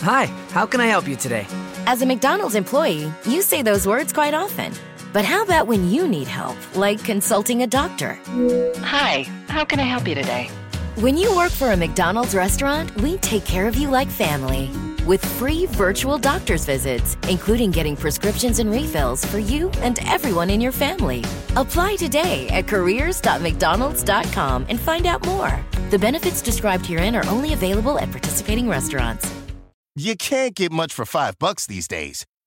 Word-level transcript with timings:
Hi, 0.00 0.26
how 0.52 0.64
can 0.64 0.80
I 0.80 0.86
help 0.86 1.08
you 1.08 1.16
today? 1.16 1.46
As 1.86 2.02
a 2.02 2.06
McDonald's 2.06 2.54
employee, 2.54 3.12
you 3.26 3.42
say 3.42 3.62
those 3.62 3.86
words 3.86 4.12
quite 4.12 4.32
often. 4.32 4.72
But 5.12 5.24
how 5.24 5.42
about 5.42 5.66
when 5.66 5.90
you 5.90 6.06
need 6.06 6.28
help, 6.28 6.56
like 6.76 7.02
consulting 7.02 7.62
a 7.62 7.66
doctor? 7.66 8.18
Hi, 8.78 9.22
how 9.48 9.64
can 9.64 9.80
I 9.80 9.84
help 9.84 10.06
you 10.06 10.14
today? 10.14 10.48
When 10.96 11.16
you 11.16 11.34
work 11.36 11.52
for 11.52 11.72
a 11.72 11.76
McDonald's 11.76 12.34
restaurant, 12.34 12.94
we 13.00 13.18
take 13.18 13.44
care 13.44 13.66
of 13.66 13.76
you 13.76 13.90
like 13.90 14.08
family. 14.08 14.70
With 15.08 15.24
free 15.24 15.64
virtual 15.64 16.18
doctor's 16.18 16.66
visits, 16.66 17.16
including 17.30 17.70
getting 17.70 17.96
prescriptions 17.96 18.58
and 18.58 18.70
refills 18.70 19.24
for 19.24 19.38
you 19.38 19.70
and 19.80 19.98
everyone 20.06 20.50
in 20.50 20.60
your 20.60 20.70
family. 20.70 21.24
Apply 21.56 21.96
today 21.96 22.46
at 22.50 22.68
careers.mcdonalds.com 22.68 24.66
and 24.68 24.78
find 24.78 25.06
out 25.06 25.24
more. 25.24 25.64
The 25.88 25.98
benefits 25.98 26.42
described 26.42 26.84
herein 26.84 27.16
are 27.16 27.26
only 27.28 27.54
available 27.54 27.98
at 27.98 28.10
participating 28.10 28.68
restaurants. 28.68 29.32
You 29.96 30.14
can't 30.14 30.54
get 30.54 30.72
much 30.72 30.92
for 30.92 31.06
five 31.06 31.38
bucks 31.38 31.66
these 31.66 31.88
days. 31.88 32.26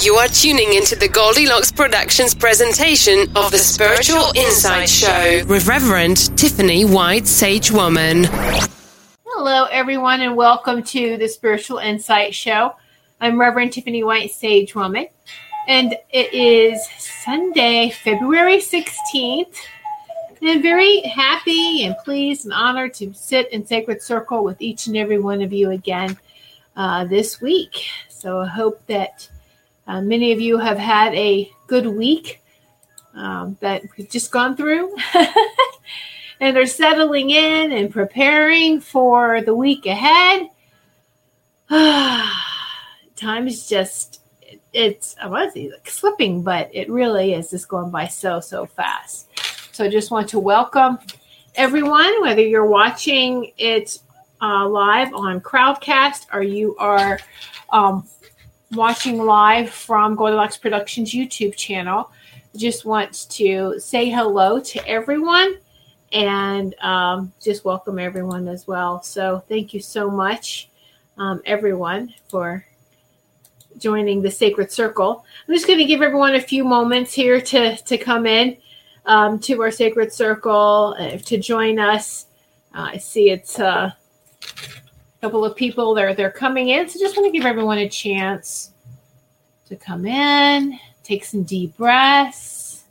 You 0.00 0.14
are 0.14 0.28
tuning 0.28 0.74
into 0.74 0.94
the 0.94 1.08
Goldylocks 1.08 1.74
Productions 1.74 2.32
presentation 2.32 3.22
of 3.36 3.50
the 3.50 3.58
Spiritual 3.58 4.30
Insight 4.36 4.88
Show 4.88 5.44
with 5.48 5.66
Reverend 5.66 6.38
Tiffany 6.38 6.84
White 6.84 7.26
Sage 7.26 7.72
Woman. 7.72 8.26
Hello, 9.26 9.64
everyone, 9.64 10.20
and 10.20 10.36
welcome 10.36 10.84
to 10.84 11.16
the 11.16 11.26
Spiritual 11.26 11.78
Insight 11.78 12.32
Show. 12.32 12.76
I'm 13.20 13.40
Reverend 13.40 13.72
Tiffany 13.72 14.04
White 14.04 14.30
Sage 14.30 14.76
Woman, 14.76 15.08
and 15.66 15.96
it 16.10 16.32
is 16.32 16.80
Sunday, 17.00 17.90
February 17.90 18.58
16th. 18.58 19.56
And 20.40 20.48
I'm 20.48 20.62
very 20.62 21.00
happy 21.00 21.84
and 21.86 21.96
pleased 22.04 22.44
and 22.44 22.54
honored 22.54 22.94
to 22.94 23.12
sit 23.14 23.50
in 23.50 23.66
sacred 23.66 24.00
circle 24.00 24.44
with 24.44 24.62
each 24.62 24.86
and 24.86 24.96
every 24.96 25.18
one 25.18 25.42
of 25.42 25.52
you 25.52 25.72
again 25.72 26.16
uh, 26.76 27.04
this 27.04 27.40
week. 27.40 27.86
So 28.08 28.42
I 28.42 28.46
hope 28.46 28.80
that 28.86 29.28
uh, 29.88 30.02
many 30.02 30.32
of 30.32 30.40
you 30.40 30.58
have 30.58 30.78
had 30.78 31.14
a 31.14 31.50
good 31.66 31.86
week 31.86 32.42
um, 33.14 33.56
that 33.60 33.82
we've 33.96 34.10
just 34.10 34.30
gone 34.30 34.54
through 34.54 34.94
and 36.40 36.56
are 36.56 36.66
settling 36.66 37.30
in 37.30 37.72
and 37.72 37.90
preparing 37.90 38.80
for 38.80 39.40
the 39.40 39.54
week 39.54 39.86
ahead. 39.86 40.50
Time 43.16 43.48
is 43.48 43.66
just, 43.66 44.20
it's, 44.74 45.16
I 45.20 45.26
want 45.26 45.52
to 45.52 45.58
say 45.58 45.70
like 45.70 45.88
slipping, 45.88 46.42
but 46.42 46.70
it 46.72 46.90
really 46.90 47.32
is 47.32 47.50
just 47.50 47.66
going 47.66 47.90
by 47.90 48.08
so, 48.08 48.40
so 48.40 48.66
fast. 48.66 49.26
So 49.74 49.84
I 49.84 49.88
just 49.88 50.10
want 50.10 50.28
to 50.30 50.38
welcome 50.38 50.98
everyone, 51.54 52.20
whether 52.20 52.42
you're 52.42 52.66
watching 52.66 53.52
it 53.56 53.98
uh, 54.42 54.68
live 54.68 55.14
on 55.14 55.40
Crowdcast 55.40 56.26
or 56.32 56.42
you 56.42 56.76
are 56.76 57.18
um, 57.70 58.06
watching 58.72 59.18
live 59.18 59.70
from 59.70 60.16
Goldylocks 60.16 60.60
Productions 60.60 61.12
YouTube 61.12 61.56
channel. 61.56 62.10
Just 62.56 62.84
want 62.84 63.28
to 63.30 63.78
say 63.78 64.10
hello 64.10 64.60
to 64.60 64.86
everyone 64.86 65.56
and 66.12 66.74
um, 66.80 67.32
just 67.42 67.64
welcome 67.64 67.98
everyone 67.98 68.48
as 68.48 68.66
well. 68.66 69.02
So 69.02 69.42
thank 69.48 69.72
you 69.72 69.80
so 69.80 70.10
much, 70.10 70.68
um, 71.16 71.40
everyone, 71.44 72.14
for 72.28 72.64
joining 73.78 74.22
the 74.22 74.30
Sacred 74.30 74.72
Circle. 74.72 75.24
I'm 75.46 75.54
just 75.54 75.66
going 75.66 75.78
to 75.78 75.84
give 75.84 76.02
everyone 76.02 76.34
a 76.34 76.40
few 76.40 76.64
moments 76.64 77.12
here 77.12 77.40
to 77.40 77.76
to 77.76 77.98
come 77.98 78.26
in 78.26 78.56
um, 79.06 79.38
to 79.40 79.60
our 79.62 79.70
Sacred 79.70 80.12
Circle 80.12 80.96
uh, 80.98 81.18
to 81.18 81.38
join 81.38 81.78
us. 81.78 82.26
Uh, 82.74 82.90
I 82.92 82.96
see 82.98 83.30
it's. 83.30 83.58
Uh, 83.58 83.92
couple 85.20 85.44
of 85.44 85.56
people 85.56 85.94
they're 85.94 86.14
they're 86.14 86.30
coming 86.30 86.68
in. 86.68 86.88
So 86.88 86.98
just 86.98 87.16
want 87.16 87.26
to 87.26 87.38
give 87.38 87.46
everyone 87.46 87.78
a 87.78 87.88
chance 87.88 88.70
to 89.66 89.76
come 89.76 90.06
in 90.06 90.78
take 91.08 91.24
some 91.24 91.42
deep 91.42 91.74
breaths. 91.78 92.84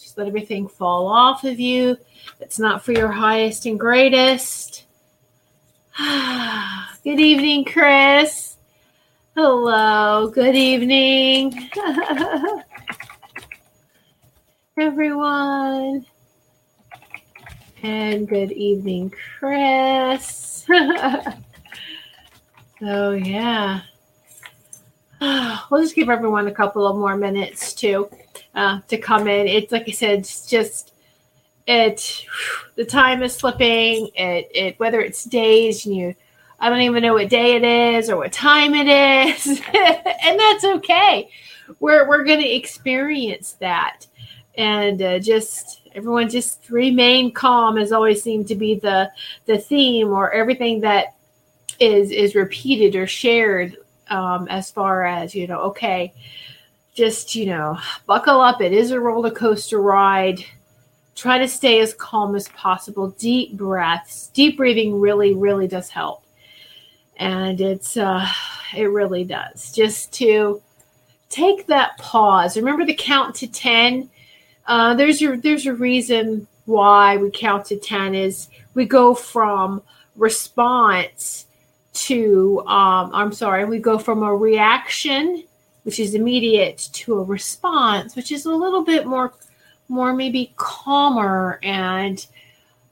Just 0.00 0.16
let 0.16 0.26
everything 0.26 0.66
fall 0.66 1.06
off 1.06 1.44
of 1.44 1.60
you. 1.60 1.98
It's 2.40 2.58
not 2.58 2.82
for 2.82 2.92
your 2.92 3.12
highest 3.12 3.66
and 3.66 3.78
greatest. 3.78 4.86
Good 7.04 7.20
evening 7.20 7.66
chris. 7.66 8.56
Hello 9.36 10.28
good 10.28 10.54
evening. 10.54 11.68
Everyone 14.78 16.06
and 17.82 18.28
good 18.28 18.52
evening, 18.52 19.12
Chris. 19.38 20.64
so, 22.80 23.10
yeah. 23.12 23.80
We'll 25.70 25.82
just 25.82 25.94
give 25.94 26.10
everyone 26.10 26.48
a 26.48 26.52
couple 26.52 26.84
of 26.86 26.96
more 26.96 27.16
minutes 27.16 27.74
to 27.74 28.10
uh, 28.56 28.80
to 28.88 28.98
come 28.98 29.28
in. 29.28 29.46
It's 29.46 29.70
like 29.70 29.84
I 29.88 29.92
said, 29.92 30.18
it's 30.18 30.46
just 30.46 30.92
it. 31.66 32.26
The 32.74 32.84
time 32.84 33.22
is 33.22 33.34
slipping. 33.36 34.10
It 34.16 34.50
it 34.52 34.80
whether 34.80 35.00
it's 35.00 35.22
days 35.22 35.86
you, 35.86 36.16
I 36.58 36.68
don't 36.68 36.80
even 36.80 37.04
know 37.04 37.14
what 37.14 37.28
day 37.28 37.54
it 37.54 37.62
is 37.62 38.10
or 38.10 38.16
what 38.16 38.32
time 38.32 38.74
it 38.74 38.88
is, 38.88 39.46
and 39.74 40.40
that's 40.40 40.64
okay. 40.64 41.30
We're 41.78 42.08
we're 42.08 42.24
going 42.24 42.40
to 42.40 42.52
experience 42.52 43.52
that, 43.60 44.08
and 44.56 45.00
uh, 45.00 45.18
just 45.20 45.81
Everyone 45.94 46.28
just 46.28 46.68
remain 46.70 47.32
calm 47.32 47.76
has 47.76 47.92
always 47.92 48.22
seemed 48.22 48.48
to 48.48 48.54
be 48.54 48.74
the 48.74 49.10
the 49.46 49.58
theme 49.58 50.08
or 50.08 50.32
everything 50.32 50.80
that 50.80 51.14
is 51.78 52.10
is 52.10 52.34
repeated 52.34 52.96
or 52.96 53.06
shared 53.06 53.76
um, 54.08 54.46
as 54.48 54.70
far 54.70 55.04
as 55.04 55.34
you 55.34 55.46
know 55.46 55.58
okay 55.60 56.12
just 56.94 57.34
you 57.34 57.46
know 57.46 57.78
buckle 58.06 58.40
up. 58.40 58.60
It 58.60 58.72
is 58.72 58.90
a 58.90 59.00
roller 59.00 59.30
coaster 59.30 59.80
ride. 59.80 60.44
Try 61.14 61.38
to 61.38 61.48
stay 61.48 61.80
as 61.80 61.94
calm 61.94 62.34
as 62.34 62.48
possible. 62.48 63.10
Deep 63.10 63.56
breaths 63.56 64.28
deep 64.28 64.56
breathing 64.56 65.00
really 65.00 65.34
really 65.34 65.68
does 65.68 65.88
help. 65.88 66.24
And 67.16 67.60
it's 67.60 67.96
uh 67.96 68.26
it 68.76 68.84
really 68.84 69.24
does. 69.24 69.72
Just 69.72 70.12
to 70.14 70.62
take 71.28 71.66
that 71.66 71.96
pause. 71.98 72.56
Remember 72.56 72.84
the 72.84 72.94
count 72.94 73.34
to 73.36 73.46
10 73.46 74.10
uh, 74.66 74.94
there's 74.94 75.22
a 75.22 75.36
there's 75.36 75.66
a 75.66 75.74
reason 75.74 76.46
why 76.66 77.16
we 77.16 77.30
count 77.30 77.66
to 77.66 77.76
10 77.76 78.14
is 78.14 78.48
we 78.74 78.84
go 78.84 79.14
from 79.14 79.82
response 80.16 81.46
to 81.92 82.60
um, 82.66 83.10
i'm 83.14 83.32
sorry 83.32 83.64
we 83.64 83.78
go 83.78 83.98
from 83.98 84.22
a 84.22 84.34
reaction 84.34 85.44
which 85.82 85.98
is 85.98 86.14
immediate 86.14 86.88
to 86.92 87.18
a 87.18 87.22
response 87.24 88.14
which 88.14 88.30
is 88.30 88.46
a 88.46 88.50
little 88.50 88.84
bit 88.84 89.06
more 89.06 89.32
more 89.88 90.12
maybe 90.12 90.52
calmer 90.56 91.58
and 91.62 92.26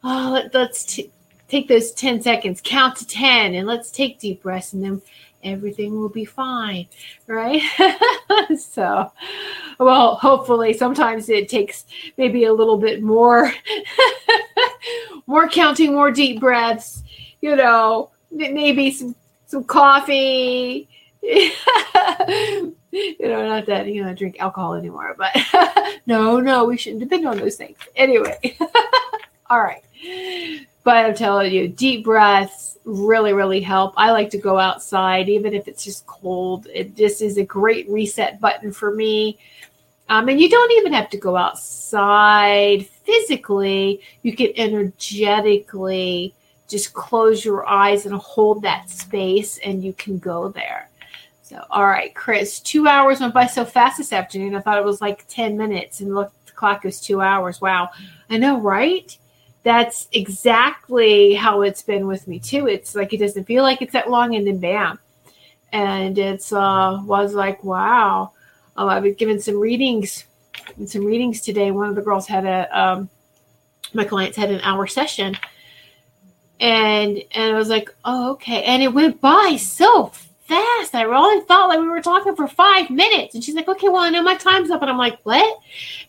oh, 0.03 0.31
let, 0.33 0.55
us 0.55 0.85
t- 0.85 1.11
take 1.49 1.69
those 1.69 1.93
10 1.93 2.23
seconds 2.23 2.61
count 2.63 2.97
to 2.97 3.07
10 3.07 3.55
and 3.55 3.67
let's 3.67 3.91
take 3.91 4.19
deep 4.19 4.43
breaths 4.43 4.73
and 4.73 4.83
then 4.83 5.03
everything 5.43 5.99
will 5.99 6.09
be 6.09 6.25
fine 6.25 6.87
right 7.27 7.63
so 8.59 9.11
well 9.79 10.17
hopefully 10.17 10.73
sometimes 10.73 11.29
it 11.29 11.49
takes 11.49 11.87
maybe 12.17 12.45
a 12.45 12.53
little 12.53 12.77
bit 12.77 13.03
more 13.03 13.53
more 15.27 15.49
counting 15.49 15.93
more 15.93 16.11
deep 16.11 16.41
breaths 16.41 17.03
you 17.41 17.57
know 17.57 18.11
maybe 18.31 18.91
some 18.91 19.15
some 19.51 19.65
coffee. 19.65 20.89
you 21.23 21.53
know, 23.21 23.49
not 23.49 23.67
that 23.67 23.87
you 23.87 24.03
know 24.03 24.11
I 24.11 24.15
drink 24.15 24.37
alcohol 24.39 24.75
anymore, 24.75 25.17
but 25.19 25.37
no, 26.07 26.41
no, 26.41 26.65
we 26.65 26.77
shouldn't 26.77 27.03
depend 27.03 27.27
on 27.27 27.37
those 27.37 27.57
things. 27.57 27.77
Anyway, 27.97 28.57
all 29.51 29.61
right. 29.61 29.83
But 30.83 31.05
I'm 31.05 31.15
telling 31.15 31.53
you, 31.53 31.69
deep 31.69 32.05
breaths 32.05 32.79
really, 32.85 33.33
really 33.33 33.61
help. 33.61 33.95
I 33.97 34.11
like 34.13 34.31
to 34.31 34.39
go 34.39 34.59
outside, 34.59 35.29
even 35.29 35.55
if 35.55 35.69
it's 35.69 35.85
just 35.85 36.07
cold. 36.07 36.67
It 36.73 36.97
just 36.97 37.23
is 37.23 37.37
a 37.37 37.45
great 37.45 37.89
reset 37.89 38.41
button 38.41 38.73
for 38.73 38.95
me. 38.95 39.39
Um, 40.09 40.29
and 40.29 40.41
you 40.41 40.49
don't 40.49 40.73
even 40.73 40.93
have 40.93 41.09
to 41.11 41.19
go 41.19 41.37
outside 41.37 42.87
physically. 42.87 44.01
You 44.23 44.35
can 44.35 44.49
energetically 44.57 46.35
just 46.69 46.93
close 46.95 47.45
your 47.45 47.67
eyes 47.69 48.07
and 48.07 48.15
hold 48.15 48.63
that 48.63 48.91
space 48.91 49.59
and 49.59 49.85
you 49.85 49.93
can 49.93 50.19
go 50.19 50.49
there. 50.49 50.89
So, 51.43 51.65
all 51.71 51.87
right, 51.87 52.15
Chris, 52.15 52.61
two 52.61 52.87
hours 52.87 53.21
went 53.21 53.35
by 53.35 53.47
so 53.47 53.65
fast 53.65 53.99
this 53.99 54.13
afternoon. 54.13 54.55
I 54.55 54.61
thought 54.61 54.79
it 54.79 54.85
was 54.85 55.01
like 55.01 55.27
10 55.29 55.57
minutes 55.57 56.01
and 56.01 56.15
look, 56.15 56.33
the 56.47 56.53
clock 56.53 56.85
is 56.85 57.01
two 57.01 57.21
hours. 57.21 57.61
Wow. 57.61 57.91
I 58.31 58.37
know, 58.37 58.61
right? 58.61 59.17
That's 59.63 60.09
exactly 60.13 61.35
how 61.35 61.63
it's 61.63 61.83
been 61.83 62.07
with 62.07 62.27
me 62.27 62.39
too. 62.39 62.67
It's 62.67 62.95
like 62.95 63.13
it 63.13 63.19
doesn't 63.19 63.45
feel 63.45 63.63
like 63.63 63.83
it's 63.83 63.93
that 63.93 64.11
long 64.11 64.35
and 64.35 64.47
then 64.47 64.59
bam. 64.59 64.99
And 65.73 66.19
it's 66.19 66.53
uh 66.53 67.01
was 67.05 67.35
like, 67.35 67.63
wow. 67.63 68.33
Um, 68.77 68.89
I've 68.89 69.03
been 69.03 69.15
given 69.15 69.41
some 69.41 69.59
readings 69.59 70.25
some 70.87 71.05
readings 71.05 71.41
today. 71.41 71.71
One 71.71 71.89
of 71.89 71.95
the 71.95 72.03
girls 72.03 72.27
had 72.27 72.47
a 72.47 72.79
um 72.79 73.11
my 73.93 74.05
clients 74.05 74.37
had 74.37 74.51
an 74.51 74.61
hour 74.61 74.87
session 74.87 75.37
and 76.61 77.23
and 77.33 77.55
I 77.55 77.59
was 77.59 77.69
like, 77.69 77.93
oh 78.05 78.33
okay, 78.33 78.63
and 78.65 78.83
it 78.83 78.93
went 78.93 79.21
by 79.21 79.57
so 79.59 80.13
fast. 80.45 80.95
I 80.95 81.03
really 81.03 81.45
thought 81.47 81.69
like 81.69 81.81
we 81.81 81.89
were 81.89 82.03
talking 82.03 82.37
for 82.37 82.47
five 82.47 82.91
minutes, 82.91 83.35
and 83.35 83.43
she's 83.43 83.55
like, 83.55 83.69
okay, 83.69 83.89
well 83.89 84.03
I 84.03 84.11
know 84.11 84.23
my 84.23 84.37
time's 84.37 84.71
up, 84.71 84.83
and 84.83 84.91
I'm 84.91 84.99
like, 84.99 85.19
what? 85.23 85.59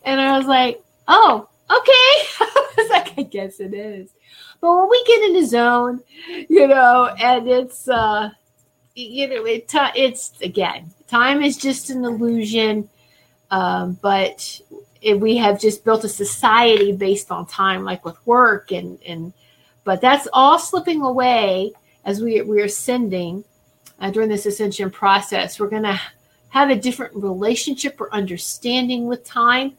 And 0.04 0.20
I 0.20 0.36
was 0.38 0.46
like, 0.46 0.82
oh. 1.08 1.48
I 2.40 2.72
was 2.76 2.90
like, 2.90 3.18
I 3.18 3.22
guess 3.22 3.60
it 3.60 3.74
is. 3.74 4.10
But 4.60 4.76
when 4.76 4.88
we 4.88 5.04
get 5.04 5.22
in 5.22 5.32
the 5.34 5.46
zone, 5.46 6.00
you 6.48 6.66
know, 6.66 7.14
and 7.18 7.48
it's 7.48 7.88
uh 7.88 8.30
you 8.94 9.26
know 9.26 9.46
it 9.46 9.70
it's 9.96 10.38
again 10.42 10.92
time 11.08 11.40
is 11.40 11.56
just 11.56 11.88
an 11.88 12.04
illusion 12.04 12.86
um, 13.50 13.98
but 14.02 14.60
it, 15.00 15.18
we 15.18 15.34
have 15.38 15.58
just 15.58 15.82
built 15.82 16.04
a 16.04 16.10
society 16.10 16.92
based 16.92 17.30
on 17.30 17.46
time 17.46 17.84
like 17.84 18.04
with 18.04 18.18
work 18.26 18.70
and 18.70 18.98
and 19.06 19.32
but 19.84 20.00
that's 20.00 20.28
all 20.32 20.58
slipping 20.58 21.02
away 21.02 21.72
as 22.04 22.22
we, 22.22 22.42
we're 22.42 22.64
ascending 22.64 23.44
uh, 24.00 24.10
during 24.10 24.28
this 24.28 24.46
ascension 24.46 24.90
process. 24.90 25.58
We're 25.58 25.68
going 25.68 25.82
to 25.84 26.00
have 26.48 26.70
a 26.70 26.76
different 26.76 27.14
relationship 27.14 28.00
or 28.00 28.12
understanding 28.14 29.06
with 29.06 29.24
time. 29.24 29.76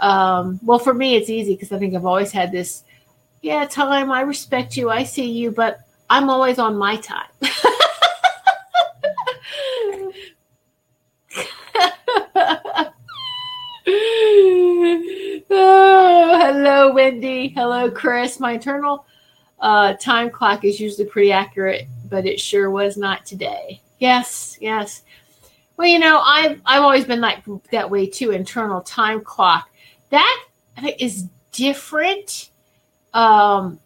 Um, 0.00 0.58
well, 0.62 0.78
for 0.78 0.94
me, 0.94 1.14
it's 1.14 1.30
easy 1.30 1.54
because 1.54 1.72
I 1.72 1.78
think 1.78 1.94
I've 1.94 2.06
always 2.06 2.32
had 2.32 2.50
this, 2.50 2.84
yeah, 3.42 3.66
time, 3.66 4.10
I 4.10 4.22
respect 4.22 4.76
you, 4.76 4.90
I 4.90 5.04
see 5.04 5.30
you, 5.30 5.50
but 5.50 5.80
I'm 6.08 6.30
always 6.30 6.58
on 6.58 6.76
my 6.76 6.96
time. 6.96 7.28
oh, 15.50 16.40
hello, 16.40 16.92
Wendy. 16.92 17.48
Hello, 17.48 17.90
Chris. 17.90 18.40
My 18.40 18.52
internal 18.52 19.04
uh, 19.60 19.94
time 19.94 20.30
clock 20.30 20.64
is 20.64 20.80
usually 20.80 21.06
pretty 21.06 21.30
accurate, 21.30 21.86
but 22.08 22.26
it 22.26 22.40
sure 22.40 22.70
was 22.70 22.96
not 22.96 23.26
today. 23.26 23.80
Yes, 23.98 24.56
yes. 24.60 25.02
Well, 25.76 25.88
you 25.88 25.98
know, 25.98 26.20
I've 26.20 26.60
I've 26.66 26.82
always 26.82 27.04
been 27.04 27.20
like 27.20 27.44
that 27.70 27.88
way 27.88 28.06
too. 28.06 28.32
Internal 28.32 28.80
time 28.80 29.20
clock 29.22 29.69
that 30.10 30.44
is 30.98 31.26
different, 31.52 32.50
um, 33.14 33.78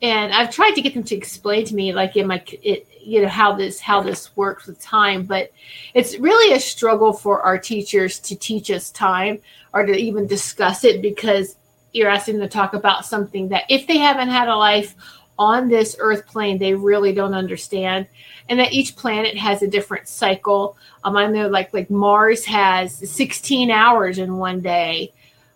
and 0.00 0.32
I've 0.32 0.50
tried 0.50 0.72
to 0.72 0.82
get 0.82 0.94
them 0.94 1.04
to 1.04 1.14
explain 1.14 1.64
to 1.66 1.74
me, 1.74 1.92
like 1.92 2.16
in 2.16 2.26
my 2.26 2.42
it, 2.62 2.86
you 3.00 3.22
know 3.22 3.28
how 3.28 3.54
this 3.54 3.80
how 3.80 4.02
this 4.02 4.36
works 4.36 4.66
with 4.66 4.80
time. 4.80 5.24
But 5.24 5.52
it's 5.94 6.18
really 6.18 6.54
a 6.54 6.60
struggle 6.60 7.12
for 7.12 7.42
our 7.42 7.58
teachers 7.58 8.18
to 8.20 8.36
teach 8.36 8.70
us 8.70 8.90
time 8.90 9.38
or 9.72 9.86
to 9.86 9.96
even 9.96 10.26
discuss 10.26 10.84
it 10.84 11.02
because 11.02 11.56
you're 11.92 12.08
asking 12.08 12.38
them 12.38 12.48
to 12.48 12.52
talk 12.52 12.74
about 12.74 13.06
something 13.06 13.48
that 13.48 13.64
if 13.68 13.86
they 13.86 13.98
haven't 13.98 14.28
had 14.28 14.48
a 14.48 14.56
life 14.56 14.94
on 15.38 15.68
this 15.68 15.96
earth 15.98 16.26
plane 16.26 16.58
they 16.58 16.74
really 16.74 17.12
don't 17.12 17.34
understand 17.34 18.06
and 18.48 18.60
that 18.60 18.72
each 18.72 18.96
planet 18.96 19.36
has 19.36 19.62
a 19.62 19.66
different 19.66 20.06
cycle 20.06 20.76
um, 21.04 21.16
i 21.16 21.26
know 21.26 21.48
like 21.48 21.72
like 21.72 21.90
mars 21.90 22.44
has 22.44 22.94
16 23.10 23.70
hours 23.70 24.18
in 24.18 24.36
one 24.36 24.60
day 24.60 25.10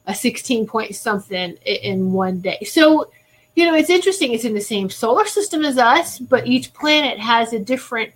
a 0.07 0.15
16 0.15 0.67
point 0.67 0.95
something 0.95 1.53
in 1.65 2.13
one 2.13 2.41
day 2.41 2.59
so 2.65 3.11
you 3.55 3.65
know 3.65 3.75
it's 3.75 3.91
interesting 3.91 4.33
it's 4.33 4.45
in 4.45 4.55
the 4.55 4.61
same 4.61 4.89
solar 4.89 5.27
system 5.27 5.65
as 5.65 5.79
us 5.79 6.19
but 6.19 6.47
each 6.47 6.73
planet 6.73 7.19
has 7.19 7.53
a 7.53 7.59
different 7.59 8.13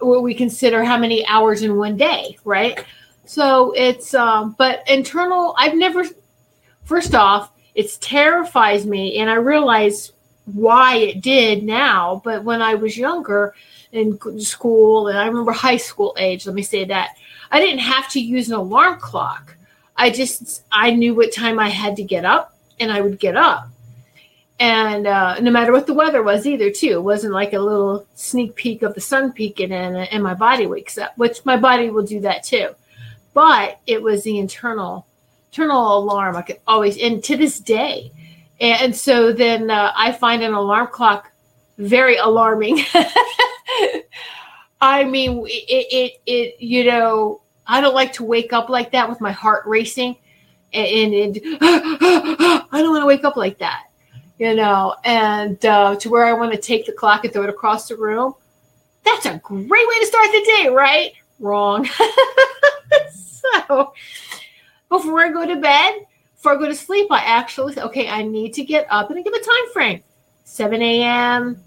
what 0.00 0.22
we 0.22 0.34
consider 0.34 0.84
how 0.84 0.96
many 0.96 1.26
hours 1.26 1.62
in 1.62 1.76
one 1.76 1.96
day 1.96 2.36
right 2.44 2.84
so 3.24 3.72
it's 3.72 4.14
um 4.14 4.54
but 4.58 4.88
internal 4.88 5.54
i've 5.58 5.74
never 5.74 6.04
first 6.88 7.14
off, 7.14 7.52
it 7.74 7.96
terrifies 8.00 8.86
me, 8.86 9.18
and 9.18 9.28
I 9.28 9.34
realize 9.34 10.12
why 10.46 10.96
it 10.96 11.20
did 11.20 11.62
now. 11.62 12.22
But 12.24 12.42
when 12.42 12.62
I 12.62 12.74
was 12.74 12.96
younger 12.96 13.54
in 13.92 14.18
school, 14.40 15.08
and 15.08 15.18
I 15.18 15.26
remember 15.26 15.52
high 15.52 15.76
school 15.76 16.16
age, 16.18 16.46
let 16.46 16.54
me 16.54 16.62
say 16.62 16.84
that, 16.86 17.16
I 17.50 17.60
didn't 17.60 17.80
have 17.80 18.08
to 18.12 18.20
use 18.20 18.48
an 18.48 18.54
alarm 18.54 18.98
clock. 18.98 19.54
I 19.98 20.10
just 20.10 20.62
I 20.72 20.92
knew 20.92 21.14
what 21.14 21.34
time 21.34 21.58
I 21.58 21.68
had 21.68 21.96
to 21.96 22.02
get 22.02 22.24
up, 22.24 22.56
and 22.80 22.90
I 22.90 23.00
would 23.00 23.18
get 23.18 23.36
up. 23.36 23.68
And 24.60 25.06
uh, 25.06 25.38
no 25.40 25.50
matter 25.50 25.72
what 25.72 25.86
the 25.86 25.94
weather 25.94 26.22
was, 26.22 26.46
either 26.46 26.70
too, 26.70 26.92
it 26.92 27.02
wasn't 27.02 27.32
like 27.32 27.52
a 27.52 27.60
little 27.60 28.06
sneak 28.14 28.54
peek 28.54 28.82
of 28.82 28.94
the 28.94 29.00
sun 29.00 29.32
peeking 29.32 29.72
in, 29.72 29.96
and 29.96 30.22
my 30.22 30.34
body 30.34 30.66
wakes 30.66 30.98
up, 30.98 31.16
which 31.18 31.44
my 31.44 31.56
body 31.56 31.90
will 31.90 32.04
do 32.04 32.20
that 32.20 32.44
too. 32.44 32.70
But 33.34 33.80
it 33.86 34.02
was 34.02 34.24
the 34.24 34.38
internal 34.38 35.06
internal 35.50 35.98
alarm. 35.98 36.36
I 36.36 36.42
could 36.42 36.60
always, 36.66 36.96
and 36.98 37.22
to 37.24 37.36
this 37.36 37.60
day. 37.60 38.12
And 38.60 38.94
so 38.94 39.32
then 39.32 39.70
uh, 39.70 39.92
I 39.94 40.10
find 40.12 40.42
an 40.42 40.52
alarm 40.52 40.88
clock 40.88 41.30
very 41.78 42.16
alarming. 42.16 42.80
I 44.80 45.04
mean, 45.04 45.44
it, 45.46 45.86
it, 45.92 46.20
it, 46.26 46.60
you 46.60 46.84
know, 46.84 47.40
I 47.68 47.82
don't 47.82 47.94
like 47.94 48.14
to 48.14 48.24
wake 48.24 48.52
up 48.52 48.70
like 48.70 48.90
that 48.92 49.08
with 49.08 49.20
my 49.20 49.30
heart 49.30 49.64
racing. 49.66 50.16
And, 50.72 51.14
and, 51.14 51.36
and 51.36 51.58
I 51.60 52.66
don't 52.72 52.90
want 52.90 53.02
to 53.02 53.06
wake 53.06 53.24
up 53.24 53.36
like 53.36 53.58
that, 53.58 53.84
you 54.38 54.54
know, 54.54 54.96
and 55.04 55.64
uh, 55.64 55.96
to 55.96 56.10
where 56.10 56.24
I 56.24 56.32
want 56.32 56.52
to 56.52 56.58
take 56.58 56.86
the 56.86 56.92
clock 56.92 57.24
and 57.24 57.32
throw 57.32 57.44
it 57.44 57.50
across 57.50 57.88
the 57.88 57.96
room. 57.96 58.34
That's 59.04 59.26
a 59.26 59.38
great 59.38 59.70
way 59.70 59.98
to 60.00 60.06
start 60.06 60.28
the 60.32 60.44
day, 60.44 60.68
right? 60.68 61.12
Wrong. 61.38 61.86
so, 63.12 63.92
before 64.88 65.20
I 65.20 65.30
go 65.30 65.46
to 65.46 65.56
bed, 65.56 66.06
before 66.34 66.52
I 66.52 66.56
go 66.56 66.68
to 66.68 66.74
sleep, 66.74 67.08
I 67.10 67.20
actually 67.20 67.78
okay, 67.78 68.08
I 68.08 68.22
need 68.22 68.54
to 68.54 68.64
get 68.64 68.86
up 68.90 69.10
and 69.10 69.24
give 69.24 69.32
a 69.32 69.38
time 69.38 69.72
frame. 69.72 70.02
7 70.44 70.80
a.m. 70.80 71.62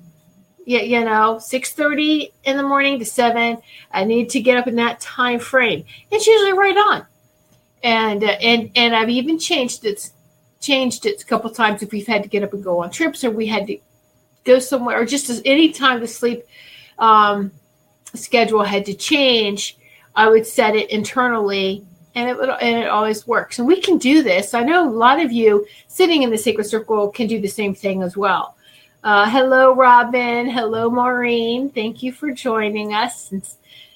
You, 0.65 0.79
you 0.79 1.03
know, 1.03 1.39
6:30 1.41 2.31
in 2.43 2.57
the 2.57 2.63
morning 2.63 2.99
to 2.99 3.05
7. 3.05 3.57
I 3.91 4.03
need 4.03 4.29
to 4.31 4.41
get 4.41 4.57
up 4.57 4.67
in 4.67 4.75
that 4.75 4.99
time 4.99 5.39
frame. 5.39 5.85
It's 6.11 6.27
usually 6.27 6.53
right 6.53 6.77
on. 6.77 7.05
And 7.83 8.23
uh, 8.23 8.37
and 8.41 8.71
and 8.75 8.95
I've 8.95 9.09
even 9.09 9.39
changed 9.39 9.85
it 9.85 10.11
changed 10.59 11.07
it 11.07 11.21
a 11.21 11.25
couple 11.25 11.49
times 11.49 11.81
if 11.81 11.91
we've 11.91 12.05
had 12.05 12.21
to 12.23 12.29
get 12.29 12.43
up 12.43 12.53
and 12.53 12.63
go 12.63 12.83
on 12.83 12.91
trips 12.91 13.23
or 13.23 13.31
we 13.31 13.47
had 13.47 13.65
to 13.65 13.77
go 14.43 14.59
somewhere 14.59 15.01
or 15.01 15.05
just 15.05 15.29
as 15.29 15.41
any 15.43 15.71
time 15.71 15.99
the 15.99 16.07
sleep 16.07 16.43
um, 16.99 17.51
schedule 18.13 18.63
had 18.63 18.85
to 18.85 18.93
change, 18.93 19.77
I 20.15 20.29
would 20.29 20.45
set 20.45 20.75
it 20.75 20.89
internally 20.91 21.83
and 22.15 22.29
it 22.29 22.37
would 22.37 22.49
and 22.49 22.77
it 22.77 22.89
always 22.89 23.25
works. 23.25 23.59
And 23.59 23.67
we 23.67 23.81
can 23.81 23.97
do 23.97 24.21
this. 24.21 24.53
I 24.53 24.63
know 24.63 24.87
a 24.87 24.89
lot 24.89 25.19
of 25.19 25.31
you 25.31 25.65
sitting 25.87 26.23
in 26.23 26.29
the 26.29 26.37
sacred 26.37 26.65
circle 26.65 27.09
can 27.09 27.27
do 27.27 27.39
the 27.39 27.47
same 27.47 27.73
thing 27.73 28.03
as 28.03 28.15
well. 28.17 28.55
Uh, 29.03 29.27
hello, 29.27 29.73
Robin. 29.73 30.47
Hello, 30.47 30.87
Maureen. 30.87 31.71
Thank 31.71 32.03
you 32.03 32.11
for 32.11 32.29
joining 32.29 32.93
us 32.93 33.31
and 33.31 33.41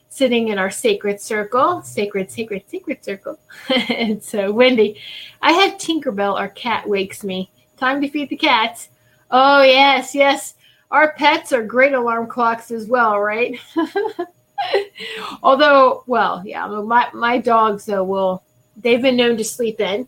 sitting 0.10 0.48
in 0.48 0.58
our 0.58 0.72
sacred 0.72 1.22
circle, 1.22 1.84
sacred, 1.84 2.32
sacred, 2.32 2.64
sacred 2.68 3.06
circle. 3.06 3.38
and 3.90 4.24
so, 4.24 4.52
Wendy, 4.52 5.00
I 5.44 5.52
have 5.52 5.78
Tinkerbell, 5.78 6.40
our 6.40 6.50
cat, 6.50 6.90
wakes 6.90 7.24
me. 7.24 7.52
Time 7.78 8.02
to 8.02 8.10
feed 8.10 8.30
the 8.30 8.36
cats. 8.36 8.90
Oh, 9.30 9.62
yes, 9.62 10.16
yes. 10.16 10.56
Our 10.90 11.14
pets 11.14 11.54
are 11.54 11.64
great 11.64 11.94
alarm 11.94 12.26
clocks 12.26 12.72
as 12.72 12.88
well, 12.88 13.20
right? 13.20 13.60
Although, 15.44 16.04
well, 16.08 16.42
yeah, 16.44 16.66
my 16.66 17.10
my 17.14 17.38
dogs 17.38 17.86
though 17.86 18.04
will 18.04 18.42
they've 18.78 19.02
been 19.02 19.18
known 19.18 19.38
to 19.38 19.44
sleep 19.44 19.80
in, 19.80 20.08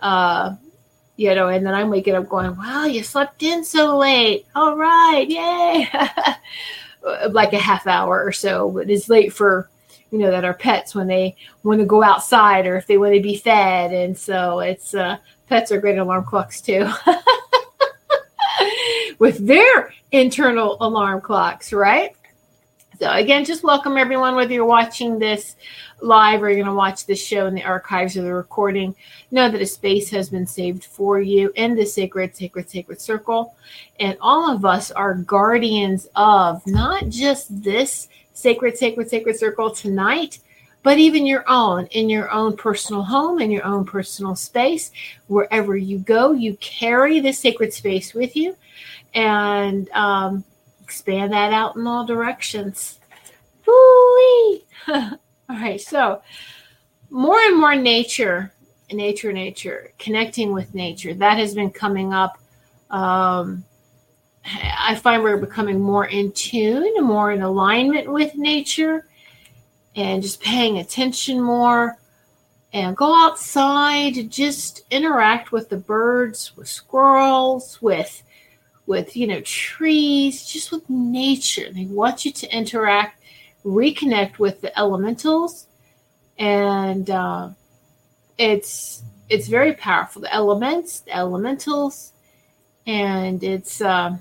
uh, 0.00 0.56
you 1.16 1.34
know, 1.34 1.48
and 1.48 1.66
then 1.66 1.74
I'm 1.74 1.90
waking 1.90 2.14
up 2.14 2.28
going, 2.28 2.56
"Wow, 2.56 2.84
you 2.84 3.02
slept 3.02 3.42
in 3.42 3.64
so 3.64 3.98
late! 3.98 4.46
All 4.54 4.76
right, 4.76 5.28
yay!" 5.28 5.88
like 7.30 7.52
a 7.52 7.58
half 7.58 7.86
hour 7.86 8.24
or 8.24 8.32
so, 8.32 8.70
but 8.70 8.90
it's 8.90 9.08
late 9.08 9.32
for 9.32 9.68
you 10.10 10.18
know 10.18 10.30
that 10.30 10.44
our 10.44 10.54
pets 10.54 10.94
when 10.94 11.06
they 11.06 11.36
want 11.62 11.80
to 11.80 11.86
go 11.86 12.02
outside 12.02 12.66
or 12.66 12.76
if 12.76 12.86
they 12.86 12.98
want 12.98 13.14
to 13.14 13.20
be 13.20 13.36
fed, 13.36 13.92
and 13.92 14.16
so 14.16 14.60
it's 14.60 14.94
uh, 14.94 15.16
pets 15.48 15.72
are 15.72 15.80
great 15.80 15.98
alarm 15.98 16.24
clocks 16.24 16.60
too. 16.60 16.88
With 19.18 19.46
their 19.46 19.94
internal 20.10 20.76
alarm 20.80 21.20
clocks, 21.20 21.72
right? 21.72 22.16
So 23.02 23.10
again, 23.10 23.44
just 23.44 23.64
welcome 23.64 23.96
everyone, 23.96 24.36
whether 24.36 24.52
you're 24.52 24.64
watching 24.64 25.18
this 25.18 25.56
live 26.00 26.40
or 26.40 26.48
you're 26.48 26.62
going 26.62 26.66
to 26.66 26.72
watch 26.72 27.04
this 27.04 27.20
show 27.20 27.48
in 27.48 27.54
the 27.56 27.64
archives 27.64 28.16
or 28.16 28.22
the 28.22 28.32
recording. 28.32 28.94
Know 29.32 29.50
that 29.50 29.60
a 29.60 29.66
space 29.66 30.08
has 30.10 30.28
been 30.28 30.46
saved 30.46 30.84
for 30.84 31.20
you 31.20 31.50
in 31.56 31.74
the 31.74 31.84
sacred, 31.84 32.36
sacred, 32.36 32.70
sacred 32.70 33.00
circle. 33.00 33.56
And 33.98 34.16
all 34.20 34.48
of 34.48 34.64
us 34.64 34.92
are 34.92 35.14
guardians 35.14 36.06
of 36.14 36.64
not 36.64 37.08
just 37.08 37.60
this 37.60 38.06
sacred, 38.34 38.78
sacred, 38.78 39.10
sacred 39.10 39.36
circle 39.36 39.72
tonight, 39.72 40.38
but 40.84 40.98
even 40.98 41.26
your 41.26 41.42
own 41.48 41.86
in 41.86 42.08
your 42.08 42.30
own 42.30 42.56
personal 42.56 43.02
home, 43.02 43.40
in 43.40 43.50
your 43.50 43.64
own 43.64 43.84
personal 43.84 44.36
space. 44.36 44.92
Wherever 45.26 45.76
you 45.76 45.98
go, 45.98 46.30
you 46.30 46.54
carry 46.58 47.18
the 47.18 47.32
sacred 47.32 47.72
space 47.72 48.14
with 48.14 48.36
you. 48.36 48.56
And, 49.12 49.90
um, 49.90 50.44
expand 50.92 51.32
that 51.32 51.54
out 51.54 51.74
in 51.74 51.86
all 51.86 52.04
directions. 52.04 52.98
all 53.66 55.18
right, 55.48 55.80
so 55.80 56.20
more 57.08 57.38
and 57.38 57.58
more 57.58 57.74
nature, 57.74 58.52
nature, 58.92 59.32
nature, 59.32 59.92
connecting 59.98 60.52
with 60.52 60.74
nature. 60.74 61.14
That 61.14 61.38
has 61.38 61.54
been 61.54 61.70
coming 61.70 62.12
up. 62.12 62.38
Um, 62.90 63.64
I 64.44 64.94
find 64.96 65.22
we're 65.22 65.38
becoming 65.38 65.80
more 65.80 66.04
in 66.04 66.30
tune, 66.32 67.02
more 67.02 67.32
in 67.32 67.40
alignment 67.40 68.12
with 68.12 68.36
nature, 68.36 69.06
and 69.96 70.22
just 70.22 70.42
paying 70.42 70.76
attention 70.76 71.40
more. 71.40 71.96
And 72.74 72.94
go 72.94 73.14
outside, 73.14 74.30
just 74.30 74.82
interact 74.90 75.52
with 75.52 75.70
the 75.70 75.78
birds, 75.78 76.54
with 76.54 76.68
squirrels, 76.68 77.80
with 77.80 78.22
with 78.92 79.16
you 79.16 79.26
know 79.26 79.40
trees 79.40 80.44
just 80.44 80.70
with 80.70 80.84
nature. 80.90 81.72
They 81.72 81.86
want 81.86 82.26
you 82.26 82.32
to 82.32 82.46
interact 82.54 83.22
reconnect 83.64 84.38
with 84.38 84.60
the 84.60 84.76
elementals. 84.78 85.66
And 86.38 87.08
uh, 87.08 87.50
it's 88.36 89.02
it's 89.30 89.48
very 89.48 89.72
powerful. 89.72 90.20
The 90.20 90.34
elements 90.34 91.00
the 91.00 91.16
elementals. 91.16 92.12
And 92.86 93.42
it's 93.42 93.80
uh, 93.80 94.16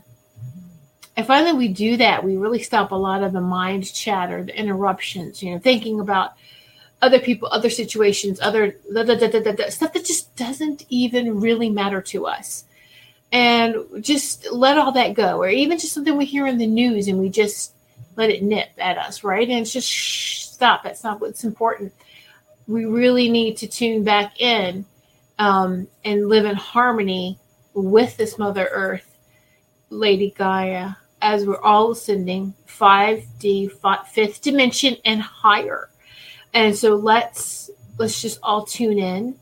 i 1.18 1.24
find 1.24 1.46
that 1.48 1.58
we 1.58 1.68
do 1.68 1.98
that 1.98 2.24
we 2.24 2.38
really 2.38 2.62
stop 2.62 2.92
a 2.92 2.96
lot 2.96 3.22
of 3.24 3.34
the 3.34 3.42
mind 3.42 3.84
chatter 3.92 4.44
the 4.44 4.58
interruptions 4.58 5.44
you 5.44 5.52
know 5.52 5.60
thinking 5.60 6.00
about 6.00 6.34
other 7.02 7.20
people 7.20 7.50
other 7.52 7.70
situations 7.70 8.40
other 8.40 8.76
da, 8.94 9.04
da, 9.04 9.16
da, 9.18 9.70
stuff 9.70 9.92
that 9.94 10.06
just 10.06 10.34
doesn't 10.36 10.86
even 10.90 11.42
really 11.42 11.70
matter 11.70 12.02
to 12.02 12.28
us 12.28 12.66
and 13.32 13.76
just 14.02 14.52
let 14.52 14.78
all 14.78 14.92
that 14.92 15.14
go 15.14 15.38
or 15.38 15.50
even 15.50 15.80
just 15.80 15.94
something 15.94 16.18
we 16.18 16.26
hear 16.26 16.48
in 16.48 16.58
the 16.58 16.68
news 16.68 17.08
and 17.08 17.20
we 17.20 17.30
just 17.30 17.74
let 18.18 18.30
it 18.30 18.44
nip 18.44 18.70
at 18.78 18.98
us 18.98 19.24
right? 19.24 19.48
And 19.48 19.60
it's 19.60 19.74
just 19.74 19.90
shh, 19.90 20.44
stop 20.44 20.84
that's 20.84 21.04
not 21.04 21.22
what's 21.22 21.44
important. 21.44 21.94
We 22.68 22.86
really 22.86 23.30
need 23.30 23.58
to 23.58 23.68
tune 23.68 24.04
back 24.04 24.40
in 24.40 24.86
um, 25.40 25.88
and 26.04 26.30
live 26.30 26.46
in 26.46 26.56
harmony 26.56 27.40
with 27.74 28.18
this 28.18 28.38
mother 28.38 28.68
earth 28.72 29.08
lady 29.90 30.34
gaia 30.38 30.92
as 31.22 31.46
we're 31.46 31.62
all 31.62 31.92
ascending 31.92 32.54
5d 32.68 34.08
fifth 34.08 34.42
dimension 34.42 34.98
and 35.06 35.22
higher. 35.22 35.90
And 36.54 36.76
so 36.76 36.96
let's 36.96 37.70
let's 37.98 38.22
just 38.22 38.40
all 38.44 38.66
tune 38.66 39.00
in 39.00 39.36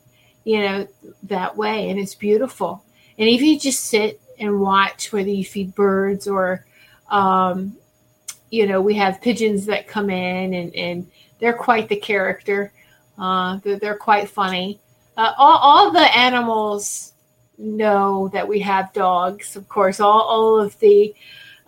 you 0.44 0.60
know 0.60 0.88
that 1.24 1.56
way. 1.56 1.90
And 1.90 1.98
it's 1.98 2.14
beautiful 2.14 2.84
and 3.20 3.28
if 3.28 3.42
you 3.42 3.58
just 3.58 3.84
sit 3.84 4.18
and 4.38 4.60
watch, 4.60 5.12
whether 5.12 5.28
you 5.28 5.44
feed 5.44 5.74
birds 5.74 6.26
or, 6.26 6.64
um, 7.10 7.76
you 8.50 8.66
know, 8.66 8.80
we 8.80 8.94
have 8.94 9.20
pigeons 9.20 9.66
that 9.66 9.86
come 9.86 10.08
in 10.08 10.54
and, 10.54 10.74
and 10.74 11.06
they're 11.38 11.52
quite 11.52 11.90
the 11.90 11.96
character. 11.96 12.72
Uh, 13.18 13.58
they're, 13.62 13.78
they're 13.78 13.96
quite 13.98 14.30
funny. 14.30 14.80
Uh, 15.18 15.34
all, 15.36 15.58
all 15.58 15.90
the 15.90 16.16
animals 16.16 17.12
know 17.58 18.28
that 18.28 18.48
we 18.48 18.58
have 18.60 18.90
dogs, 18.94 19.54
of 19.54 19.68
course, 19.68 20.00
all, 20.00 20.22
all 20.22 20.58
of 20.58 20.78
the 20.78 21.14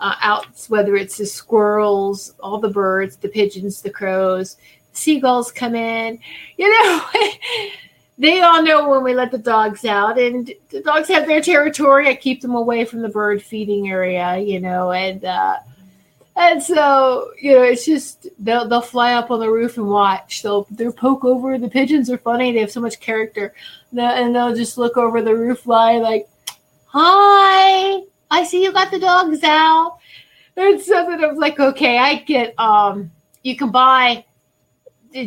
uh, 0.01 0.15
outs, 0.23 0.71
whether 0.71 0.97
it's 0.97 1.19
the 1.19 1.27
squirrels, 1.27 2.35
all 2.41 2.59
the 2.59 2.71
birds, 2.71 3.17
the 3.17 3.29
pigeons, 3.29 3.83
the 3.83 3.91
crows, 3.91 4.57
seagulls 4.93 5.53
come 5.53 5.75
in, 5.75 6.19
you 6.57 6.71
know. 6.71 7.05
they 8.19 8.41
all 8.41 8.63
know 8.63 8.89
when 8.89 9.03
we 9.03 9.15
let 9.15 9.31
the 9.31 9.39
dogs 9.39 9.85
out 9.85 10.19
and 10.19 10.53
the 10.71 10.81
dogs 10.81 11.09
have 11.09 11.27
their 11.27 11.41
territory. 11.41 12.09
I 12.09 12.15
keep 12.15 12.41
them 12.41 12.55
away 12.55 12.85
from 12.85 13.03
the 13.03 13.09
bird 13.09 13.43
feeding 13.43 13.89
area 13.89 14.39
you 14.39 14.61
know 14.61 14.93
and 14.93 15.25
uh 15.25 15.59
and 16.37 16.63
so 16.63 17.31
you 17.41 17.53
know 17.53 17.63
it's 17.63 17.85
just 17.85 18.27
they'll 18.39 18.67
they'll 18.67 18.81
fly 18.81 19.15
up 19.15 19.31
on 19.31 19.41
the 19.41 19.51
roof 19.51 19.77
and 19.77 19.89
watch. 19.89 20.43
They'll 20.43 20.67
they'll 20.71 20.93
poke 20.93 21.25
over. 21.25 21.59
The 21.59 21.69
pigeons 21.69 22.11
are 22.11 22.19
funny. 22.19 22.53
They 22.53 22.61
have 22.61 22.71
so 22.71 22.81
much 22.81 23.01
character. 23.01 23.55
And 23.97 24.35
they'll 24.35 24.55
just 24.55 24.79
look 24.79 24.97
over 24.97 25.21
the 25.21 25.35
roof 25.35 25.61
fly 25.61 25.99
like 25.99 26.29
hi 26.87 28.03
i 28.31 28.45
see 28.45 28.63
you 28.63 28.73
got 28.73 28.91
the 28.91 28.99
dogs 28.99 29.43
out. 29.43 29.99
It's 30.57 30.91
i'm 30.91 31.37
like 31.37 31.59
okay 31.59 31.99
i 31.99 32.17
get 32.17 32.59
um 32.59 33.11
you 33.43 33.57
can 33.57 33.71
buy 33.71 34.25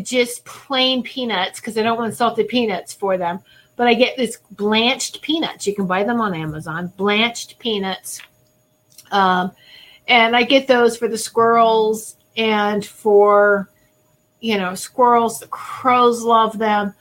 just 0.04 0.46
plain 0.46 1.04
peanuts 1.04 1.60
because 1.60 1.77
I 1.77 1.84
don't 1.84 1.98
want 1.98 2.13
salted 2.13 2.48
peanuts 2.48 2.94
for 2.94 3.18
them. 3.18 3.39
But 3.75 3.88
I 3.88 3.94
get 3.94 4.15
this 4.15 4.38
blanched 4.51 5.22
peanuts. 5.22 5.68
You 5.68 5.75
can 5.75 5.86
buy 5.86 6.04
them 6.04 6.22
on 6.22 6.34
Amazon, 6.34 6.94
blanched 6.96 7.60
peanuts. 7.60 8.22
Um, 9.12 9.51
and 10.08 10.36
I 10.36 10.44
get 10.44 10.68
those 10.68 10.98
for 10.98 11.08
the 11.08 11.18
squirrels 11.18 12.15
and 12.38 12.86
for, 12.86 13.70
you 14.39 14.58
know, 14.58 14.75
squirrels. 14.75 15.39
The 15.39 15.48
crows 15.48 16.22
love 16.22 16.58
them. 16.58 16.94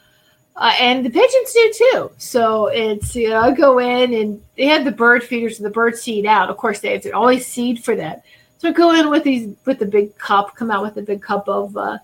Uh, 0.57 0.73
and 0.81 1.05
the 1.05 1.11
pigeons 1.11 1.53
do 1.53 1.73
too. 1.77 2.11
So 2.17 2.69
it's, 2.69 3.15
you 3.17 3.29
know, 3.29 3.41
I 3.41 3.53
go 3.53 3.79
in 3.79 4.15
and 4.15 4.43
they 4.57 4.67
have 4.67 4.85
the 4.85 4.93
bird 4.93 5.25
feeders 5.25 5.59
and 5.59 5.67
the 5.67 5.71
bird 5.71 5.97
seed 5.97 6.27
out. 6.27 6.49
Of 6.49 6.57
course, 6.57 6.81
they 6.81 6.93
have 6.93 7.03
to 7.03 7.11
always 7.11 7.47
seed 7.47 7.85
for 7.85 7.97
that. 7.97 8.25
So 8.59 8.69
I 8.69 8.73
go 8.73 8.95
in 8.95 9.11
with 9.11 9.25
these, 9.25 9.55
with 9.65 9.81
the 9.81 9.87
big 9.87 10.17
cup, 10.17 10.55
come 10.55 10.71
out 10.71 10.83
with 10.83 10.97
a 10.97 11.03
big 11.03 11.23
cup 11.23 11.49
of, 11.49 11.77
uh, 11.77 11.99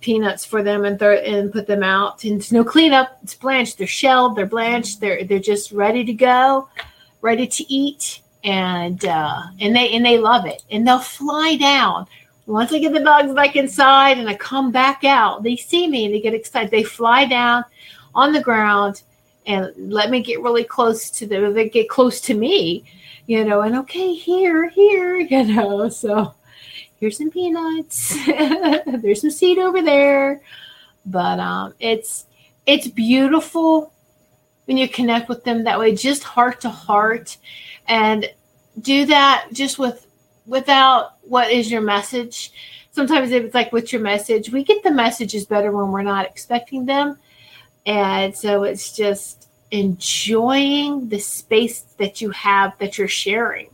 peanuts 0.00 0.44
for 0.44 0.62
them 0.62 0.84
and 0.84 0.98
th- 0.98 1.26
and 1.26 1.52
put 1.52 1.66
them 1.66 1.82
out. 1.82 2.24
And 2.24 2.40
it's 2.40 2.52
no 2.52 2.64
cleanup. 2.64 3.18
It's 3.22 3.34
blanched. 3.34 3.78
They're 3.78 3.86
shelled. 3.86 4.36
They're 4.36 4.46
blanched. 4.46 5.00
They're 5.00 5.24
they're 5.24 5.38
just 5.38 5.72
ready 5.72 6.04
to 6.04 6.12
go, 6.12 6.68
ready 7.20 7.46
to 7.46 7.72
eat. 7.72 8.22
And 8.44 9.04
uh, 9.04 9.42
and 9.60 9.74
they 9.74 9.90
and 9.90 10.04
they 10.04 10.18
love 10.18 10.46
it. 10.46 10.62
And 10.70 10.86
they'll 10.86 10.98
fly 10.98 11.56
down. 11.56 12.06
Once 12.46 12.72
I 12.72 12.78
get 12.78 12.94
the 12.94 13.00
dogs 13.00 13.34
back 13.34 13.56
inside 13.56 14.16
and 14.16 14.28
I 14.28 14.34
come 14.34 14.72
back 14.72 15.04
out, 15.04 15.42
they 15.42 15.56
see 15.56 15.86
me 15.86 16.06
and 16.06 16.14
they 16.14 16.20
get 16.20 16.32
excited. 16.32 16.70
They 16.70 16.82
fly 16.82 17.26
down 17.26 17.64
on 18.14 18.32
the 18.32 18.40
ground 18.40 19.02
and 19.46 19.72
let 19.76 20.10
me 20.10 20.22
get 20.22 20.40
really 20.40 20.64
close 20.64 21.10
to 21.10 21.26
them. 21.26 21.52
They 21.52 21.68
get 21.68 21.88
close 21.88 22.20
to 22.22 22.34
me, 22.34 22.84
you 23.26 23.44
know, 23.44 23.62
and 23.62 23.76
okay, 23.76 24.14
here, 24.14 24.68
here, 24.68 25.16
you 25.30 25.44
know. 25.44 25.88
So 25.88 26.34
here's 26.98 27.18
some 27.18 27.30
peanuts. 27.30 28.16
There's 28.26 29.20
some 29.20 29.30
seed 29.30 29.58
over 29.58 29.82
there. 29.82 30.40
But 31.06 31.38
um, 31.40 31.74
it's 31.80 32.26
it's 32.66 32.86
beautiful 32.88 33.92
when 34.66 34.76
you 34.76 34.88
connect 34.88 35.28
with 35.28 35.44
them 35.44 35.64
that 35.64 35.78
way, 35.78 35.94
just 35.94 36.22
heart 36.22 36.60
to 36.60 36.68
heart, 36.68 37.38
and 37.86 38.30
do 38.80 39.06
that 39.06 39.48
just 39.52 39.78
with 39.78 40.06
without 40.46 41.12
what 41.22 41.50
is 41.50 41.70
your 41.70 41.80
message. 41.80 42.52
Sometimes 42.90 43.30
it's 43.30 43.54
like, 43.54 43.72
what's 43.72 43.92
your 43.92 44.02
message? 44.02 44.50
We 44.50 44.64
get 44.64 44.82
the 44.82 44.90
messages 44.90 45.46
better 45.46 45.70
when 45.70 45.92
we're 45.92 46.02
not 46.02 46.26
expecting 46.26 46.84
them. 46.84 47.18
And 47.86 48.36
so 48.36 48.64
it's 48.64 48.94
just 48.94 49.48
enjoying 49.70 51.08
the 51.08 51.18
space 51.18 51.82
that 51.98 52.20
you 52.20 52.30
have 52.30 52.76
that 52.78 52.98
you're 52.98 53.06
sharing 53.06 53.68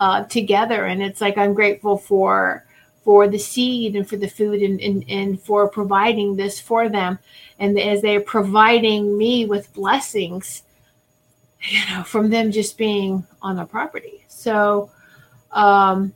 uh, 0.00 0.24
together. 0.24 0.86
And 0.86 1.02
it's 1.02 1.20
like, 1.20 1.38
I'm 1.38 1.54
grateful 1.54 1.96
for 1.96 2.64
for 3.06 3.28
the 3.28 3.38
seed 3.38 3.94
and 3.94 4.08
for 4.08 4.16
the 4.16 4.26
food 4.26 4.60
and, 4.62 4.80
and, 4.80 5.04
and 5.08 5.40
for 5.40 5.68
providing 5.68 6.34
this 6.34 6.58
for 6.58 6.88
them. 6.88 7.16
And 7.60 7.78
as 7.78 8.02
they're 8.02 8.20
providing 8.20 9.16
me 9.16 9.44
with 9.44 9.72
blessings, 9.72 10.64
you 11.60 11.78
know, 11.88 12.02
from 12.02 12.30
them 12.30 12.50
just 12.50 12.76
being 12.76 13.24
on 13.40 13.54
the 13.56 13.64
property. 13.64 14.24
So 14.26 14.90
um 15.52 16.12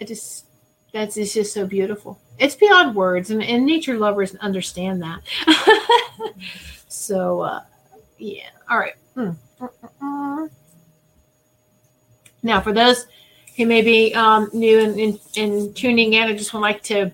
it 0.00 0.08
just 0.08 0.46
that's 0.94 1.18
it's 1.18 1.34
just 1.34 1.52
so 1.52 1.66
beautiful. 1.66 2.18
It's 2.38 2.56
beyond 2.56 2.96
words 2.96 3.30
and, 3.30 3.42
and 3.42 3.66
nature 3.66 3.98
lovers 3.98 4.34
understand 4.36 5.02
that. 5.02 5.20
so 6.88 7.40
uh 7.42 7.60
yeah. 8.16 8.48
All 8.70 8.78
right. 8.78 8.94
Mm. 9.14 9.36
Now 12.48 12.60
for 12.62 12.72
those 12.72 13.06
who 13.58 13.66
may 13.66 13.82
be 13.82 14.14
um, 14.14 14.48
new 14.54 15.18
and, 15.36 15.76
tuning 15.76 16.14
in, 16.14 16.22
I 16.22 16.32
just 16.32 16.54
would 16.54 16.60
like 16.60 16.82
to 16.84 17.12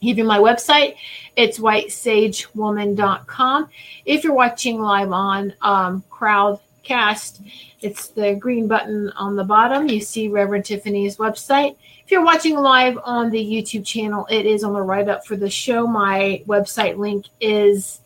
give 0.00 0.16
you 0.16 0.24
my 0.24 0.38
website. 0.38 0.96
It's 1.36 1.58
whitesagewoman.com. 1.58 3.68
If 4.06 4.24
you're 4.24 4.32
watching 4.32 4.80
live 4.80 5.12
on 5.12 5.52
um, 5.60 6.02
Crowdcast, 6.10 7.46
it's 7.82 8.08
the 8.08 8.34
green 8.34 8.66
button 8.66 9.10
on 9.10 9.36
the 9.36 9.44
bottom. 9.44 9.88
You 9.88 10.00
see 10.00 10.28
Reverend 10.28 10.64
Tiffany's 10.64 11.18
website. 11.18 11.76
If 12.02 12.10
you're 12.10 12.24
watching 12.24 12.56
live 12.56 12.98
on 13.04 13.28
the 13.28 13.44
YouTube 13.44 13.84
channel, 13.84 14.26
it 14.30 14.46
is 14.46 14.64
on 14.64 14.72
the 14.72 14.80
write 14.80 15.10
up 15.10 15.26
for 15.26 15.36
the 15.36 15.50
show. 15.50 15.86
My 15.86 16.42
website 16.46 16.96
link 16.96 17.26
is 17.42 18.00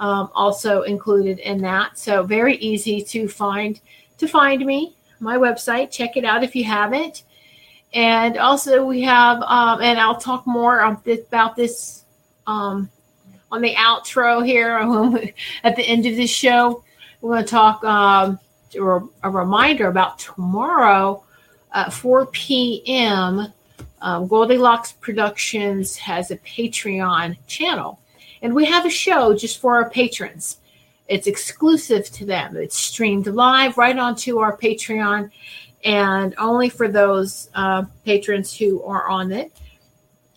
um, 0.00 0.28
also 0.34 0.82
included 0.82 1.38
in 1.38 1.62
that. 1.62 1.98
So 1.98 2.24
very 2.24 2.56
easy 2.56 3.00
to 3.04 3.26
find 3.26 3.80
to 4.18 4.28
find 4.28 4.66
me 4.66 4.96
my 5.20 5.36
website. 5.36 5.90
Check 5.90 6.16
it 6.16 6.24
out 6.24 6.42
if 6.42 6.56
you 6.56 6.64
haven't. 6.64 7.22
And 7.92 8.38
also, 8.38 8.84
we 8.84 9.02
have, 9.02 9.42
um, 9.42 9.82
and 9.82 9.98
I'll 9.98 10.20
talk 10.20 10.46
more 10.46 10.80
about 10.80 11.56
this 11.56 12.04
um, 12.46 12.88
on 13.50 13.62
the 13.62 13.74
outro 13.74 14.44
here 14.44 14.78
at 15.64 15.76
the 15.76 15.82
end 15.82 16.06
of 16.06 16.16
this 16.16 16.30
show. 16.30 16.84
We're 17.20 17.34
going 17.34 17.44
to 17.44 17.50
talk 17.50 17.84
um, 17.84 18.38
a 19.22 19.30
reminder 19.30 19.88
about 19.88 20.18
tomorrow 20.18 21.24
at 21.74 21.92
4 21.92 22.26
p.m. 22.26 23.52
Um, 24.00 24.28
Goldylocks 24.28 24.98
Productions 25.00 25.96
has 25.96 26.30
a 26.30 26.36
Patreon 26.38 27.36
channel, 27.46 28.00
and 28.40 28.54
we 28.54 28.64
have 28.66 28.86
a 28.86 28.90
show 28.90 29.34
just 29.36 29.58
for 29.58 29.74
our 29.76 29.90
patrons. 29.90 30.58
It's 31.10 31.26
exclusive 31.26 32.08
to 32.12 32.24
them. 32.24 32.56
It's 32.56 32.78
streamed 32.78 33.26
live 33.26 33.76
right 33.76 33.98
onto 33.98 34.38
our 34.38 34.56
Patreon 34.56 35.30
and 35.84 36.34
only 36.38 36.68
for 36.68 36.86
those 36.86 37.50
uh, 37.52 37.84
patrons 38.04 38.56
who 38.56 38.80
are 38.84 39.08
on 39.08 39.32
it. 39.32 39.50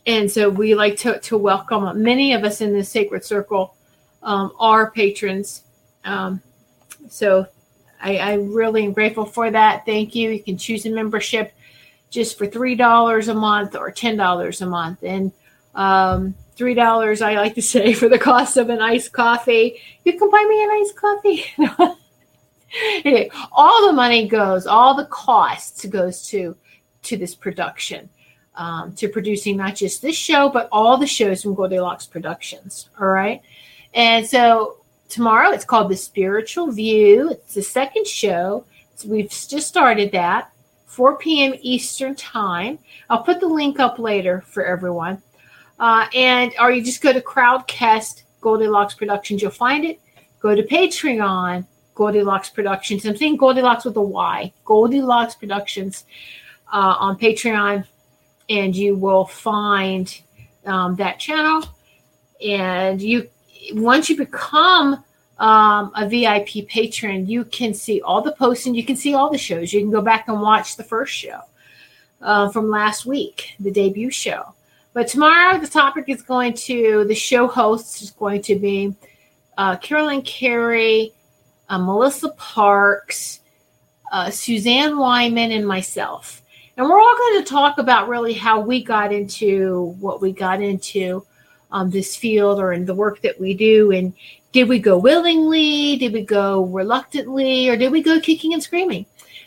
And 0.08 0.30
so 0.30 0.50
we 0.50 0.74
like 0.74 0.98
to, 0.98 1.20
to 1.20 1.38
welcome 1.38 2.02
many 2.02 2.34
of 2.34 2.44
us 2.44 2.60
in 2.60 2.74
the 2.74 2.84
Sacred 2.84 3.24
Circle 3.24 3.76
um, 4.24 4.52
are 4.60 4.90
patrons. 4.90 5.64
Um, 6.06 6.42
so 7.08 7.46
I, 8.02 8.18
I 8.18 8.34
really 8.34 8.84
am 8.84 8.94
grateful 8.94 9.26
for 9.26 9.52
that. 9.52 9.86
Thank 9.86 10.16
you. 10.16 10.32
You 10.32 10.42
can 10.42 10.58
choose 10.58 10.88
a 10.88 10.90
membership 10.90 11.54
just 12.10 12.36
for 12.36 12.48
$3 12.48 13.28
a 13.28 13.34
month 13.36 13.76
or 13.76 13.92
$10 13.92 14.62
a 14.62 14.66
month. 14.66 15.04
And 15.04 15.32
um, 15.76 16.34
three 16.56 16.74
dollars 16.74 17.22
I 17.22 17.36
like 17.36 17.56
to 17.56 17.62
say 17.62 17.94
for 17.94 18.10
the 18.10 18.20
cost 18.20 18.58
of 18.58 18.70
an 18.70 18.82
iced 18.82 19.12
coffee. 19.12 19.80
You 20.04 20.18
can 20.18 20.30
buy 20.30 20.46
me 20.48 20.64
an 20.64 20.70
iced 20.72 20.96
coffee. 20.96 21.46
anyway, 23.06 23.30
all 23.52 23.88
the 23.88 23.94
money 23.94 24.28
goes, 24.28 24.68
all 24.68 24.96
the 24.96 25.06
costs 25.06 25.86
goes 25.86 26.28
to 26.28 26.56
to 27.04 27.18
this 27.18 27.36
production, 27.36 28.10
um, 28.56 28.94
to 28.94 29.10
producing 29.10 29.58
not 29.58 29.76
just 29.76 30.02
this 30.02 30.16
show 30.16 30.50
but 30.50 30.70
all 30.72 30.98
the 30.98 31.08
shows 31.08 31.44
from 31.44 31.56
Goldylocks 31.56 32.10
Productions. 32.10 32.90
All 33.00 33.08
right, 33.08 33.42
and 33.94 34.26
so 34.26 34.78
tomorrow 35.10 35.52
it's 35.52 35.66
called 35.66 35.90
the 35.90 35.98
Spiritual 35.98 36.72
View. 36.72 37.32
It's 37.32 37.56
the 37.56 37.64
second 37.64 38.08
show. 38.08 38.66
So 38.96 39.10
we've 39.10 39.30
just 39.30 39.68
started 39.68 40.12
that. 40.12 40.52
4 40.86 41.18
p.m. 41.18 41.56
Eastern 41.62 42.14
Time. 42.14 42.78
I'll 43.10 43.24
put 43.24 43.40
the 43.40 43.48
link 43.48 43.80
up 43.80 43.98
later 43.98 44.44
for 44.48 44.64
everyone. 44.64 45.24
Uh, 45.80 46.08
and 46.14 46.54
or 46.60 46.72
you 46.72 46.84
just 46.84 47.02
go 47.02 47.12
to 47.12 47.22
Crowdcast 47.22 48.24
Goldylocks 48.42 48.98
Productions, 48.98 49.42
you'll 49.42 49.52
find 49.52 49.86
it. 49.86 50.00
Go 50.40 50.56
to 50.56 50.64
Patreon 50.64 51.66
Goldylocks 51.96 52.54
Productions. 52.54 53.06
I'm 53.06 53.16
saying 53.16 53.38
Goldylocks 53.38 53.86
with 53.86 53.96
a 53.96 54.02
Y. 54.02 54.52
Goldylocks 54.66 55.40
Productions 55.40 56.06
uh, 56.72 56.96
on 57.00 57.18
Patreon, 57.18 57.86
and 58.50 58.76
you 58.76 58.96
will 58.96 59.26
find 59.26 60.22
um, 60.66 60.96
that 60.98 61.20
channel. 61.20 61.64
And 62.46 63.02
you, 63.02 63.30
once 63.74 64.10
you 64.10 64.18
become 64.18 65.04
um, 65.40 65.92
a 65.96 66.08
VIP 66.08 66.68
patron, 66.68 67.28
you 67.28 67.46
can 67.46 67.74
see 67.74 68.02
all 68.02 68.22
the 68.22 68.34
posts 68.34 68.66
and 68.66 68.76
you 68.76 68.84
can 68.84 68.96
see 68.96 69.14
all 69.14 69.30
the 69.30 69.38
shows. 69.38 69.72
You 69.72 69.82
can 69.82 69.92
go 69.92 70.02
back 70.02 70.28
and 70.28 70.42
watch 70.42 70.76
the 70.76 70.84
first 70.84 71.14
show 71.14 71.42
uh, 72.22 72.50
from 72.50 72.70
last 72.70 73.06
week, 73.06 73.56
the 73.60 73.72
debut 73.72 74.10
show. 74.10 74.54
But 74.94 75.08
tomorrow, 75.08 75.58
the 75.58 75.68
topic 75.68 76.06
is 76.08 76.22
going 76.22 76.54
to 76.54 77.04
the 77.06 77.16
show 77.16 77.48
host 77.48 78.02
is 78.04 78.12
going 78.12 78.44
to 78.44 78.56
be 78.56 78.96
uh, 79.58 79.78
Carolyn 79.78 80.22
Carey, 80.22 81.14
uh, 81.70 81.80
Melissa 81.80 82.30
Parks, 82.30 83.42
uh, 84.12 84.30
Suzanne 84.30 84.98
Wyman, 84.98 85.52
and 85.52 85.68
myself. 85.68 86.44
And 86.78 86.88
we're 86.88 87.00
all 87.00 87.18
going 87.18 87.44
to 87.44 87.50
talk 87.50 87.78
about 87.80 88.08
really 88.08 88.34
how 88.34 88.60
we 88.60 88.84
got 88.84 89.12
into 89.12 89.96
what 90.00 90.22
we 90.22 90.32
got 90.32 90.62
into 90.62 91.26
um, 91.72 91.90
this 91.90 92.16
field 92.16 92.60
or 92.60 92.74
in 92.74 92.86
the 92.86 92.96
work 92.96 93.22
that 93.22 93.40
we 93.40 93.54
do. 93.54 93.92
And 93.92 94.14
did 94.52 94.70
we 94.70 94.80
go 94.80 94.98
willingly? 94.98 95.98
Did 95.98 96.14
we 96.14 96.24
go 96.24 96.66
reluctantly? 96.66 97.70
Or 97.70 97.76
did 97.76 97.92
we 97.92 98.04
go 98.04 98.20
kicking 98.20 98.54
and 98.54 98.62
screaming? 98.62 99.06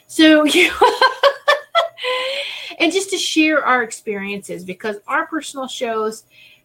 So, 0.09 0.45
you 0.45 0.71
and 2.79 2.93
just 2.93 3.11
to 3.11 3.19
share 3.19 3.65
our 3.65 3.83
experiences 3.83 4.65
because 4.65 4.97
our 5.07 5.27
personal 5.27 5.69
shows 5.69 6.25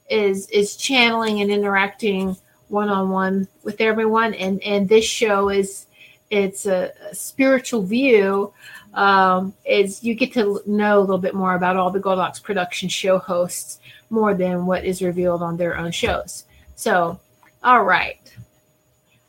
is 0.09 0.47
is 0.49 0.75
channeling 0.75 1.41
and 1.41 1.51
interacting 1.51 2.35
one 2.67 2.89
on 2.89 3.09
one 3.09 3.47
with 3.63 3.81
everyone, 3.81 4.33
and 4.33 4.61
and 4.63 4.87
this 4.87 5.05
show 5.05 5.49
is 5.49 5.87
it's 6.29 6.65
a, 6.65 6.91
a 7.09 7.15
spiritual 7.15 7.83
view. 7.83 8.53
Um, 8.93 9.53
is 9.65 10.03
you 10.03 10.15
get 10.15 10.33
to 10.33 10.61
know 10.65 10.99
a 10.99 11.01
little 11.01 11.17
bit 11.17 11.33
more 11.33 11.55
about 11.55 11.77
all 11.77 11.91
the 11.91 11.99
Goldylocks 11.99 12.43
production 12.43 12.89
show 12.89 13.19
hosts 13.19 13.79
more 14.09 14.33
than 14.33 14.65
what 14.65 14.83
is 14.83 15.01
revealed 15.01 15.41
on 15.41 15.55
their 15.55 15.77
own 15.77 15.91
shows. 15.91 16.43
So, 16.75 17.17
all 17.63 17.85
right, 17.85 18.19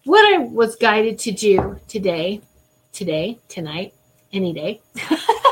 what 0.04 0.34
I 0.34 0.38
was 0.38 0.74
guided 0.74 1.20
to 1.20 1.30
do 1.30 1.78
today, 1.86 2.40
today, 2.92 3.38
tonight, 3.48 3.94
any 4.32 4.52
day. 4.52 4.80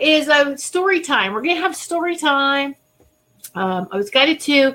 is 0.00 0.28
a 0.28 0.48
um, 0.48 0.56
story 0.56 1.00
time. 1.00 1.32
We're 1.32 1.42
going 1.42 1.56
to 1.56 1.62
have 1.62 1.76
story 1.76 2.16
time. 2.16 2.74
Um, 3.54 3.88
I 3.90 3.96
was 3.96 4.10
guided 4.10 4.40
to, 4.40 4.74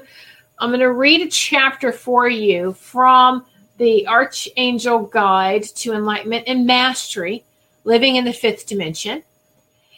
I'm 0.59 0.69
going 0.69 0.79
to 0.79 0.91
read 0.91 1.21
a 1.21 1.29
chapter 1.29 1.91
for 1.91 2.27
you 2.27 2.73
from 2.73 3.45
the 3.77 4.07
Archangel 4.07 5.03
Guide 5.03 5.63
to 5.63 5.93
Enlightenment 5.93 6.45
and 6.47 6.65
Mastery 6.65 7.45
Living 7.83 8.17
in 8.17 8.25
the 8.25 8.33
Fifth 8.33 8.67
Dimension. 8.67 9.23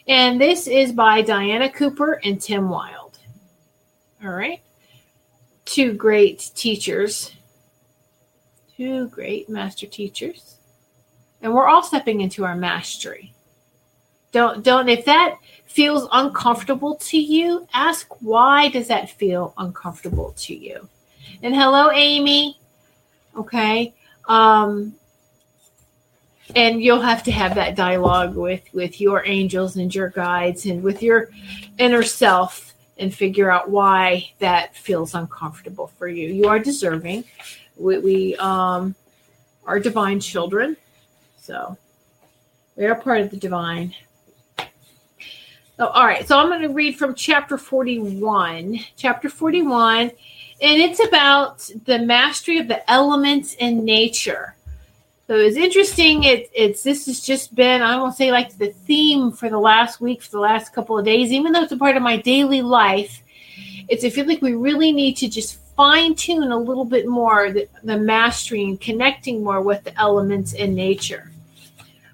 And 0.06 0.40
this 0.40 0.66
is 0.66 0.92
by 0.92 1.22
Diana 1.22 1.70
Cooper 1.70 2.20
and 2.24 2.40
Tim 2.40 2.68
Whild. 2.68 3.18
All 4.24 4.30
right. 4.30 4.60
Two 5.64 5.94
great 5.94 6.50
teachers, 6.54 7.32
two 8.76 9.08
great 9.08 9.48
master 9.48 9.86
teachers. 9.86 10.56
And 11.40 11.54
we're 11.54 11.68
all 11.68 11.82
stepping 11.82 12.20
into 12.20 12.44
our 12.44 12.56
mastery. 12.56 13.34
Don't 14.32 14.64
don't 14.64 14.88
if 14.88 15.04
that 15.04 15.38
feels 15.66 16.08
uncomfortable 16.12 16.96
to 16.96 17.18
you, 17.18 17.66
ask 17.72 18.06
why 18.20 18.68
does 18.68 18.88
that 18.88 19.10
feel 19.10 19.54
uncomfortable 19.56 20.34
to 20.38 20.54
you? 20.54 20.88
And 21.42 21.54
hello, 21.54 21.90
Amy. 21.90 22.58
Okay. 23.36 23.94
Um, 24.28 24.94
and 26.54 26.82
you'll 26.82 27.00
have 27.00 27.22
to 27.24 27.30
have 27.30 27.54
that 27.54 27.76
dialogue 27.76 28.34
with 28.34 28.62
with 28.72 29.00
your 29.00 29.24
angels 29.26 29.76
and 29.76 29.94
your 29.94 30.08
guides 30.08 30.66
and 30.66 30.82
with 30.82 31.02
your 31.02 31.30
inner 31.78 32.02
self 32.02 32.74
and 32.98 33.14
figure 33.14 33.50
out 33.50 33.70
why 33.70 34.30
that 34.38 34.76
feels 34.76 35.14
uncomfortable 35.14 35.88
for 35.98 36.08
you. 36.08 36.28
You 36.28 36.48
are 36.48 36.58
deserving. 36.58 37.24
We, 37.76 37.98
we 37.98 38.36
um, 38.36 38.94
are 39.64 39.80
divine 39.80 40.20
children, 40.20 40.76
so 41.40 41.76
we 42.76 42.84
are 42.84 42.94
part 42.94 43.22
of 43.22 43.30
the 43.30 43.36
divine. 43.36 43.94
All 45.88 46.06
right, 46.06 46.26
so 46.28 46.38
I'm 46.38 46.48
going 46.48 46.62
to 46.62 46.68
read 46.68 46.96
from 46.96 47.12
chapter 47.12 47.58
41. 47.58 48.78
Chapter 48.96 49.28
41, 49.28 50.02
and 50.02 50.12
it's 50.60 51.04
about 51.04 51.68
the 51.86 51.98
mastery 51.98 52.58
of 52.58 52.68
the 52.68 52.88
elements 52.88 53.54
in 53.54 53.84
nature. 53.84 54.54
So 55.26 55.34
it's 55.34 55.56
interesting. 55.56 56.22
It, 56.22 56.48
it's 56.54 56.84
this 56.84 57.06
has 57.06 57.20
just 57.20 57.56
been 57.56 57.82
I 57.82 57.96
won't 57.96 58.14
say 58.14 58.30
like 58.30 58.56
the 58.58 58.68
theme 58.68 59.32
for 59.32 59.50
the 59.50 59.58
last 59.58 60.00
week, 60.00 60.22
for 60.22 60.30
the 60.30 60.40
last 60.40 60.72
couple 60.72 60.96
of 60.96 61.04
days, 61.04 61.32
even 61.32 61.50
though 61.50 61.62
it's 61.62 61.72
a 61.72 61.76
part 61.76 61.96
of 61.96 62.02
my 62.02 62.16
daily 62.16 62.62
life. 62.62 63.20
It's 63.88 64.04
I 64.04 64.10
feel 64.10 64.26
like 64.26 64.40
we 64.40 64.54
really 64.54 64.92
need 64.92 65.16
to 65.16 65.28
just 65.28 65.58
fine 65.74 66.14
tune 66.14 66.52
a 66.52 66.56
little 66.56 66.84
bit 66.84 67.08
more 67.08 67.50
the, 67.50 67.66
the 67.82 67.98
mastery 67.98 68.62
and 68.62 68.80
connecting 68.80 69.42
more 69.42 69.60
with 69.60 69.82
the 69.82 69.98
elements 69.98 70.52
in 70.52 70.76
nature. 70.76 71.32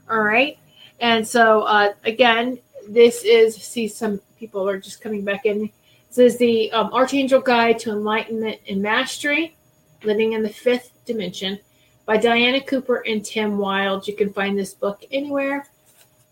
All 0.08 0.22
right, 0.22 0.58
and 1.00 1.28
so 1.28 1.62
uh, 1.64 1.92
again, 2.04 2.60
this 2.88 3.22
is 3.22 3.54
see 3.54 3.86
some 3.86 4.20
people 4.38 4.68
are 4.68 4.78
just 4.78 5.00
coming 5.00 5.24
back 5.24 5.46
in. 5.46 5.70
This 6.08 6.18
is 6.18 6.38
the 6.38 6.72
um, 6.72 6.92
Archangel 6.92 7.40
Guide 7.40 7.78
to 7.80 7.90
Enlightenment 7.90 8.60
and 8.68 8.80
Mastery, 8.80 9.54
living 10.02 10.32
in 10.32 10.42
the 10.42 10.48
fifth 10.48 10.92
dimension 11.04 11.58
by 12.06 12.16
Diana 12.16 12.60
Cooper 12.62 13.04
and 13.06 13.24
Tim 13.24 13.58
Whild. 13.58 14.08
You 14.08 14.16
can 14.16 14.32
find 14.32 14.58
this 14.58 14.72
book 14.72 15.04
anywhere. 15.10 15.68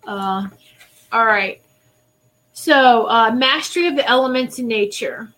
Uh, 0.07 0.49
all 1.12 1.27
right. 1.27 1.61
So, 2.55 3.07
uh, 3.07 3.33
mastery 3.33 3.87
of 3.87 3.97
the 3.97 4.09
elements 4.09 4.59
in 4.59 4.66
nature. 4.66 5.29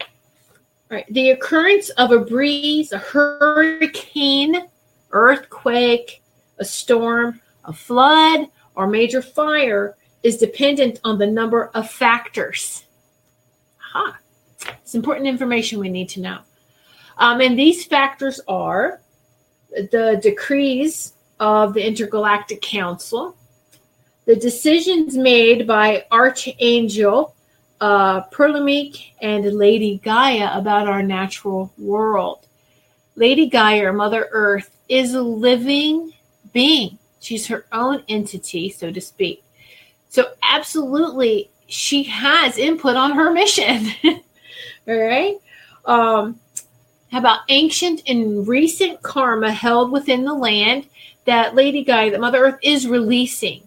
All 0.00 0.96
right. 0.96 1.06
The 1.10 1.30
occurrence 1.30 1.90
of 1.90 2.10
a 2.10 2.18
breeze, 2.18 2.90
a 2.90 2.98
hurricane, 2.98 4.66
earthquake, 5.12 6.20
a 6.58 6.64
storm, 6.64 7.40
a 7.64 7.72
flood, 7.72 8.48
or 8.74 8.88
major 8.88 9.22
fire 9.22 9.94
is 10.22 10.36
dependent 10.36 11.00
on 11.04 11.18
the 11.18 11.26
number 11.26 11.70
of 11.74 11.90
factors. 11.90 12.84
Aha. 13.94 14.18
It's 14.82 14.94
important 14.94 15.26
information 15.26 15.78
we 15.78 15.88
need 15.88 16.08
to 16.10 16.20
know. 16.20 16.38
Um, 17.18 17.40
and 17.40 17.58
these 17.58 17.84
factors 17.84 18.40
are 18.48 19.00
the 19.70 20.18
decrees 20.22 21.14
of 21.40 21.74
the 21.74 21.86
Intergalactic 21.86 22.60
Council, 22.62 23.36
the 24.24 24.36
decisions 24.36 25.16
made 25.16 25.66
by 25.66 26.04
Archangel 26.10 27.34
uh, 27.80 28.22
Purlimiek 28.30 29.12
and 29.20 29.44
Lady 29.52 30.00
Gaia 30.02 30.58
about 30.58 30.88
our 30.88 31.02
natural 31.02 31.72
world. 31.78 32.46
Lady 33.14 33.48
Gaia, 33.48 33.86
or 33.86 33.92
Mother 33.92 34.28
Earth, 34.30 34.70
is 34.88 35.14
a 35.14 35.22
living 35.22 36.12
being. 36.52 36.98
She's 37.20 37.46
her 37.48 37.66
own 37.72 38.04
entity, 38.08 38.70
so 38.70 38.92
to 38.92 39.00
speak. 39.00 39.42
So, 40.08 40.32
absolutely, 40.42 41.50
she 41.66 42.02
has 42.04 42.58
input 42.58 42.96
on 42.96 43.12
her 43.12 43.32
mission. 43.32 43.88
All 44.88 44.98
right. 44.98 45.36
Um, 45.84 46.40
how 47.10 47.18
about 47.18 47.40
ancient 47.48 48.02
and 48.06 48.46
recent 48.46 49.02
karma 49.02 49.50
held 49.50 49.90
within 49.90 50.24
the 50.24 50.34
land 50.34 50.86
that 51.24 51.54
Lady 51.54 51.84
Guy, 51.84 52.10
that 52.10 52.20
Mother 52.20 52.44
Earth 52.44 52.58
is 52.62 52.86
releasing? 52.86 53.66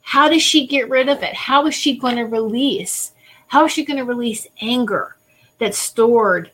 How 0.00 0.28
does 0.28 0.42
she 0.42 0.66
get 0.66 0.88
rid 0.88 1.08
of 1.08 1.22
it? 1.22 1.34
How 1.34 1.66
is 1.66 1.74
she 1.74 1.98
going 1.98 2.16
to 2.16 2.24
release? 2.24 3.12
How 3.46 3.64
is 3.66 3.72
she 3.72 3.84
going 3.84 3.98
to 3.98 4.04
release 4.04 4.46
anger 4.60 5.16
that's 5.58 5.78
stored? 5.78 6.50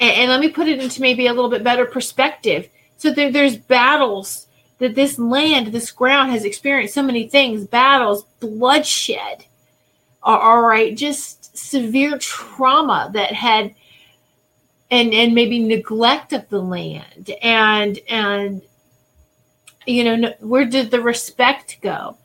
And, 0.00 0.10
and, 0.12 0.30
let 0.30 0.40
me 0.40 0.48
put 0.48 0.68
it 0.68 0.80
into 0.80 1.00
maybe 1.00 1.26
a 1.26 1.32
little 1.32 1.50
bit 1.50 1.64
better 1.64 1.84
perspective. 1.84 2.68
So 2.96 3.12
there, 3.12 3.30
there's 3.30 3.56
battles 3.56 4.47
that 4.78 4.94
this 4.94 5.18
land, 5.18 5.68
this 5.68 5.90
ground 5.90 6.30
has 6.30 6.44
experienced 6.44 6.94
so 6.94 7.02
many 7.02 7.28
things 7.28 7.66
battles, 7.66 8.24
bloodshed, 8.40 9.44
all 10.22 10.62
right, 10.62 10.96
just 10.96 11.56
severe 11.56 12.18
trauma 12.18 13.10
that 13.14 13.32
had 13.32 13.74
and 14.90 15.12
and 15.12 15.34
maybe 15.34 15.58
neglect 15.58 16.32
of 16.32 16.48
the 16.48 16.60
land. 16.60 17.30
And 17.42 17.98
and 18.08 18.62
you 19.86 20.16
know 20.16 20.34
where 20.40 20.64
did 20.64 20.90
the 20.90 21.00
respect 21.00 21.78
go? 21.82 22.16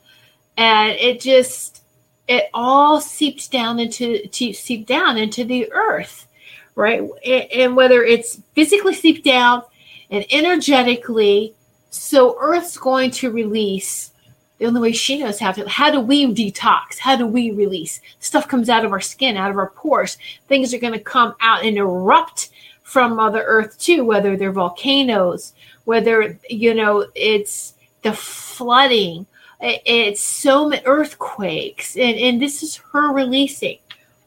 And 0.57 0.91
it 0.91 1.19
just 1.19 1.83
it 2.27 2.49
all 2.53 3.01
seeps 3.01 3.47
down 3.47 3.79
into 3.79 4.27
to 4.27 4.53
seep 4.53 4.85
down 4.85 5.17
into 5.17 5.43
the 5.43 5.71
earth 5.71 6.27
right? 6.75 7.01
And 7.25 7.75
whether 7.75 8.03
it's 8.03 8.41
physically 8.53 8.93
seeped 8.93 9.23
down 9.23 9.63
and 10.09 10.25
energetically 10.31 11.53
so 11.93 12.35
earth's 12.39 12.77
going 12.77 13.11
to 13.11 13.31
release 13.31 14.11
the 14.57 14.65
only 14.65 14.81
way 14.81 14.91
she 14.91 15.19
knows 15.19 15.39
how 15.39 15.51
to 15.51 15.67
how 15.67 15.91
do 15.91 15.99
we 15.99 16.25
detox? 16.33 16.97
How 16.97 17.15
do 17.15 17.27
we 17.27 17.51
release? 17.51 18.01
Stuff 18.19 18.47
comes 18.47 18.69
out 18.69 18.85
of 18.85 18.91
our 18.91 19.01
skin 19.01 19.37
out 19.37 19.51
of 19.51 19.57
our 19.57 19.69
pores. 19.71 20.17
Things 20.47 20.73
are 20.73 20.79
going 20.79 20.93
to 20.93 20.99
come 20.99 21.35
out 21.41 21.63
and 21.63 21.77
erupt 21.77 22.49
from 22.81 23.15
mother 23.15 23.43
earth 23.45 23.77
too 23.79 24.03
whether 24.05 24.35
they're 24.35 24.51
volcanoes 24.51 25.53
whether 25.85 26.39
you 26.49 26.73
know 26.73 27.05
it's 27.13 27.73
the 28.01 28.13
flooding. 28.13 29.25
It's 29.61 30.21
so 30.21 30.67
many 30.67 30.83
earthquakes 30.85 31.95
and, 31.95 32.17
and 32.17 32.41
this 32.41 32.63
is 32.63 32.77
her 32.91 33.13
releasing 33.13 33.77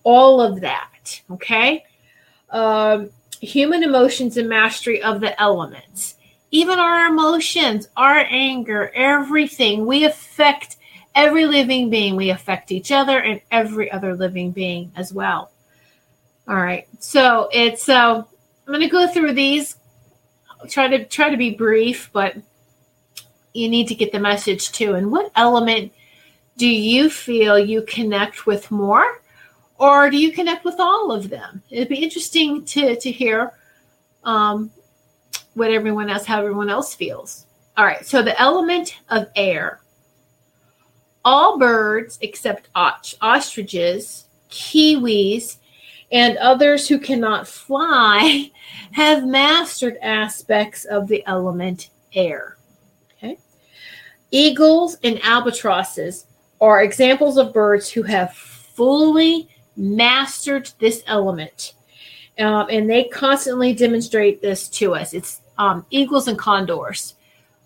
all 0.05 0.41
of 0.41 0.61
that 0.61 1.21
okay? 1.31 1.85
Um, 2.51 3.11
human 3.41 3.83
emotions 3.83 4.37
and 4.37 4.49
mastery 4.49 5.03
of 5.03 5.21
the 5.21 5.41
elements 5.41 6.16
even 6.51 6.79
our 6.79 7.09
emotions, 7.09 7.89
our 7.97 8.25
anger, 8.29 8.91
everything. 8.95 9.87
We 9.87 10.05
affect 10.05 10.77
every 11.15 11.47
living 11.47 11.91
being. 11.91 12.15
We 12.15 12.31
affect 12.31 12.71
each 12.71 12.93
other 12.93 13.19
and 13.19 13.41
every 13.51 13.91
other 13.91 14.15
living 14.15 14.53
being 14.53 14.93
as 14.97 15.13
well. 15.13 15.51
All 16.49 16.57
right. 16.57 16.87
So 17.01 17.49
it's 17.53 17.89
uh, 17.89 18.19
I'm 18.19 18.25
going 18.67 18.81
to 18.81 18.89
go 18.89 19.09
through 19.09 19.33
these. 19.33 19.77
I'll 20.61 20.69
try 20.69 20.89
to 20.89 21.05
try 21.05 21.31
to 21.31 21.37
be 21.37 21.51
brief, 21.51 22.11
but 22.13 22.37
you 23.53 23.69
need 23.69 23.89
to 23.89 23.95
get 23.95 24.13
the 24.13 24.21
message 24.21 24.71
too. 24.71 24.95
And 24.95 25.11
what 25.11 25.33
element 25.35 25.93
do 26.57 26.69
you 26.69 27.11
feel 27.11 27.59
you 27.59 27.83
connect 27.83 28.47
with 28.47 28.71
more, 28.71 29.23
or 29.79 30.09
do 30.11 30.17
you 30.17 30.33
connect 30.33 30.65
with 30.65 30.77
all 30.79 31.11
of 31.11 31.29
them? 31.29 31.63
It'd 31.71 31.89
be 31.89 32.03
interesting 32.03 32.65
to 32.67 32.97
to 32.97 33.11
hear 33.11 33.53
um, 34.25 34.71
what 35.57 35.71
everyone 35.71 36.11
else, 36.11 36.27
how 36.27 36.39
everyone 36.39 36.69
else 36.69 36.95
feels. 36.95 37.47
All 37.77 37.85
right, 37.85 38.07
so 38.07 38.23
the 38.23 38.39
element 38.41 38.99
of 39.09 39.29
air. 39.35 39.81
All 41.25 41.59
birds 41.59 42.19
except 42.21 42.69
ostriches, 42.75 44.27
kiwis, 44.51 45.57
and 46.13 46.37
others 46.37 46.87
who 46.87 46.99
cannot 46.99 47.49
fly 47.49 48.51
have 48.93 49.27
mastered 49.27 49.97
aspects 50.03 50.85
of 50.85 51.09
the 51.09 51.27
element 51.27 51.91
air. 52.13 52.59
Okay. 53.17 53.39
Eagles 54.31 54.99
and 55.03 55.19
albatrosses 55.25 56.27
are 56.61 56.83
examples 56.83 57.39
of 57.39 57.55
birds 57.55 57.91
who 57.91 58.03
have 58.03 58.35
fully 58.35 59.49
mastered 59.75 60.71
this 60.79 61.03
element. 61.07 61.73
Um, 62.39 62.67
and 62.71 62.89
they 62.89 63.05
constantly 63.05 63.73
demonstrate 63.75 64.43
this 64.43 64.69
to 64.69 64.95
us. 64.95 65.15
It's 65.15 65.41
um, 65.59 65.87
eagles 65.91 66.29
and 66.29 66.39
condors. 66.39 67.15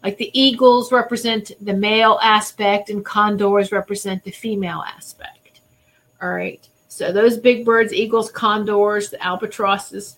Like 0.03 0.17
the 0.17 0.31
eagles 0.39 0.93
represent 0.93 1.53
the 1.61 1.75
male 1.75 2.19
aspect, 2.23 2.91
and 2.91 3.05
condors 3.05 3.71
represent 3.71 4.25
the 4.25 4.31
female 4.31 4.83
aspect. 4.87 5.61
All 6.23 6.31
right. 6.31 6.67
So 6.89 7.13
those 7.13 7.37
big 7.37 7.65
birds, 7.65 7.93
eagles, 7.93 8.31
condors, 8.31 9.11
the 9.11 9.25
albatrosses. 9.25 10.17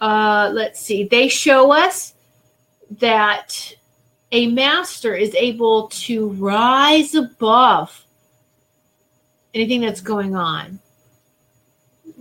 Uh, 0.00 0.50
let's 0.52 0.80
see. 0.80 1.04
They 1.04 1.28
show 1.28 1.72
us 1.72 2.14
that 2.98 3.74
a 4.32 4.48
master 4.48 5.14
is 5.14 5.34
able 5.34 5.88
to 5.88 6.28
rise 6.30 7.14
above 7.14 8.04
anything 9.54 9.80
that's 9.80 10.00
going 10.00 10.36
on 10.36 10.80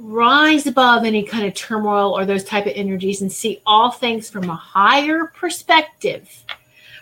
rise 0.06 0.68
above 0.68 1.04
any 1.04 1.24
kind 1.24 1.46
of 1.46 1.54
turmoil 1.54 2.12
or 2.18 2.26
those 2.26 2.44
type 2.44 2.66
of 2.66 2.74
energies 2.76 3.22
and 3.22 3.32
see 3.32 3.62
all 3.66 3.92
things 3.92 4.30
from 4.30 4.50
a 4.50 4.56
higher 4.56 5.32
perspective 5.36 6.46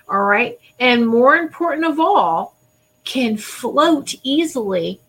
all 0.09 0.23
right 0.23 0.59
and 0.79 1.07
more 1.07 1.35
important 1.35 1.85
of 1.85 1.99
all 1.99 2.55
can 3.03 3.35
float 3.37 4.15
easily 4.23 4.99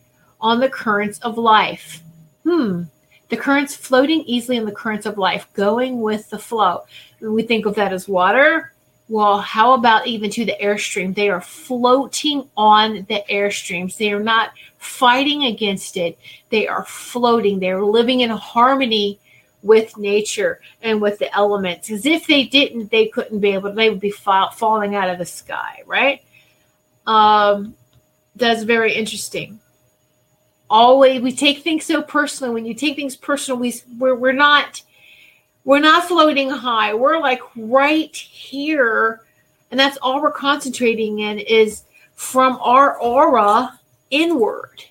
on 0.40 0.60
the 0.60 0.68
currents 0.68 1.18
of 1.20 1.38
life 1.38 2.02
hmm 2.42 2.82
The 3.30 3.36
currents 3.36 3.74
floating 3.74 4.20
easily 4.26 4.58
in 4.58 4.66
the 4.66 4.72
currents 4.72 5.06
of 5.06 5.16
life, 5.18 5.48
going 5.54 6.00
with 6.02 6.28
the 6.30 6.38
flow. 6.38 6.82
We 7.20 7.42
think 7.42 7.64
of 7.66 7.74
that 7.76 7.92
as 7.92 8.06
water. 8.06 8.73
Well, 9.08 9.38
how 9.38 9.74
about 9.74 10.06
even 10.06 10.30
to 10.30 10.44
the 10.44 10.56
airstream? 10.60 11.14
They 11.14 11.28
are 11.28 11.40
floating 11.40 12.48
on 12.56 13.04
the 13.08 13.22
airstreams. 13.30 13.96
They 13.98 14.12
are 14.12 14.22
not 14.22 14.52
fighting 14.78 15.44
against 15.44 15.96
it. 15.96 16.18
They 16.48 16.66
are 16.66 16.84
floating. 16.84 17.58
They 17.58 17.70
are 17.70 17.84
living 17.84 18.20
in 18.20 18.30
harmony 18.30 19.18
with 19.62 19.96
nature 19.98 20.60
and 20.82 21.02
with 21.02 21.18
the 21.18 21.34
elements. 21.34 21.90
As 21.90 22.06
if 22.06 22.26
they 22.26 22.44
didn't, 22.44 22.90
they 22.90 23.08
couldn't 23.08 23.40
be 23.40 23.50
able. 23.50 23.70
To, 23.70 23.74
they 23.74 23.90
would 23.90 24.00
be 24.00 24.10
fall, 24.10 24.50
falling 24.50 24.94
out 24.94 25.10
of 25.10 25.18
the 25.18 25.26
sky, 25.26 25.82
right? 25.86 26.22
Um, 27.06 27.74
that's 28.36 28.62
very 28.62 28.94
interesting. 28.94 29.60
Always, 30.70 31.20
we 31.20 31.32
take 31.32 31.58
things 31.58 31.84
so 31.84 32.02
personally. 32.02 32.54
When 32.54 32.64
you 32.64 32.74
take 32.74 32.96
things 32.96 33.16
personal, 33.16 33.60
we 33.60 33.74
we're, 33.98 34.14
we're 34.14 34.32
not 34.32 34.82
we're 35.64 35.80
not 35.80 36.08
floating 36.08 36.50
high. 36.50 36.94
We're 36.94 37.20
like 37.20 37.40
right 37.56 38.14
here, 38.14 39.22
and 39.70 39.80
that's 39.80 39.98
all 39.98 40.20
we're 40.20 40.32
concentrating 40.32 41.20
in 41.20 41.38
is 41.38 41.84
from 42.14 42.58
our 42.60 42.98
aura 42.98 43.78
inward. 44.10 44.84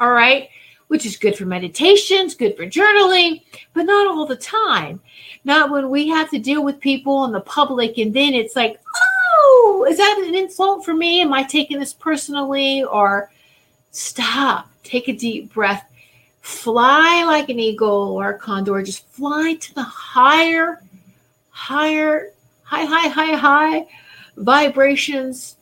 All 0.00 0.10
right 0.10 0.48
which 0.88 1.06
is 1.06 1.16
good 1.16 1.36
for 1.36 1.46
meditations, 1.46 2.34
good 2.34 2.56
for 2.56 2.64
journaling, 2.64 3.42
but 3.74 3.84
not 3.84 4.06
all 4.06 4.26
the 4.26 4.36
time. 4.36 5.00
Not 5.44 5.70
when 5.70 5.90
we 5.90 6.08
have 6.08 6.30
to 6.30 6.38
deal 6.38 6.64
with 6.64 6.80
people 6.80 7.24
in 7.24 7.32
the 7.32 7.40
public 7.40 7.98
and 7.98 8.14
then 8.14 8.34
it's 8.34 8.56
like, 8.56 8.80
oh, 8.96 9.86
is 9.88 9.98
that 9.98 10.24
an 10.26 10.34
insult 10.34 10.84
for 10.84 10.94
me? 10.94 11.20
Am 11.20 11.32
I 11.32 11.42
taking 11.42 11.78
this 11.78 11.94
personally? 11.94 12.84
Or 12.84 13.30
stop, 13.90 14.70
take 14.84 15.08
a 15.08 15.12
deep 15.12 15.52
breath, 15.52 15.90
fly 16.46 17.24
like 17.24 17.48
an 17.48 17.58
eagle 17.58 18.12
or 18.16 18.30
a 18.30 18.38
condor, 18.38 18.80
just 18.80 19.08
fly 19.08 19.54
to 19.54 19.74
the 19.74 19.82
higher, 19.82 20.80
higher, 21.50 22.32
high, 22.62 22.84
high, 22.84 23.08
high, 23.08 23.36
high 23.36 23.86
vibrations 24.36 25.56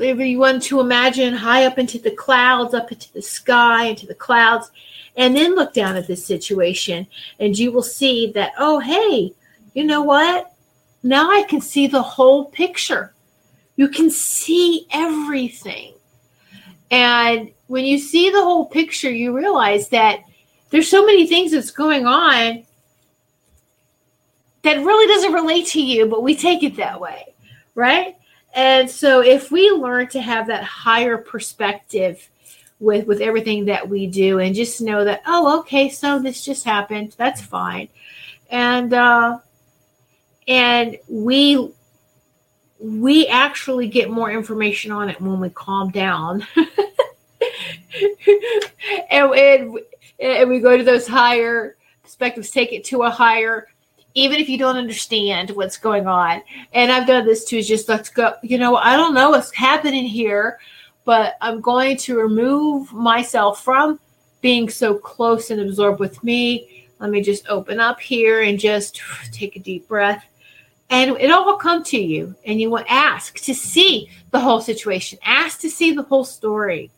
if 0.00 0.18
you 0.18 0.38
want 0.38 0.62
to 0.64 0.80
imagine 0.80 1.34
high 1.34 1.66
up 1.66 1.78
into 1.78 1.98
the 1.98 2.10
clouds, 2.10 2.74
up 2.74 2.90
into 2.90 3.12
the 3.12 3.22
sky, 3.22 3.84
into 3.84 4.06
the 4.06 4.14
clouds, 4.14 4.72
and 5.16 5.36
then 5.36 5.54
look 5.54 5.72
down 5.72 5.96
at 5.96 6.08
this 6.08 6.24
situation, 6.24 7.06
and 7.38 7.56
you 7.56 7.70
will 7.70 7.82
see 7.82 8.32
that, 8.32 8.52
oh, 8.58 8.80
hey, 8.80 9.32
you 9.74 9.84
know 9.84 10.02
what? 10.02 10.52
Now 11.02 11.30
I 11.30 11.42
can 11.44 11.60
see 11.60 11.86
the 11.86 12.02
whole 12.02 12.46
picture. 12.46 13.12
You 13.76 13.88
can 13.88 14.10
see 14.10 14.86
everything. 14.90 15.94
And 16.92 17.50
when 17.68 17.86
you 17.86 17.98
see 17.98 18.30
the 18.30 18.42
whole 18.42 18.66
picture, 18.66 19.10
you 19.10 19.34
realize 19.34 19.88
that 19.88 20.20
there's 20.68 20.88
so 20.88 21.04
many 21.04 21.26
things 21.26 21.52
that's 21.52 21.70
going 21.70 22.06
on 22.06 22.64
that 24.62 24.76
really 24.76 25.06
doesn't 25.06 25.32
relate 25.32 25.66
to 25.68 25.82
you, 25.82 26.06
but 26.06 26.22
we 26.22 26.36
take 26.36 26.62
it 26.62 26.76
that 26.76 27.00
way, 27.00 27.34
right? 27.74 28.16
And 28.54 28.90
so 28.90 29.20
if 29.20 29.50
we 29.50 29.70
learn 29.70 30.08
to 30.08 30.20
have 30.20 30.46
that 30.48 30.62
higher 30.62 31.16
perspective 31.16 32.28
with 32.78 33.06
with 33.06 33.20
everything 33.20 33.64
that 33.66 33.88
we 33.88 34.06
do 34.06 34.40
and 34.40 34.54
just 34.54 34.80
know 34.80 35.04
that 35.04 35.22
oh 35.24 35.60
okay 35.60 35.88
so 35.88 36.18
this 36.18 36.44
just 36.44 36.64
happened 36.64 37.14
that's 37.16 37.40
fine 37.40 37.88
and 38.50 38.92
uh 38.92 39.38
and 40.48 40.98
we 41.08 41.70
we 42.82 43.28
actually 43.28 43.86
get 43.86 44.10
more 44.10 44.30
information 44.30 44.90
on 44.90 45.08
it 45.08 45.20
when 45.20 45.38
we 45.38 45.48
calm 45.50 45.90
down 45.90 46.44
and, 49.10 49.32
and, 49.32 49.78
and 50.18 50.50
we 50.50 50.58
go 50.58 50.76
to 50.76 50.82
those 50.82 51.06
higher 51.06 51.76
perspectives 52.02 52.50
take 52.50 52.72
it 52.72 52.84
to 52.84 53.02
a 53.02 53.10
higher 53.10 53.68
even 54.14 54.40
if 54.40 54.48
you 54.48 54.58
don't 54.58 54.76
understand 54.76 55.50
what's 55.50 55.76
going 55.76 56.06
on. 56.06 56.42
And 56.72 56.92
I've 56.92 57.06
done 57.06 57.24
this 57.24 57.44
too, 57.44 57.58
is 57.58 57.68
just 57.68 57.88
let's 57.88 58.10
go, 58.10 58.34
you 58.42 58.58
know, 58.58 58.76
I 58.76 58.96
don't 58.96 59.14
know 59.14 59.30
what's 59.30 59.54
happening 59.54 60.04
here, 60.04 60.58
but 61.04 61.36
I'm 61.40 61.60
going 61.60 61.96
to 61.98 62.18
remove 62.18 62.92
myself 62.92 63.62
from 63.64 63.98
being 64.40 64.68
so 64.68 64.94
close 64.94 65.50
and 65.50 65.60
absorbed 65.60 66.00
with 66.00 66.22
me. 66.22 66.88
Let 66.98 67.10
me 67.10 67.22
just 67.22 67.48
open 67.48 67.80
up 67.80 68.00
here 68.00 68.42
and 68.42 68.58
just 68.58 69.00
take 69.32 69.56
a 69.56 69.60
deep 69.60 69.88
breath. 69.88 70.24
And 70.92 71.16
it'll 71.18 71.42
all 71.42 71.56
come 71.56 71.82
to 71.84 71.98
you. 71.98 72.36
And 72.46 72.60
you 72.60 72.70
will 72.70 72.84
ask 72.88 73.40
to 73.40 73.54
see 73.54 74.08
the 74.30 74.38
whole 74.38 74.60
situation, 74.60 75.18
ask 75.24 75.60
to 75.60 75.70
see 75.70 75.92
the 75.92 76.04
whole 76.04 76.24
story. 76.24 76.90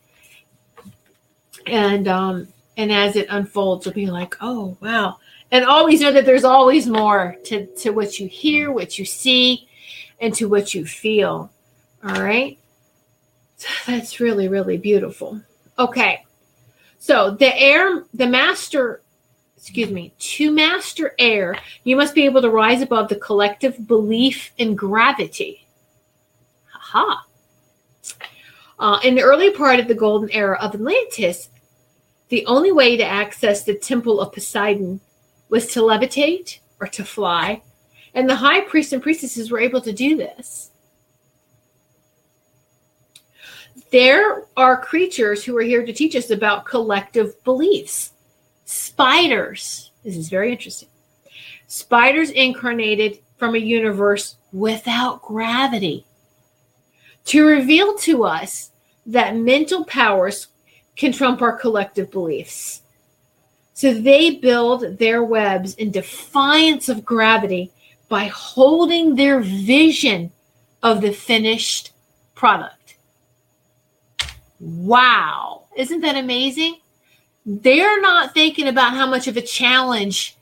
And 1.66 2.06
um, 2.08 2.48
and 2.76 2.92
as 2.92 3.16
it 3.16 3.28
unfolds, 3.30 3.86
you'll 3.86 3.94
be 3.94 4.10
like, 4.10 4.36
oh 4.42 4.76
wow 4.82 5.16
and 5.54 5.64
always 5.64 6.00
know 6.00 6.10
that 6.10 6.26
there's 6.26 6.42
always 6.42 6.88
more 6.88 7.36
to, 7.44 7.66
to 7.76 7.90
what 7.90 8.18
you 8.18 8.26
hear, 8.26 8.72
what 8.72 8.98
you 8.98 9.04
see, 9.04 9.68
and 10.20 10.34
to 10.34 10.48
what 10.48 10.74
you 10.74 10.84
feel. 10.84 11.48
All 12.02 12.20
right. 12.20 12.58
So 13.56 13.68
that's 13.86 14.18
really, 14.18 14.48
really 14.48 14.78
beautiful. 14.78 15.40
Okay. 15.78 16.24
So 16.98 17.30
the 17.30 17.56
air, 17.56 18.02
the 18.14 18.26
master, 18.26 19.00
excuse 19.64 19.90
me, 19.90 20.12
to 20.18 20.50
master 20.50 21.14
air, 21.18 21.56
you 21.84 21.96
must 21.96 22.14
be 22.14 22.26
able 22.26 22.42
to 22.42 22.50
rise 22.50 22.82
above 22.82 23.08
the 23.08 23.16
collective 23.16 23.86
belief 23.86 24.52
in 24.58 24.76
gravity. 24.76 25.66
Aha. 26.74 27.24
Uh, 28.78 29.00
in 29.02 29.14
the 29.14 29.22
early 29.22 29.50
part 29.50 29.80
of 29.80 29.88
the 29.88 29.94
golden 29.94 30.30
era 30.32 30.58
of 30.60 30.74
Atlantis, 30.74 31.48
the 32.28 32.44
only 32.44 32.72
way 32.72 32.98
to 32.98 33.04
access 33.04 33.64
the 33.64 33.74
temple 33.74 34.20
of 34.20 34.34
Poseidon 34.34 35.00
was 35.48 35.68
to 35.68 35.80
levitate 35.80 36.58
or 36.78 36.86
to 36.88 37.02
fly. 37.02 37.62
And 38.12 38.28
the 38.28 38.36
high 38.36 38.60
priests 38.60 38.92
and 38.92 39.02
priestesses 39.02 39.50
were 39.50 39.60
able 39.60 39.80
to 39.80 39.94
do 39.94 40.14
this. 40.14 40.72
There 43.90 44.44
are 44.58 44.78
creatures 44.78 45.42
who 45.42 45.56
are 45.56 45.62
here 45.62 45.86
to 45.86 45.92
teach 45.94 46.14
us 46.16 46.28
about 46.28 46.66
collective 46.66 47.42
beliefs. 47.44 48.10
Spiders. 48.74 49.92
This 50.02 50.16
is 50.16 50.28
very 50.28 50.50
interesting. 50.50 50.88
Spiders 51.68 52.30
incarnated 52.30 53.20
from 53.36 53.54
a 53.54 53.58
universe 53.58 54.34
without 54.52 55.22
gravity 55.22 56.04
to 57.26 57.46
reveal 57.46 57.96
to 57.98 58.24
us 58.24 58.72
that 59.06 59.36
mental 59.36 59.84
powers 59.84 60.48
can 60.96 61.12
trump 61.12 61.40
our 61.40 61.56
collective 61.56 62.10
beliefs. 62.10 62.82
So 63.74 63.94
they 63.94 64.36
build 64.36 64.98
their 64.98 65.22
webs 65.22 65.74
in 65.74 65.92
defiance 65.92 66.88
of 66.88 67.04
gravity 67.04 67.70
by 68.08 68.24
holding 68.24 69.14
their 69.14 69.38
vision 69.38 70.32
of 70.82 71.00
the 71.00 71.12
finished 71.12 71.92
product. 72.34 72.96
Wow. 74.58 75.66
Isn't 75.76 76.00
that 76.00 76.16
amazing? 76.16 76.80
They're 77.46 78.00
not 78.00 78.32
thinking 78.32 78.68
about 78.68 78.94
how 78.94 79.06
much 79.06 79.28
of 79.28 79.36
a 79.36 79.42
challenge, 79.42 80.36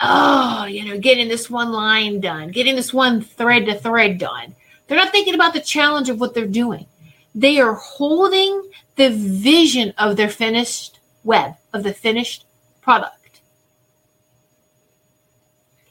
oh, 0.00 0.64
you 0.66 0.84
know, 0.84 0.98
getting 0.98 1.28
this 1.28 1.50
one 1.50 1.72
line 1.72 2.20
done, 2.20 2.50
getting 2.50 2.76
this 2.76 2.94
one 2.94 3.20
thread 3.20 3.66
to 3.66 3.74
thread 3.74 4.18
done. 4.18 4.54
They're 4.86 4.98
not 4.98 5.10
thinking 5.10 5.34
about 5.34 5.54
the 5.54 5.60
challenge 5.60 6.08
of 6.08 6.20
what 6.20 6.34
they're 6.34 6.46
doing. 6.46 6.86
They 7.34 7.58
are 7.60 7.74
holding 7.74 8.70
the 8.94 9.10
vision 9.10 9.92
of 9.98 10.16
their 10.16 10.28
finished 10.28 11.00
web 11.24 11.56
of 11.72 11.82
the 11.82 11.92
finished 11.92 12.46
product. 12.80 13.40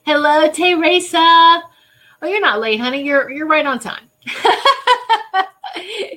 Hello, 0.06 0.50
Teresa. 0.50 1.18
Oh, 2.22 2.28
you're 2.28 2.40
not 2.42 2.62
late, 2.62 2.80
honey. 2.80 3.04
You're 3.04 3.30
you're 3.30 3.48
right 3.48 3.66
on 3.66 3.80
time. 3.80 4.10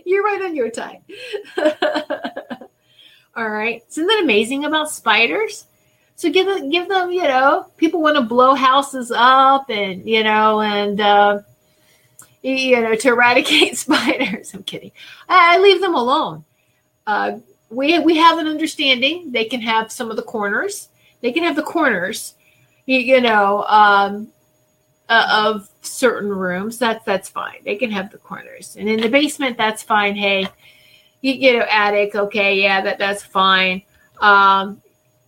you're 0.06 0.22
right 0.22 0.42
on 0.42 0.54
your 0.54 0.70
time. 0.70 1.02
All 3.38 3.48
right. 3.48 3.84
Isn't 3.88 4.08
that 4.08 4.24
amazing 4.24 4.64
about 4.64 4.90
spiders? 4.90 5.66
So 6.16 6.28
give 6.28 6.46
them, 6.46 6.70
give 6.70 6.88
them, 6.88 7.12
you 7.12 7.22
know, 7.22 7.70
people 7.76 8.02
want 8.02 8.16
to 8.16 8.22
blow 8.22 8.56
houses 8.56 9.12
up 9.14 9.70
and, 9.70 10.04
you 10.04 10.24
know, 10.24 10.60
and, 10.60 11.00
uh, 11.00 11.38
you 12.42 12.80
know, 12.80 12.96
to 12.96 13.08
eradicate 13.08 13.78
spiders. 13.78 14.52
I'm 14.54 14.64
kidding. 14.64 14.90
I 15.28 15.56
leave 15.58 15.80
them 15.80 15.94
alone. 15.94 16.44
Uh, 17.06 17.38
we 17.70 18.00
we 18.00 18.16
have 18.16 18.38
an 18.38 18.48
understanding. 18.48 19.30
They 19.30 19.44
can 19.44 19.60
have 19.60 19.92
some 19.92 20.10
of 20.10 20.16
the 20.16 20.22
corners. 20.22 20.88
They 21.20 21.30
can 21.30 21.44
have 21.44 21.54
the 21.54 21.62
corners, 21.62 22.34
you, 22.86 22.98
you 22.98 23.20
know, 23.20 23.64
um, 23.68 24.28
uh, 25.08 25.44
of 25.54 25.68
certain 25.82 26.30
rooms. 26.30 26.78
That's 26.78 27.04
that's 27.04 27.28
fine. 27.28 27.60
They 27.64 27.76
can 27.76 27.92
have 27.92 28.10
the 28.10 28.18
corners, 28.18 28.74
and 28.76 28.88
in 28.88 29.00
the 29.00 29.08
basement, 29.08 29.56
that's 29.56 29.84
fine. 29.84 30.16
Hey, 30.16 30.48
you, 31.20 31.32
you 31.32 31.58
know, 31.58 31.66
attic. 31.70 32.14
Okay, 32.14 32.60
yeah, 32.60 32.80
that 32.80 32.98
that's 32.98 33.22
fine. 33.22 33.82
Um, 34.20 34.80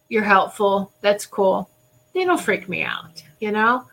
you're 0.09 0.23
helpful. 0.23 0.93
That's 1.01 1.27
cool. 1.27 1.69
They 2.15 2.25
don't 2.25 2.41
freak 2.41 2.69
me 2.69 2.83
out. 2.83 3.23
You 3.41 3.53
know, 3.53 3.85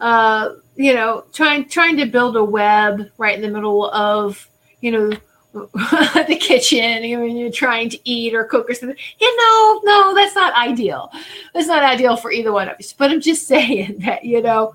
uh, 0.00 0.50
you 0.76 0.94
know, 0.94 1.24
trying 1.32 1.68
trying 1.68 1.96
to 1.98 2.06
build 2.06 2.36
a 2.36 2.44
web 2.44 3.10
right 3.18 3.34
in 3.34 3.42
the 3.42 3.48
middle 3.48 3.90
of 3.90 4.48
you 4.80 4.90
know 4.90 5.12
the 5.52 6.38
kitchen 6.40 7.02
when 7.20 7.36
you're 7.36 7.50
trying 7.50 7.90
to 7.90 7.98
eat 8.08 8.34
or 8.34 8.44
cook 8.44 8.70
or 8.70 8.74
something. 8.74 8.96
You 9.20 9.36
know, 9.36 9.80
no, 9.84 10.14
that's 10.14 10.34
not 10.34 10.54
ideal. 10.56 11.10
That's 11.52 11.66
not 11.66 11.82
ideal 11.82 12.16
for 12.16 12.32
either 12.32 12.52
one 12.52 12.68
of 12.68 12.78
us. 12.78 12.92
But 12.92 13.10
I'm 13.10 13.20
just 13.20 13.46
saying 13.46 13.98
that, 14.00 14.24
you 14.24 14.40
know, 14.40 14.74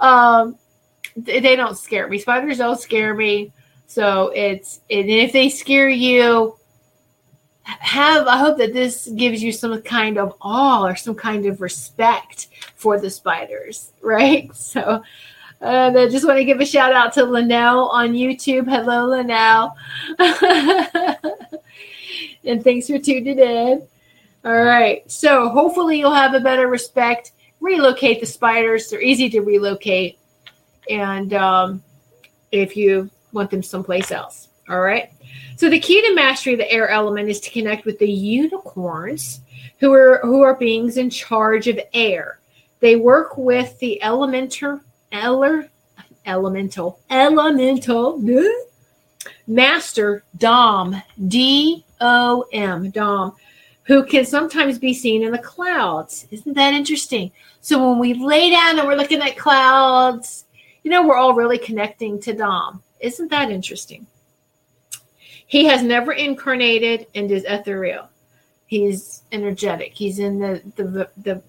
um, 0.00 0.58
they 1.16 1.56
don't 1.56 1.78
scare 1.78 2.08
me. 2.08 2.18
Spiders 2.18 2.58
don't 2.58 2.80
scare 2.80 3.14
me. 3.14 3.52
So 3.86 4.32
it's, 4.34 4.80
and 4.90 5.08
if 5.08 5.32
they 5.32 5.48
scare 5.48 5.88
you, 5.88 6.56
have 7.62 8.28
I 8.28 8.38
hope 8.38 8.58
that 8.58 8.72
this 8.72 9.08
gives 9.08 9.42
you 9.42 9.50
some 9.50 9.82
kind 9.82 10.18
of 10.18 10.34
awe 10.40 10.86
or 10.86 10.94
some 10.94 11.16
kind 11.16 11.46
of 11.46 11.60
respect 11.60 12.46
for 12.76 13.00
the 13.00 13.10
spiders, 13.10 13.90
right? 14.02 14.54
So 14.54 15.02
and 15.60 15.98
I 15.98 16.08
just 16.08 16.26
want 16.26 16.38
to 16.38 16.44
give 16.44 16.60
a 16.60 16.66
shout 16.66 16.92
out 16.92 17.12
to 17.14 17.24
Linnell 17.24 17.88
on 17.88 18.12
YouTube. 18.12 18.68
Hello, 18.68 19.06
Linnell. 19.06 19.74
and 22.44 22.62
thanks 22.62 22.88
for 22.88 22.98
tuning 22.98 23.38
in. 23.38 23.82
All 24.44 24.62
right. 24.62 25.10
So 25.10 25.48
hopefully 25.48 25.98
you'll 25.98 26.14
have 26.14 26.34
a 26.34 26.40
better 26.40 26.68
respect. 26.68 27.32
Relocate 27.60 28.20
the 28.20 28.26
spiders. 28.26 28.90
They're 28.90 29.00
easy 29.00 29.30
to 29.30 29.40
relocate. 29.40 30.18
And 30.90 31.32
um, 31.32 31.82
if 32.52 32.76
you 32.76 33.10
want 33.32 33.50
them 33.50 33.62
someplace 33.62 34.10
else. 34.10 34.48
All 34.68 34.80
right. 34.80 35.10
So 35.56 35.70
the 35.70 35.80
key 35.80 36.02
to 36.02 36.14
mastery 36.14 36.54
of 36.54 36.58
the 36.58 36.70
air 36.70 36.88
element 36.88 37.28
is 37.28 37.40
to 37.40 37.50
connect 37.50 37.84
with 37.84 37.98
the 37.98 38.10
unicorns 38.10 39.40
who 39.78 39.92
are 39.92 40.20
who 40.22 40.42
are 40.42 40.54
beings 40.54 40.96
in 40.96 41.10
charge 41.10 41.68
of 41.68 41.78
air. 41.94 42.40
They 42.80 42.96
work 42.96 43.36
with 43.36 43.78
the 43.78 44.02
elemental 44.02 44.80
Eller, 45.12 45.68
elemental, 46.26 46.98
elemental 47.10 48.20
master 49.46 50.24
Dom, 50.36 51.00
D 51.28 51.84
O 52.00 52.44
M, 52.52 52.90
Dom, 52.90 53.34
who 53.84 54.04
can 54.04 54.24
sometimes 54.24 54.78
be 54.78 54.92
seen 54.92 55.22
in 55.22 55.30
the 55.30 55.38
clouds. 55.38 56.26
Isn't 56.30 56.54
that 56.54 56.74
interesting? 56.74 57.30
So 57.60 57.88
when 57.88 57.98
we 57.98 58.14
lay 58.14 58.50
down 58.50 58.78
and 58.78 58.86
we're 58.86 58.96
looking 58.96 59.22
at 59.22 59.36
clouds, 59.38 60.44
you 60.82 60.90
know, 60.90 61.06
we're 61.06 61.16
all 61.16 61.34
really 61.34 61.58
connecting 61.58 62.20
to 62.22 62.32
Dom. 62.32 62.82
Isn't 63.00 63.30
that 63.30 63.50
interesting? 63.50 64.06
He 65.46 65.64
has 65.66 65.82
never 65.82 66.12
incarnated 66.12 67.06
and 67.14 67.30
is 67.30 67.44
ethereal. 67.44 68.08
He's 68.66 69.22
energetic. 69.30 69.92
He's 69.94 70.18
in 70.18 70.38
the 70.40 70.60
the 70.74 71.08
the 71.16 71.42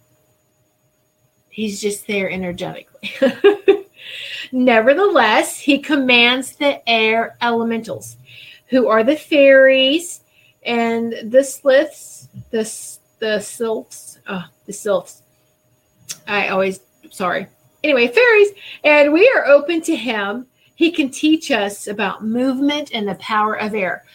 he's 1.49 1.81
just 1.81 2.05
there 2.05 2.29
energetically. 2.29 3.11
Nevertheless, 4.51 5.59
he 5.59 5.79
commands 5.79 6.53
the 6.53 6.87
air 6.87 7.35
elementals, 7.41 8.17
who 8.67 8.87
are 8.87 9.03
the 9.03 9.15
fairies 9.15 10.21
and 10.63 11.13
the 11.23 11.43
sliths, 11.43 12.29
the 12.51 12.63
the 13.19 13.39
sylphs, 13.39 14.19
oh, 14.27 14.45
the 14.67 14.73
sylphs. 14.73 15.23
I 16.27 16.49
always 16.49 16.81
sorry. 17.09 17.47
Anyway, 17.83 18.07
fairies, 18.07 18.49
and 18.83 19.13
we 19.13 19.31
are 19.35 19.47
open 19.47 19.81
to 19.81 19.95
him. 19.95 20.45
He 20.77 20.91
can 20.91 21.09
teach 21.09 21.49
us 21.49 21.87
about 21.87 22.23
movement 22.23 22.91
and 22.93 23.07
the 23.07 23.15
power 23.15 23.55
of 23.55 23.73
air. 23.73 24.05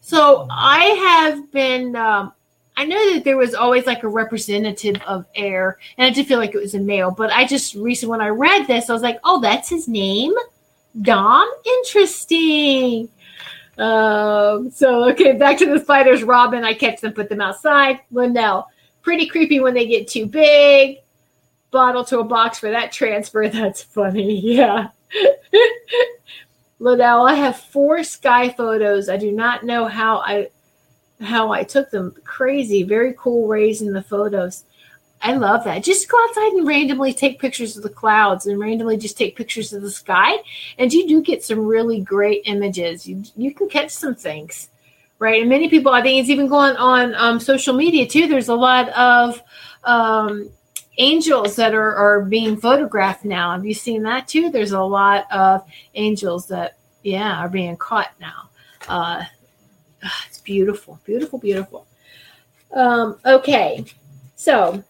So 0.00 0.46
I 0.50 0.84
have 0.84 1.50
been 1.50 1.96
um, 1.96 2.32
I 2.76 2.84
know 2.84 3.14
that 3.14 3.24
there 3.24 3.36
was 3.36 3.54
always 3.54 3.86
like 3.86 4.04
a 4.04 4.08
representative 4.08 5.02
of 5.02 5.26
air, 5.34 5.78
and 5.98 6.06
I 6.06 6.10
did 6.10 6.28
feel 6.28 6.38
like 6.38 6.54
it 6.54 6.60
was 6.60 6.74
a 6.74 6.80
male. 6.80 7.10
But 7.10 7.32
I 7.32 7.44
just 7.44 7.74
recently, 7.74 8.12
when 8.12 8.20
I 8.20 8.28
read 8.28 8.66
this, 8.66 8.88
I 8.88 8.92
was 8.92 9.02
like, 9.02 9.18
"Oh, 9.24 9.40
that's 9.40 9.68
his 9.68 9.88
name, 9.88 10.32
Dom. 11.02 11.50
Interesting." 11.66 13.08
Um, 13.78 14.70
so 14.70 15.10
okay, 15.10 15.32
back 15.32 15.58
to 15.58 15.66
the 15.66 15.80
spiders. 15.80 16.22
Robin, 16.22 16.62
I 16.62 16.72
catch 16.74 17.00
them, 17.00 17.12
put 17.12 17.28
them 17.28 17.40
outside. 17.40 17.98
Linnell, 18.12 18.68
pretty 19.02 19.26
creepy 19.26 19.58
when 19.58 19.74
they 19.74 19.86
get 19.86 20.06
too 20.06 20.26
big. 20.26 20.98
Bottle 21.72 22.04
to 22.04 22.20
a 22.20 22.24
box 22.24 22.60
for 22.60 22.70
that 22.70 22.92
transfer. 22.92 23.48
That's 23.52 23.82
funny. 23.82 24.38
Yeah. 24.40 24.88
Linnell, 26.78 27.26
I 27.26 27.34
have 27.34 27.56
four 27.56 28.02
sky 28.02 28.48
photos. 28.50 29.08
I 29.08 29.16
do 29.16 29.30
not 29.30 29.64
know 29.64 29.86
how 29.86 30.18
I 30.18 30.48
how 31.20 31.52
I 31.52 31.62
took 31.62 31.90
them. 31.90 32.14
Crazy, 32.24 32.82
very 32.82 33.14
cool 33.16 33.46
rays 33.46 33.82
in 33.82 33.92
the 33.92 34.02
photos. 34.02 34.64
I 35.22 35.34
love 35.34 35.62
that. 35.64 35.84
Just 35.84 36.08
go 36.10 36.18
outside 36.24 36.52
and 36.52 36.66
randomly 36.66 37.14
take 37.14 37.38
pictures 37.38 37.76
of 37.76 37.84
the 37.84 37.88
clouds 37.88 38.46
and 38.46 38.58
randomly 38.58 38.96
just 38.96 39.16
take 39.16 39.36
pictures 39.36 39.72
of 39.72 39.82
the 39.82 39.90
sky. 39.90 40.38
And 40.78 40.92
you 40.92 41.06
do 41.06 41.22
get 41.22 41.44
some 41.44 41.64
really 41.64 42.00
great 42.00 42.42
images. 42.46 43.06
You, 43.06 43.22
you 43.36 43.54
can 43.54 43.68
catch 43.68 43.90
some 43.90 44.16
things, 44.16 44.68
right? 45.20 45.40
And 45.40 45.48
many 45.48 45.68
people, 45.68 45.92
I 45.92 46.02
think 46.02 46.18
it's 46.18 46.28
even 46.28 46.48
going 46.48 46.76
on 46.76 47.14
um, 47.14 47.38
social 47.38 47.74
media 47.74 48.04
too. 48.04 48.26
There's 48.26 48.48
a 48.48 48.54
lot 48.56 48.88
of 48.88 49.40
um, 49.84 50.50
angels 50.98 51.56
that 51.56 51.74
are, 51.74 51.94
are 51.94 52.22
being 52.22 52.56
photographed 52.56 53.24
now. 53.24 53.52
Have 53.52 53.64
you 53.64 53.74
seen 53.74 54.02
that 54.02 54.28
too? 54.28 54.50
There's 54.50 54.72
a 54.72 54.80
lot 54.80 55.30
of 55.32 55.64
angels 55.94 56.46
that, 56.48 56.78
yeah, 57.02 57.38
are 57.38 57.48
being 57.48 57.76
caught 57.76 58.12
now. 58.20 58.50
Uh, 58.88 59.24
it's 60.26 60.40
beautiful, 60.40 61.00
beautiful, 61.04 61.38
beautiful. 61.38 61.86
Um, 62.72 63.18
okay, 63.24 63.84
so 64.34 64.82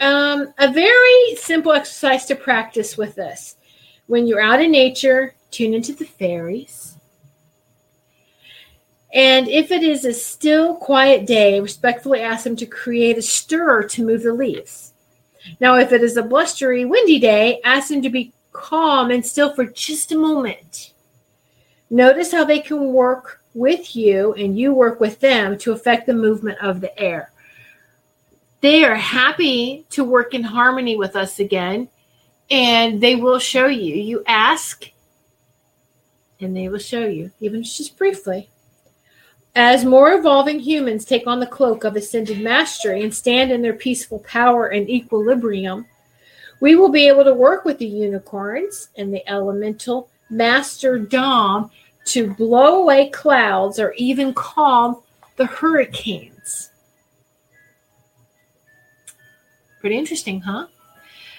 um, 0.00 0.54
a 0.58 0.72
very 0.72 1.36
simple 1.36 1.72
exercise 1.72 2.26
to 2.26 2.34
practice 2.34 2.96
with 2.96 3.14
this. 3.14 3.56
When 4.06 4.26
you're 4.26 4.40
out 4.40 4.62
in 4.62 4.70
nature, 4.70 5.34
tune 5.50 5.74
into 5.74 5.92
the 5.92 6.04
fairies. 6.04 6.96
And 9.12 9.48
if 9.48 9.70
it 9.70 9.82
is 9.82 10.04
a 10.04 10.12
still, 10.12 10.74
quiet 10.76 11.26
day, 11.26 11.60
respectfully 11.60 12.20
ask 12.20 12.44
them 12.44 12.56
to 12.56 12.66
create 12.66 13.18
a 13.18 13.22
stir 13.22 13.82
to 13.84 14.04
move 14.04 14.22
the 14.22 14.32
leaves. 14.32 14.87
Now, 15.60 15.76
if 15.76 15.92
it 15.92 16.02
is 16.02 16.16
a 16.16 16.22
blustery, 16.22 16.84
windy 16.84 17.18
day, 17.18 17.60
ask 17.64 17.88
them 17.88 18.02
to 18.02 18.10
be 18.10 18.32
calm 18.52 19.10
and 19.10 19.24
still 19.24 19.54
for 19.54 19.64
just 19.64 20.12
a 20.12 20.18
moment. 20.18 20.92
Notice 21.90 22.32
how 22.32 22.44
they 22.44 22.60
can 22.60 22.92
work 22.92 23.42
with 23.54 23.96
you 23.96 24.34
and 24.34 24.58
you 24.58 24.74
work 24.74 25.00
with 25.00 25.20
them 25.20 25.56
to 25.58 25.72
affect 25.72 26.06
the 26.06 26.14
movement 26.14 26.58
of 26.60 26.80
the 26.80 26.96
air. 26.98 27.32
They 28.60 28.84
are 28.84 28.96
happy 28.96 29.86
to 29.90 30.04
work 30.04 30.34
in 30.34 30.42
harmony 30.42 30.96
with 30.96 31.14
us 31.14 31.38
again, 31.38 31.88
and 32.50 33.00
they 33.00 33.14
will 33.14 33.38
show 33.38 33.66
you. 33.66 33.94
You 33.94 34.24
ask, 34.26 34.90
and 36.40 36.56
they 36.56 36.68
will 36.68 36.78
show 36.78 37.06
you, 37.06 37.30
even 37.40 37.62
just 37.62 37.96
briefly. 37.96 38.48
As 39.60 39.84
more 39.84 40.12
evolving 40.12 40.60
humans 40.60 41.04
take 41.04 41.26
on 41.26 41.40
the 41.40 41.46
cloak 41.46 41.82
of 41.82 41.96
ascended 41.96 42.40
mastery 42.40 43.02
and 43.02 43.12
stand 43.12 43.50
in 43.50 43.60
their 43.60 43.72
peaceful 43.72 44.20
power 44.20 44.68
and 44.68 44.88
equilibrium, 44.88 45.84
we 46.60 46.76
will 46.76 46.90
be 46.90 47.08
able 47.08 47.24
to 47.24 47.34
work 47.34 47.64
with 47.64 47.76
the 47.78 47.86
unicorns 47.86 48.90
and 48.96 49.12
the 49.12 49.28
elemental 49.28 50.10
master 50.30 50.96
Dom 50.96 51.72
to 52.04 52.32
blow 52.34 52.82
away 52.82 53.10
clouds 53.10 53.80
or 53.80 53.94
even 53.94 54.32
calm 54.32 55.02
the 55.34 55.46
hurricanes. 55.46 56.70
Pretty 59.80 59.98
interesting, 59.98 60.40
huh? 60.40 60.68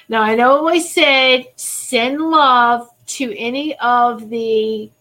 Now, 0.10 0.24
I 0.24 0.36
know 0.36 0.68
I 0.68 0.80
said 0.80 1.46
send 1.56 2.20
love 2.20 2.90
to 3.16 3.34
any 3.38 3.78
of 3.78 4.30
the 4.30 4.92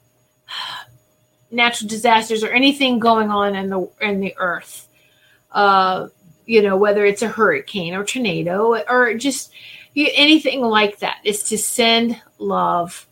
natural 1.50 1.88
disasters 1.88 2.44
or 2.44 2.50
anything 2.50 2.98
going 2.98 3.30
on 3.30 3.54
in 3.54 3.70
the 3.70 3.88
in 4.00 4.20
the 4.20 4.34
earth. 4.38 4.88
Uh, 5.50 6.08
you 6.46 6.62
know, 6.62 6.76
whether 6.76 7.04
it's 7.04 7.22
a 7.22 7.28
hurricane 7.28 7.94
or 7.94 8.04
tornado 8.04 8.82
or 8.88 9.14
just 9.14 9.52
anything 9.96 10.60
like 10.60 10.98
that, 10.98 11.18
is 11.24 11.42
to 11.44 11.58
send 11.58 12.20
love 12.38 13.08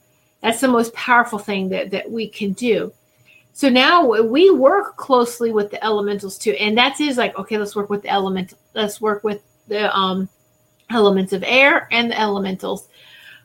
that's 0.47 0.61
the 0.61 0.69
most 0.69 0.95
powerful 0.95 1.41
thing 1.41 1.71
that, 1.71 1.91
that 1.91 2.09
we 2.09 2.29
can 2.29 2.53
do. 2.53 2.93
So 3.53 3.69
now 3.69 4.07
we 4.23 4.51
work 4.51 4.97
closely 4.97 5.51
with 5.51 5.73
the 5.73 5.83
elementals 5.83 6.39
too. 6.39 6.53
And 6.53 6.79
that 6.79 7.01
is 7.01 7.17
like, 7.17 7.37
okay, 7.37 7.59
let's 7.59 7.75
work 7.75 7.91
with 7.91 8.03
the 8.03 8.11
element, 8.11 8.55
let's 8.73 9.01
work 9.01 9.25
with 9.25 9.43
the 9.67 9.93
um, 9.97 10.29
elements 10.89 11.33
of 11.33 11.43
air 11.45 11.89
and 11.91 12.09
the 12.09 12.21
elementals 12.21 12.87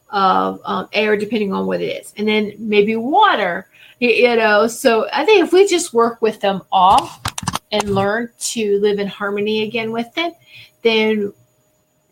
of 0.10 0.62
um, 0.64 0.90
air, 0.94 1.18
depending 1.18 1.54
on 1.54 1.66
what 1.66 1.82
it 1.82 1.88
is. 1.88 2.14
And 2.18 2.28
then 2.28 2.54
maybe 2.60 2.96
water, 2.98 3.68
you 4.02 4.36
know. 4.36 4.68
So 4.68 5.08
I 5.14 5.24
think 5.24 5.46
if 5.46 5.54
we 5.54 5.68
just 5.68 5.94
work 5.94 6.22
with 6.22 6.42
them 6.42 6.64
all 6.72 7.10
and 7.72 7.96
learn 7.96 8.30
to 8.40 8.80
live 8.80 9.00
in 9.00 9.08
harmony 9.08 9.64
again 9.64 9.92
with 9.92 10.14
them, 10.16 10.34
then 10.82 11.32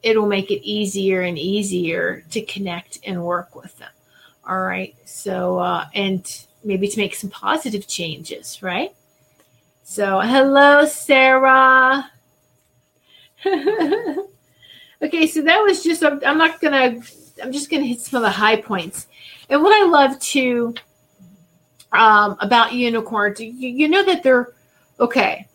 it'll 0.04 0.28
make 0.28 0.52
it 0.52 0.64
easier 0.66 1.22
and 1.22 1.38
easier 1.38 2.24
to 2.32 2.42
connect 2.44 3.00
and 3.06 3.24
work 3.24 3.56
with 3.56 3.78
them. 3.78 3.90
All 4.48 4.62
right. 4.62 4.96
So, 5.06 5.58
uh, 5.58 5.86
and 5.94 6.26
maybe 6.64 6.88
to 6.88 6.98
make 6.98 7.16
some 7.16 7.30
positive 7.30 7.88
changes, 7.88 8.62
right? 8.64 8.94
So, 9.84 10.20
hello, 10.22 10.86
Sarah. 10.86 12.10
okay, 13.46 15.28
so 15.28 15.42
that 15.42 15.62
was 15.62 15.84
just, 15.84 16.04
I'm, 16.04 16.38
not 16.38 16.62
to, 16.62 17.02
I'm 17.44 17.52
just 17.52 17.70
to 17.82 17.88
hit 17.88 18.02
some 18.02 18.18
of 18.18 18.22
the 18.24 18.30
high 18.30 18.62
points. 18.62 19.08
And 19.50 19.64
what 19.64 19.74
I 19.74 19.86
love 19.90 20.20
to 20.20 20.76
um, 21.92 22.38
about 22.40 22.74
unicorns. 22.74 23.40
You, 23.40 23.52
you 23.52 23.88
know 23.88 24.04
that 24.04 24.24
they're 24.24 24.54
okay. 25.00 25.48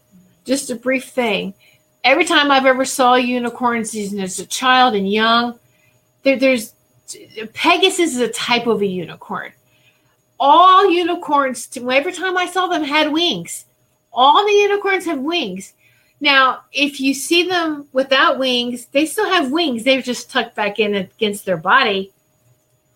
Just 0.45 0.71
a 0.71 0.77
brief 0.77 1.05
thing. 1.05 1.55
Every 2.03 2.25
time 2.25 2.51
I've 2.51 2.67
ever 2.67 2.85
saw 2.85 3.15
unicorns 3.15 3.95
as 3.95 4.39
a 4.39 4.47
child 4.47 4.95
and 4.95 5.11
young, 5.11 5.59
there, 6.23 6.39
there's 6.39 6.75
Pegasus 7.53 8.15
is 8.15 8.19
a 8.19 8.29
type 8.29 8.67
of 8.67 8.83
a 8.83 8.87
unicorn. 8.87 9.53
All 10.41 10.91
unicorns, 10.91 11.69
every 11.77 12.13
time 12.13 12.37
I 12.37 12.47
saw 12.47 12.67
them, 12.67 12.83
had 12.83 13.13
wings. 13.13 13.65
All 14.13 14.45
the 14.45 14.53
unicorns 14.53 15.05
have 15.07 15.19
wings. 15.19 15.75
Now, 16.21 16.63
if 16.73 17.01
you 17.01 17.15
see 17.15 17.49
them 17.49 17.89
without 17.93 18.39
wings, 18.39 18.87
they 18.87 19.07
still 19.07 19.29
have 19.29 19.53
wings. 19.53 19.85
They're 19.85 20.03
just 20.03 20.31
tucked 20.31 20.55
back 20.55 20.79
in 20.79 20.95
against 20.95 21.45
their 21.45 21.57
body. 21.57 22.13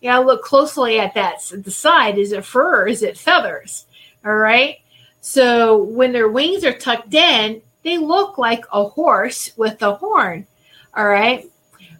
You 0.01 0.09
gotta 0.09 0.25
look 0.25 0.43
closely 0.43 0.99
at 0.99 1.13
that. 1.15 1.41
the 1.51 1.71
side, 1.71 2.17
is 2.17 2.31
it 2.31 2.45
fur? 2.45 2.83
or 2.83 2.87
Is 2.87 3.03
it 3.03 3.17
feathers? 3.17 3.85
All 4.25 4.35
right. 4.35 4.77
So 5.21 5.83
when 5.83 6.11
their 6.11 6.29
wings 6.29 6.63
are 6.63 6.73
tucked 6.73 7.13
in, 7.13 7.61
they 7.83 7.97
look 7.97 8.37
like 8.37 8.65
a 8.71 8.85
horse 8.85 9.51
with 9.57 9.81
a 9.81 9.95
horn. 9.95 10.47
All 10.95 11.07
right. 11.07 11.49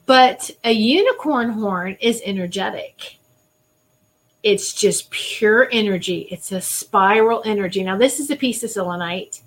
But 0.05 0.49
a 0.63 0.71
unicorn 0.71 1.49
horn 1.49 1.97
is 1.99 2.21
energetic. 2.25 3.17
It's 4.41 4.73
just 4.73 5.09
pure 5.11 5.67
energy. 5.71 6.27
It's 6.31 6.51
a 6.51 6.61
spiral 6.61 7.43
energy. 7.45 7.83
Now, 7.83 7.97
this 7.97 8.19
is 8.19 8.31
a 8.31 8.35
piece 8.35 8.63
of 8.63 8.71
selenite 8.71 9.41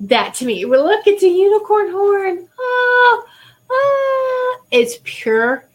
that 0.00 0.34
to 0.34 0.44
me, 0.44 0.64
well, 0.64 0.84
look, 0.84 1.06
it's 1.06 1.22
a 1.22 1.28
unicorn 1.28 1.90
horn. 1.90 2.48
Oh, 2.58 3.26
ah, 3.70 4.66
it's 4.70 4.98
pure 5.04 5.68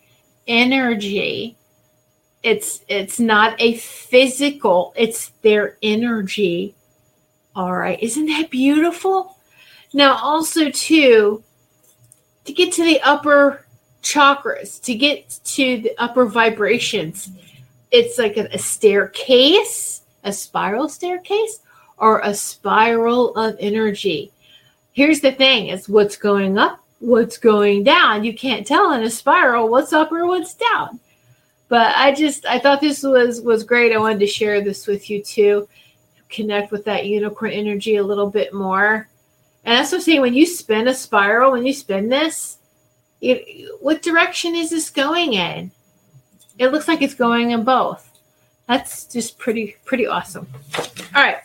energy. 0.50 1.56
It's 2.44 2.84
it's 2.90 3.20
not 3.20 3.56
a 3.60 3.78
physical, 3.78 4.94
it's 4.98 5.30
their 5.42 5.78
energy. 5.82 6.76
All 7.56 7.76
right. 7.76 8.02
Isn't 8.02 8.28
that 8.28 8.50
beautiful? 8.50 9.38
Now, 9.94 10.18
also, 10.18 10.70
too, 10.70 11.44
to 12.46 12.54
get 12.54 12.72
to 12.74 12.84
the 12.84 13.02
upper 13.02 13.66
chakras, 14.04 14.82
to 14.84 14.96
get 14.96 15.40
to 15.44 15.82
the 15.82 15.94
upper 15.98 16.26
vibrations, 16.26 17.32
it's 17.92 18.18
like 18.18 18.38
a, 18.38 18.48
a 18.54 18.60
staircase, 18.60 20.02
a 20.24 20.32
spiral 20.32 20.88
staircase, 20.88 21.60
or 21.98 22.22
a 22.22 22.34
spiral 22.34 23.36
of 23.36 23.58
energy. 23.60 24.32
Here's 24.94 25.22
the 25.22 25.32
thing 25.32 25.68
is 25.68 25.90
what's 25.90 26.16
going 26.16 26.58
up, 26.58 26.84
what's 27.00 27.38
going 27.38 27.84
down. 27.84 28.24
You 28.24 28.34
can't 28.34 28.68
tell 28.68 28.92
in 28.92 29.04
a 29.04 29.10
spiral 29.10 29.70
what's 29.70 29.94
up 29.94 30.12
or 30.12 30.28
what's 30.28 30.54
down. 30.54 31.00
But 31.68 31.96
I 31.96 32.14
just 32.14 32.46
I 32.46 32.60
thought 32.60 32.82
this 32.82 33.04
was 33.04 33.42
was 33.42 33.64
great. 33.64 33.94
I 33.94 33.98
wanted 33.98 34.20
to 34.20 34.28
share 34.28 34.62
this 34.62 34.88
with 34.88 35.10
you 35.10 35.24
too. 35.24 35.68
Connect 36.30 36.72
with 36.72 36.86
that 36.86 37.06
unicorn 37.06 37.52
energy 37.52 37.98
a 37.98 38.04
little 38.04 38.30
bit 38.30 38.54
more. 38.54 39.08
And 39.64 39.78
that's 39.78 39.92
what 39.92 40.00
I'm 40.00 40.04
saying. 40.04 40.22
When 40.22 40.34
you 40.34 40.46
spin 40.46 40.88
a 40.88 40.94
spiral, 40.94 41.52
when 41.52 41.66
you 41.66 41.74
spin 41.74 42.10
this, 42.10 42.58
it, 43.22 43.70
what 43.82 44.02
direction 44.02 44.56
is 44.56 44.70
this 44.70 44.90
going 44.90 45.34
in? 45.34 45.72
It 46.58 46.70
looks 46.70 46.88
like 46.88 47.02
it's 47.02 47.14
going 47.14 47.52
in 47.52 47.64
both. 47.64 48.10
That's 48.68 49.06
just 49.06 49.38
pretty 49.38 49.76
pretty 49.86 50.08
awesome. 50.08 50.48
All 51.16 51.24
right. 51.24 51.38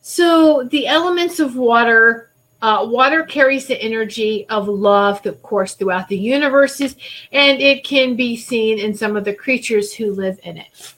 So 0.00 0.64
the 0.64 0.86
elements 0.86 1.40
of 1.40 1.56
water, 1.56 2.31
uh, 2.62 2.86
water 2.88 3.24
carries 3.24 3.66
the 3.66 3.82
energy 3.82 4.46
of 4.48 4.68
love, 4.68 5.26
of 5.26 5.42
course, 5.42 5.74
throughout 5.74 6.08
the 6.08 6.16
universes, 6.16 6.94
and 7.32 7.60
it 7.60 7.82
can 7.82 8.14
be 8.14 8.36
seen 8.36 8.78
in 8.78 8.94
some 8.94 9.16
of 9.16 9.24
the 9.24 9.34
creatures 9.34 9.92
who 9.92 10.12
live 10.12 10.38
in 10.44 10.58
it. 10.58 10.94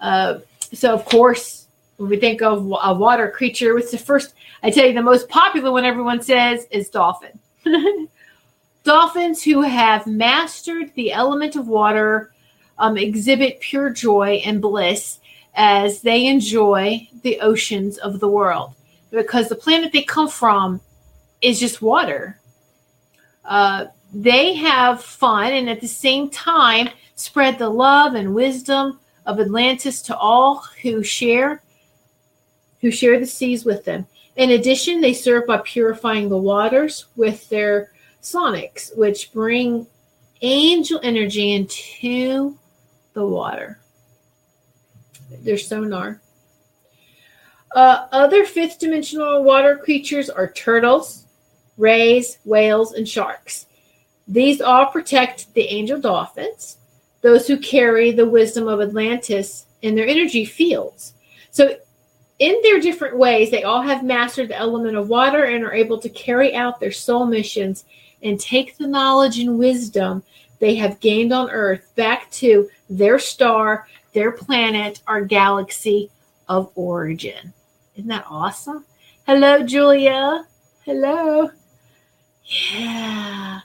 Uh, 0.00 0.38
so, 0.72 0.94
of 0.94 1.04
course, 1.04 1.66
when 1.98 2.08
we 2.08 2.16
think 2.16 2.40
of 2.40 2.64
a 2.82 2.94
water 2.94 3.30
creature, 3.30 3.74
what's 3.74 3.90
the 3.90 3.98
first? 3.98 4.34
I 4.62 4.70
tell 4.70 4.86
you, 4.86 4.94
the 4.94 5.02
most 5.02 5.28
popular 5.28 5.70
one 5.70 5.84
everyone 5.84 6.22
says 6.22 6.66
is 6.70 6.88
dolphin. 6.88 7.38
Dolphins 8.84 9.42
who 9.42 9.60
have 9.60 10.06
mastered 10.06 10.94
the 10.94 11.12
element 11.12 11.56
of 11.56 11.68
water 11.68 12.32
um, 12.78 12.96
exhibit 12.96 13.60
pure 13.60 13.90
joy 13.90 14.40
and 14.46 14.62
bliss 14.62 15.18
as 15.54 16.00
they 16.00 16.26
enjoy 16.26 17.06
the 17.22 17.40
oceans 17.40 17.98
of 17.98 18.20
the 18.20 18.28
world 18.28 18.72
because 19.10 19.48
the 19.48 19.54
planet 19.54 19.92
they 19.92 20.02
come 20.02 20.28
from 20.28 20.80
is 21.40 21.60
just 21.60 21.82
water. 21.82 22.40
Uh, 23.44 23.86
they 24.12 24.54
have 24.54 25.02
fun 25.02 25.52
and 25.52 25.68
at 25.68 25.80
the 25.80 25.88
same 25.88 26.30
time 26.30 26.88
spread 27.14 27.58
the 27.58 27.68
love 27.68 28.14
and 28.14 28.34
wisdom 28.34 28.98
of 29.26 29.40
Atlantis 29.40 30.00
to 30.02 30.16
all 30.16 30.64
who 30.82 31.02
share 31.02 31.62
who 32.80 32.90
share 32.90 33.18
the 33.18 33.26
seas 33.26 33.64
with 33.64 33.84
them. 33.84 34.06
In 34.36 34.50
addition, 34.52 35.00
they 35.00 35.12
serve 35.12 35.46
by 35.46 35.60
purifying 35.64 36.28
the 36.28 36.36
waters 36.36 37.06
with 37.16 37.48
their 37.48 37.90
sonics, 38.22 38.96
which 38.96 39.32
bring 39.32 39.84
angel 40.42 41.00
energy 41.02 41.54
into 41.54 42.56
the 43.14 43.26
water 43.26 43.80
their 45.42 45.58
sonar. 45.58 46.20
Uh, 47.74 48.06
other 48.12 48.44
fifth 48.44 48.78
dimensional 48.78 49.42
water 49.44 49.76
creatures 49.76 50.30
are 50.30 50.52
turtles, 50.52 51.26
rays, 51.76 52.38
whales, 52.44 52.92
and 52.92 53.08
sharks. 53.08 53.66
These 54.26 54.60
all 54.60 54.86
protect 54.86 55.52
the 55.54 55.62
angel 55.62 56.00
dolphins, 56.00 56.78
those 57.20 57.46
who 57.46 57.58
carry 57.58 58.10
the 58.10 58.28
wisdom 58.28 58.68
of 58.68 58.80
Atlantis 58.80 59.66
in 59.82 59.94
their 59.94 60.06
energy 60.06 60.44
fields. 60.44 61.14
So, 61.50 61.76
in 62.38 62.56
their 62.62 62.78
different 62.78 63.16
ways, 63.16 63.50
they 63.50 63.64
all 63.64 63.82
have 63.82 64.04
mastered 64.04 64.48
the 64.48 64.56
element 64.56 64.96
of 64.96 65.08
water 65.08 65.44
and 65.44 65.64
are 65.64 65.72
able 65.72 65.98
to 65.98 66.08
carry 66.08 66.54
out 66.54 66.78
their 66.78 66.92
soul 66.92 67.26
missions 67.26 67.84
and 68.22 68.38
take 68.38 68.76
the 68.76 68.86
knowledge 68.86 69.40
and 69.40 69.58
wisdom 69.58 70.22
they 70.60 70.76
have 70.76 71.00
gained 71.00 71.32
on 71.32 71.50
Earth 71.50 71.92
back 71.96 72.30
to 72.32 72.68
their 72.88 73.18
star 73.18 73.86
their 74.12 74.32
planet, 74.32 75.02
our 75.06 75.20
galaxy 75.20 76.10
of 76.48 76.70
origin. 76.74 77.52
Isn't 77.98 78.10
that 78.10 78.26
awesome? 78.30 78.84
Hello, 79.26 79.64
Julia. 79.64 80.46
Hello. 80.84 81.50
Yeah. 82.44 83.60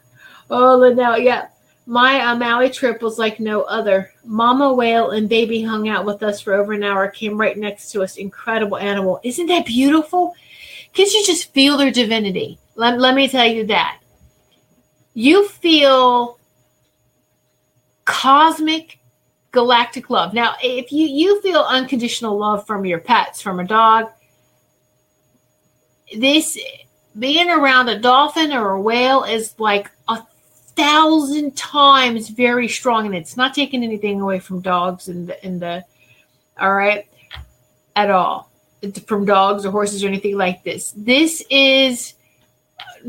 Oh, 0.50 0.76
Linnell. 0.78 1.20
Yeah. 1.20 1.50
My 1.86 2.20
uh, 2.20 2.36
Maui 2.36 2.72
trip 2.72 3.04
was 3.04 3.20
like 3.20 3.40
no 3.40 3.62
other. 3.62 4.12
Mama 4.26 4.74
whale 4.74 5.12
and 5.12 5.30
baby 5.30 5.62
hung 5.62 5.88
out 5.88 6.04
with 6.04 6.24
us 6.24 6.42
for 6.42 6.56
over 6.56 6.74
an 6.74 6.84
hour, 6.84 7.10
came 7.10 7.40
right 7.40 7.56
next 7.56 7.92
to 7.92 8.02
us. 8.02 8.18
Incredible 8.18 8.78
animal. 8.78 9.20
Isn't 9.24 9.46
that 9.46 9.68
beautiful? 9.68 10.34
Can't 10.94 11.14
you 11.14 11.24
just 11.28 11.54
feel 11.54 11.78
their 11.78 11.92
divinity? 11.92 12.58
Let, 12.74 13.00
let 13.00 13.14
me 13.14 13.28
tell 13.28 13.46
you 13.46 13.68
that. 13.68 14.00
You 15.14 15.48
feel 15.48 16.40
cosmic 18.06 18.98
galactic 19.52 20.10
love. 20.10 20.34
Now, 20.34 20.56
if 20.64 20.92
you 20.92 21.06
you 21.06 21.40
feel 21.44 21.62
unconditional 21.62 22.36
love 22.36 22.66
from 22.66 22.84
your 22.84 23.00
pets, 23.00 23.40
from 23.40 23.60
a 23.60 23.64
dog, 23.64 24.10
this 26.18 26.58
being 27.18 27.50
around 27.50 27.90
a 27.90 28.00
dolphin 28.00 28.52
or 28.52 28.72
a 28.72 28.82
whale 28.82 29.24
is 29.24 29.54
like 29.60 29.92
a 30.08 30.22
thousand 30.76 31.56
times 31.56 32.30
very 32.30 32.68
strong, 32.68 33.06
and 33.06 33.16
it's 33.16 33.38
not 33.38 33.54
taking 33.54 33.84
anything 33.84 34.22
away 34.22 34.40
from 34.40 34.62
dogs 34.62 35.08
and 35.08 35.28
the, 35.28 35.44
and 35.46 35.62
the 35.62 35.84
all 36.60 36.74
right 36.74 37.08
at 37.96 38.10
all 38.10 38.50
from 39.08 39.26
dogs 39.26 39.66
or 39.66 39.72
horses 39.72 40.04
or 40.04 40.08
anything 40.08 40.38
like 40.38 40.64
this. 40.64 40.94
This 40.98 41.44
is 41.50 42.16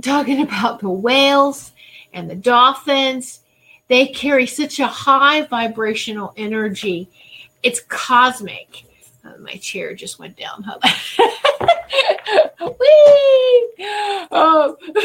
talking 0.03 0.43
about 0.47 0.81
the 0.81 0.91
whales 0.91 1.73
and 2.13 2.31
the 2.31 2.35
dolphins 2.35 3.41
they 3.89 4.07
carry 4.09 4.47
such 4.47 4.81
a 4.81 4.87
high 4.87 5.43
vibrational 5.43 6.33
energy. 6.37 7.09
It's 7.63 7.81
cosmic. 7.81 8.85
Oh, 9.25 9.37
my 9.39 9.57
chair 9.57 9.95
just 9.95 10.19
went 10.19 10.37
down. 10.37 10.65
oh. 14.31 14.77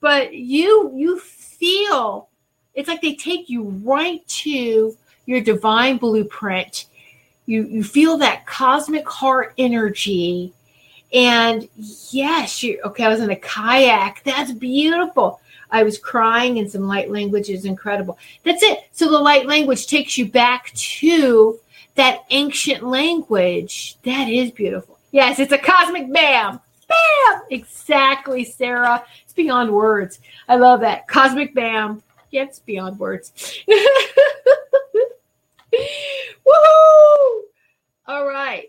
but 0.00 0.34
you 0.34 0.92
you 0.94 1.18
feel 1.18 2.28
it's 2.74 2.88
like 2.88 3.02
they 3.02 3.14
take 3.14 3.50
you 3.50 3.64
right 3.84 4.26
to 4.26 4.96
your 5.26 5.40
divine 5.40 5.96
blueprint. 5.96 6.86
You 7.46 7.66
you 7.66 7.84
feel 7.84 8.16
that 8.18 8.46
cosmic 8.46 9.08
heart 9.08 9.54
energy. 9.58 10.52
And 11.12 11.68
yes, 11.76 12.62
you 12.62 12.80
okay, 12.84 13.04
I 13.04 13.08
was 13.08 13.20
in 13.20 13.30
a 13.30 13.36
kayak. 13.36 14.22
That's 14.24 14.52
beautiful. 14.52 15.40
I 15.72 15.82
was 15.82 15.98
crying, 15.98 16.58
and 16.58 16.70
some 16.70 16.86
light 16.86 17.10
language 17.10 17.48
is 17.48 17.64
incredible. 17.64 18.18
That's 18.44 18.62
it. 18.62 18.84
So 18.92 19.10
the 19.10 19.18
light 19.18 19.46
language 19.46 19.86
takes 19.86 20.16
you 20.16 20.26
back 20.26 20.72
to 20.74 21.58
that 21.96 22.24
ancient 22.30 22.84
language. 22.84 23.96
That 24.04 24.28
is 24.28 24.52
beautiful. 24.52 24.99
Yes, 25.12 25.38
it's 25.38 25.52
a 25.52 25.58
cosmic 25.58 26.12
bam. 26.12 26.60
Bam! 26.88 27.42
Exactly, 27.50 28.44
Sarah. 28.44 29.04
It's 29.22 29.32
beyond 29.32 29.72
words. 29.72 30.20
I 30.48 30.56
love 30.56 30.80
that. 30.80 31.06
Cosmic 31.08 31.54
bam. 31.54 32.02
Yeah, 32.30 32.44
it's 32.44 32.60
beyond 32.60 32.98
words. 32.98 33.32
Woohoo! 36.46 37.40
All 38.06 38.26
right. 38.26 38.66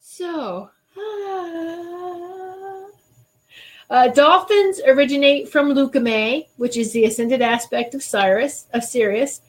So, 0.00 0.70
uh, 0.96 2.84
uh, 3.90 4.08
dolphins 4.08 4.80
originate 4.86 5.48
from 5.48 5.72
Lakumay, 5.72 6.46
which 6.56 6.76
is 6.76 6.92
the 6.92 7.04
ascended 7.04 7.42
aspect 7.42 7.94
of 7.94 8.02
Cyrus, 8.02 8.66
of 8.72 8.82
Sirius. 8.82 9.40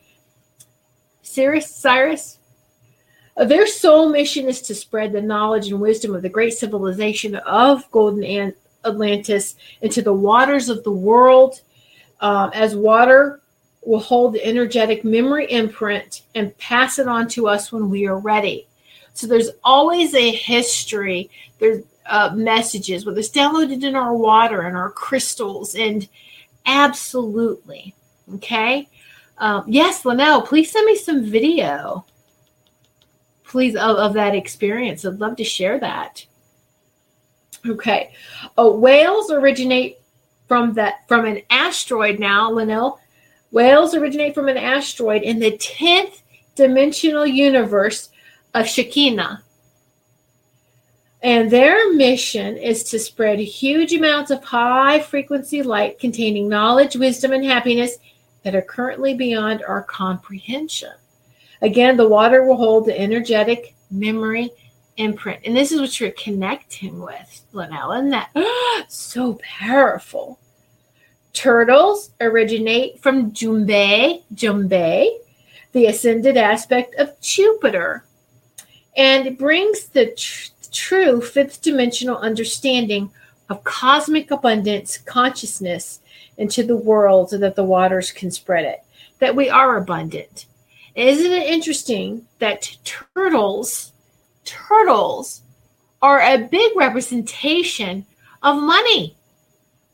Sirius, 1.22 1.76
Cyrus, 1.76 2.38
their 3.46 3.68
sole 3.68 4.10
mission 4.10 4.48
is 4.48 4.62
to 4.64 4.74
spread 4.74 5.12
the 5.12 5.22
knowledge 5.22 5.70
and 5.70 5.80
wisdom 5.80 6.16
of 6.16 6.24
the 6.24 6.30
great 6.30 6.54
civilization 6.54 7.36
of 7.36 7.90
Golden 7.92 8.54
Atlantis 8.84 9.56
into 9.82 10.02
the 10.02 10.14
waters 10.14 10.70
of 10.70 10.84
the 10.84 10.92
world, 10.92 11.62
um, 12.20 12.50
as 12.54 12.76
water 12.76 13.42
will 13.86 14.00
hold 14.00 14.34
the 14.34 14.46
energetic 14.46 15.04
memory 15.04 15.50
imprint 15.52 16.24
and 16.36 16.58
pass 16.58 17.00
it 17.00 17.08
on 17.08 17.28
to 17.30 17.48
us 17.48 17.72
when 17.72 17.90
we 17.90 18.08
are 18.08 18.18
ready. 18.18 18.68
So 19.14 19.28
there's 19.28 19.52
always 19.64 20.14
a 20.14 20.32
history. 20.32 21.30
There's 21.60 21.84
uh, 22.08 22.32
messages, 22.36 23.06
whether 23.06 23.20
it's 23.20 23.30
downloaded 23.30 23.84
in 23.84 23.96
our 23.96 24.16
water 24.16 24.62
and 24.62 24.76
our 24.76 24.90
crystals, 24.90 25.76
and 25.76 26.08
absolutely, 26.66 27.94
okay. 28.36 28.90
Um, 29.38 29.64
yes, 29.68 30.06
Linnell, 30.06 30.42
please 30.42 30.72
send 30.72 30.86
me 30.86 30.96
some 30.96 31.24
video, 31.24 32.06
please, 33.48 33.76
of, 33.76 33.98
of 33.98 34.14
that 34.14 34.36
experience. 34.36 35.06
I'd 35.06 35.20
love 35.20 35.38
to 35.38 35.44
share 35.44 35.80
that. 35.80 36.26
Okay, 37.66 38.14
uh, 38.58 38.70
whales 38.70 39.32
originate 39.32 39.98
from 40.48 40.74
that 40.74 41.08
from 41.08 41.26
an 41.26 41.42
asteroid. 41.50 42.20
Now, 42.20 42.52
Linnell, 42.52 43.00
whales 43.52 43.96
originate 43.96 44.36
from 44.36 44.48
an 44.48 44.58
asteroid 44.58 45.24
in 45.24 45.40
the 45.40 45.58
tenth 45.58 46.22
dimensional 46.56 47.26
universe 47.26 48.10
of 48.54 48.68
Shekinah. 48.68 49.44
And 51.22 51.50
their 51.50 51.94
mission 51.94 52.58
is 52.58 52.84
to 52.86 53.00
spread 53.00 53.40
huge 53.40 53.94
amounts 53.94 54.32
of 54.32 54.44
high 54.44 55.00
frequency 55.00 55.64
light 55.64 56.00
containing 56.00 56.48
knowledge, 56.48 56.96
wisdom, 56.96 57.34
and 57.34 57.44
happiness 57.44 57.98
that 58.44 58.56
are 58.56 58.62
currently 58.62 59.14
beyond 59.14 59.64
our 59.64 59.84
comprehension. 59.84 60.94
Again, 61.62 61.98
the 61.98 62.08
water 62.08 62.44
will 62.44 62.58
hold 62.58 62.86
the 62.86 63.00
energetic 63.00 63.76
memory 63.90 64.52
imprint. 64.98 65.42
And 65.46 65.56
this 65.56 65.72
is 65.72 65.80
what 65.80 66.00
you're 66.00 66.12
connecting 66.12 67.00
with, 67.00 67.42
Linnell. 67.54 67.94
Isn't 67.94 68.10
that 68.10 68.32
so 68.88 69.40
powerful? 69.42 70.40
Turtles 71.34 72.12
originate 72.20 73.00
from 73.00 73.32
Jumbay, 73.32 74.24
Jumbay, 74.34 75.20
the 75.72 75.86
ascended 75.86 76.36
aspect 76.36 76.96
of 76.96 77.20
Jupiter. 77.22 78.06
And 78.96 79.28
it 79.28 79.38
brings 79.38 79.86
the 79.86 80.08
tr- 80.08 80.50
true 80.72 81.22
fifth 81.22 81.62
dimensional 81.62 82.18
understanding 82.18 83.12
of 83.50 83.64
cosmic 83.64 84.32
abundance 84.32 84.98
consciousness 84.98 86.02
into 86.38 86.64
the 86.64 86.76
world 86.76 87.30
so 87.30 87.38
that 87.38 87.56
the 87.56 87.64
waters 87.64 88.12
can 88.12 88.32
spread 88.32 88.66
it, 88.66 88.84
that 89.20 89.36
we 89.36 89.50
are 89.50 89.78
abundant. 89.78 90.47
Isn't 90.98 91.32
it 91.32 91.48
interesting 91.48 92.26
that 92.40 92.76
turtles, 92.84 93.94
turtles 94.46 95.44
are 96.02 96.20
a 96.20 96.40
big 96.40 96.76
representation 96.76 98.04
of 98.42 98.60
money? 98.60 99.16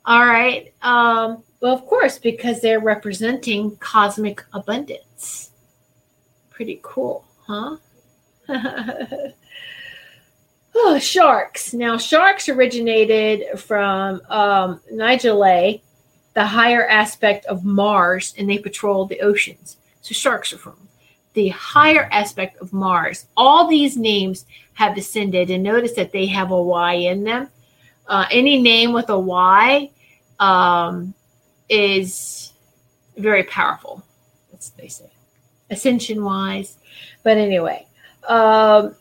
All 0.05 0.25
right. 0.25 0.73
Um, 0.81 1.43
well, 1.59 1.73
of 1.73 1.85
course, 1.87 2.17
because 2.17 2.61
they're 2.61 2.79
representing 2.79 3.75
cosmic 3.77 4.45
abundance. 4.53 5.51
Pretty 6.49 6.79
cool, 6.81 7.25
huh? 7.45 7.77
Oh, 10.75 10.97
sharks. 10.97 11.71
Now, 11.75 11.97
sharks 11.97 12.49
originated 12.49 13.59
from 13.59 14.21
um, 14.27 14.81
Nigellay, 14.91 15.81
the 16.33 16.45
higher 16.45 16.87
aspect 16.87 17.45
of 17.45 17.63
Mars, 17.63 18.33
and 18.39 18.49
they 18.49 18.57
patrol 18.57 19.05
the 19.05 19.21
oceans. 19.21 19.77
So, 20.01 20.13
sharks 20.13 20.51
are 20.51 20.57
from 20.57 20.75
the 21.33 21.49
higher 21.49 22.07
aspect 22.11 22.57
of 22.61 22.73
Mars. 22.73 23.25
All 23.35 23.67
these 23.67 23.97
names 23.97 24.45
have 24.73 24.95
descended, 24.95 25.49
and 25.49 25.63
notice 25.63 25.93
that 25.93 26.11
they 26.11 26.25
have 26.27 26.51
a 26.51 26.61
Y 26.61 26.93
in 26.93 27.23
them. 27.23 27.49
Uh, 28.07 28.25
any 28.31 28.61
name 28.61 28.93
with 28.93 29.09
a 29.09 29.19
Y 29.19 29.89
um, 30.39 31.13
is 31.69 32.53
very 33.17 33.43
powerful, 33.43 34.03
as 34.57 34.71
they 34.71 34.87
say, 34.87 35.09
ascension 35.69 36.23
wise. 36.23 36.77
But 37.23 37.37
anyway, 37.37 37.87
um, 38.27 38.95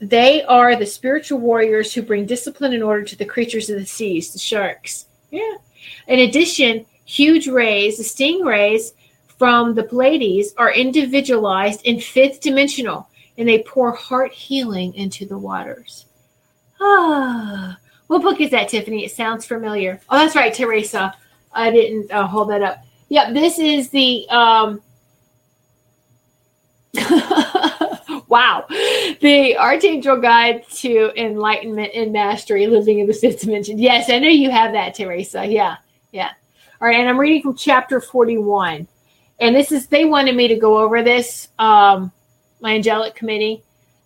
they 0.00 0.42
are 0.44 0.76
the 0.76 0.86
spiritual 0.86 1.38
warriors 1.38 1.92
who 1.92 2.02
bring 2.02 2.26
discipline 2.26 2.72
and 2.72 2.82
order 2.82 3.04
to 3.04 3.16
the 3.16 3.24
creatures 3.24 3.68
of 3.70 3.78
the 3.78 3.86
seas, 3.86 4.32
the 4.32 4.38
sharks. 4.38 5.06
Yeah. 5.30 5.56
In 6.08 6.20
addition, 6.20 6.86
huge 7.04 7.48
rays, 7.48 7.98
the 7.98 8.04
stingrays 8.04 8.92
from 9.40 9.74
the 9.74 9.82
Pleiades, 9.82 10.52
are 10.58 10.70
individualized 10.70 11.80
in 11.86 11.98
fifth 11.98 12.42
dimensional 12.42 13.08
and 13.38 13.48
they 13.48 13.62
pour 13.62 13.90
heart 13.92 14.34
healing 14.34 14.92
into 14.96 15.24
the 15.24 15.38
waters. 15.38 16.04
Ah, 16.78 17.78
what 18.08 18.20
book 18.20 18.38
is 18.38 18.50
that, 18.50 18.68
Tiffany? 18.68 19.02
It 19.02 19.12
sounds 19.12 19.46
familiar. 19.46 19.98
Oh, 20.10 20.18
that's 20.18 20.36
right, 20.36 20.52
Teresa. 20.52 21.14
I 21.54 21.70
didn't 21.70 22.12
uh, 22.12 22.26
hold 22.26 22.50
that 22.50 22.60
up. 22.60 22.84
Yep, 23.08 23.32
this 23.32 23.58
is 23.58 23.88
the 23.88 24.28
um, 24.28 24.82
wow. 28.28 28.66
The 28.68 29.56
Archangel 29.58 30.20
Guide 30.20 30.68
to 30.72 31.12
Enlightenment 31.16 31.92
and 31.94 32.12
Mastery, 32.12 32.66
Living 32.66 32.98
in 32.98 33.06
the 33.06 33.14
Fifth 33.14 33.40
Dimension. 33.40 33.78
Yes, 33.78 34.10
I 34.10 34.18
know 34.18 34.28
you 34.28 34.50
have 34.50 34.72
that, 34.74 34.96
Teresa. 34.96 35.46
Yeah, 35.46 35.76
yeah. 36.12 36.32
All 36.82 36.88
right, 36.88 37.00
and 37.00 37.08
I'm 37.08 37.18
reading 37.18 37.40
from 37.40 37.56
chapter 37.56 38.02
41. 38.02 38.86
And 39.40 39.56
this 39.56 39.72
is, 39.72 39.86
they 39.86 40.04
wanted 40.04 40.36
me 40.36 40.48
to 40.48 40.56
go 40.56 40.78
over 40.78 41.02
this, 41.02 41.48
um, 41.58 42.12
my 42.60 42.74
angelic 42.74 43.14
committee, 43.14 43.62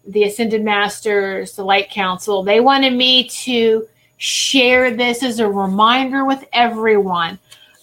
the 0.07 0.25
Ascended 0.25 0.63
Masters, 0.63 1.57
the 1.57 1.65
Light 1.65 1.91
Council. 1.91 2.43
They 2.43 2.61
wanted 2.61 2.93
me 2.93 3.29
to 3.29 3.89
share 4.17 4.95
this 4.95 5.23
as 5.23 5.41
a 5.41 5.49
reminder 5.49 6.25
with 6.25 6.45
everyone. 6.53 7.39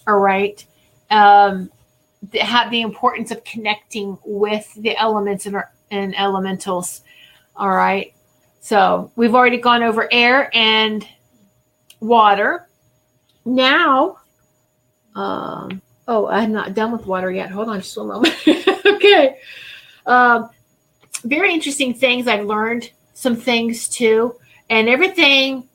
All 0.06 0.18
right. 0.18 0.64
Um, 1.10 1.70
have 2.40 2.70
the 2.70 2.80
importance 2.80 3.30
of 3.30 3.44
connecting 3.44 4.16
with 4.24 4.72
the 4.74 4.96
elements 4.96 5.46
and, 5.46 5.62
and 5.90 6.18
elementals. 6.18 7.02
All 7.54 7.70
right. 7.70 8.14
So 8.60 9.10
we've 9.16 9.34
already 9.34 9.58
gone 9.58 9.82
over 9.82 10.08
air 10.10 10.48
and 10.56 11.06
water. 12.00 12.68
Now, 13.44 14.18
um, 15.14 15.82
oh, 16.08 16.26
I'm 16.26 16.52
not 16.52 16.74
done 16.74 16.92
with 16.92 17.06
water 17.06 17.30
yet. 17.30 17.50
Hold 17.50 17.68
on 17.68 17.80
just 17.80 17.96
a 17.96 18.04
moment. 18.04 18.34
okay. 18.86 19.38
Um, 20.06 20.50
very 21.24 21.52
interesting 21.52 21.94
things 21.94 22.26
I've 22.26 22.46
learned. 22.46 22.90
Some 23.14 23.36
things 23.36 23.88
too, 23.88 24.36
and 24.68 24.88
everything 24.88 25.68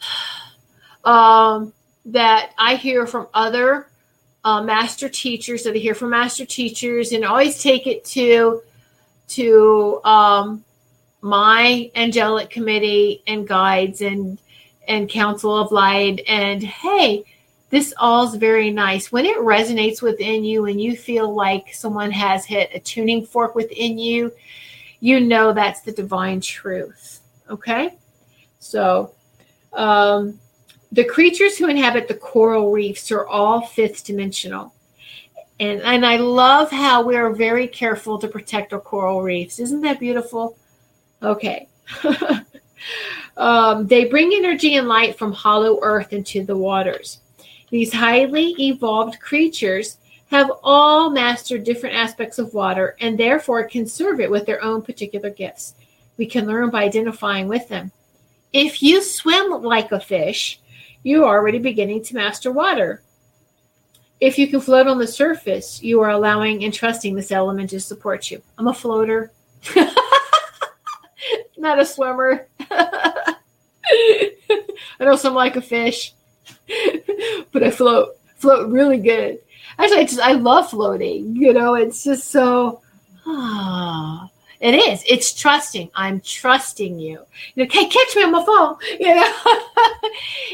um, 1.04 1.72
that 2.06 2.52
I 2.58 2.76
hear 2.76 3.06
from 3.06 3.28
other 3.34 3.88
uh, 4.44 4.62
master 4.62 5.08
teachers 5.08 5.64
that 5.64 5.74
I 5.74 5.78
hear 5.78 5.94
from 5.94 6.10
master 6.10 6.46
teachers, 6.46 7.12
and 7.12 7.24
always 7.24 7.62
take 7.62 7.86
it 7.86 8.04
to 8.06 8.62
to 9.28 10.00
um, 10.04 10.64
my 11.20 11.90
angelic 11.94 12.48
committee 12.50 13.22
and 13.26 13.46
guides 13.46 14.00
and 14.00 14.38
and 14.88 15.08
council 15.08 15.56
of 15.56 15.72
light. 15.72 16.22
And 16.28 16.62
hey, 16.62 17.24
this 17.70 17.92
all's 17.98 18.36
very 18.36 18.70
nice 18.70 19.10
when 19.10 19.26
it 19.26 19.36
resonates 19.38 20.02
within 20.02 20.44
you, 20.44 20.66
and 20.66 20.80
you 20.80 20.96
feel 20.96 21.34
like 21.34 21.74
someone 21.74 22.10
has 22.10 22.44
hit 22.44 22.70
a 22.74 22.80
tuning 22.80 23.26
fork 23.26 23.54
within 23.54 23.98
you. 23.98 24.32
You 25.00 25.20
know 25.20 25.52
that's 25.52 25.82
the 25.82 25.92
divine 25.92 26.40
truth. 26.40 27.20
Okay, 27.50 27.96
so. 28.58 29.12
Um, 29.72 30.40
the 30.92 31.04
creatures 31.04 31.58
who 31.58 31.68
inhabit 31.68 32.08
the 32.08 32.14
coral 32.14 32.72
reefs 32.72 33.10
are 33.10 33.26
all 33.26 33.60
fifth 33.60 34.04
dimensional. 34.04 34.72
And, 35.58 35.80
and 35.82 36.04
I 36.04 36.16
love 36.16 36.70
how 36.70 37.02
we're 37.02 37.34
very 37.34 37.66
careful 37.66 38.18
to 38.18 38.28
protect 38.28 38.72
our 38.72 38.80
coral 38.80 39.22
reefs. 39.22 39.58
Isn't 39.58 39.80
that 39.82 40.00
beautiful? 40.00 40.56
Okay. 41.22 41.68
um, 43.36 43.86
they 43.86 44.04
bring 44.06 44.32
energy 44.34 44.76
and 44.76 44.88
light 44.88 45.18
from 45.18 45.32
hollow 45.32 45.78
earth 45.82 46.12
into 46.12 46.44
the 46.44 46.56
waters. 46.56 47.20
These 47.76 47.92
highly 47.92 48.54
evolved 48.58 49.20
creatures 49.20 49.98
have 50.30 50.50
all 50.62 51.10
mastered 51.10 51.62
different 51.62 51.94
aspects 51.94 52.38
of 52.38 52.54
water 52.54 52.96
and 53.02 53.18
therefore 53.18 53.68
can 53.68 53.86
serve 53.86 54.18
it 54.18 54.30
with 54.30 54.46
their 54.46 54.64
own 54.64 54.80
particular 54.80 55.28
gifts. 55.28 55.74
We 56.16 56.24
can 56.24 56.46
learn 56.46 56.70
by 56.70 56.84
identifying 56.84 57.48
with 57.48 57.68
them. 57.68 57.92
If 58.54 58.82
you 58.82 59.02
swim 59.02 59.62
like 59.62 59.92
a 59.92 60.00
fish, 60.00 60.58
you 61.02 61.24
are 61.24 61.36
already 61.36 61.58
beginning 61.58 62.02
to 62.04 62.14
master 62.14 62.50
water. 62.50 63.02
If 64.20 64.38
you 64.38 64.48
can 64.48 64.62
float 64.62 64.86
on 64.86 64.96
the 64.96 65.06
surface, 65.06 65.82
you 65.82 66.00
are 66.00 66.08
allowing 66.08 66.64
and 66.64 66.72
trusting 66.72 67.14
this 67.14 67.30
element 67.30 67.68
to 67.70 67.80
support 67.80 68.30
you. 68.30 68.40
I'm 68.56 68.68
a 68.68 68.72
floater, 68.72 69.32
not 71.58 71.78
a 71.78 71.84
swimmer. 71.84 72.48
I 72.70 73.34
know 74.98 75.16
some 75.16 75.34
like 75.34 75.56
a 75.56 75.60
fish. 75.60 76.14
but 77.52 77.62
I 77.62 77.70
float, 77.70 78.16
float 78.36 78.70
really 78.70 78.98
good. 78.98 79.38
Actually, 79.78 79.98
I 80.00 80.04
just 80.04 80.20
I 80.20 80.32
love 80.32 80.70
floating. 80.70 81.36
You 81.36 81.52
know, 81.52 81.74
it's 81.74 82.04
just 82.04 82.30
so. 82.30 82.80
It 84.58 84.74
is. 84.74 85.04
It's 85.06 85.34
trusting. 85.34 85.90
I'm 85.94 86.20
trusting 86.20 86.98
you. 86.98 87.20
You 87.54 87.56
know, 87.56 87.64
okay, 87.64 87.86
catch 87.86 88.16
me 88.16 88.22
on 88.22 88.32
my 88.32 88.44
phone. 88.44 88.76
You 88.98 89.14
know, 89.14 89.32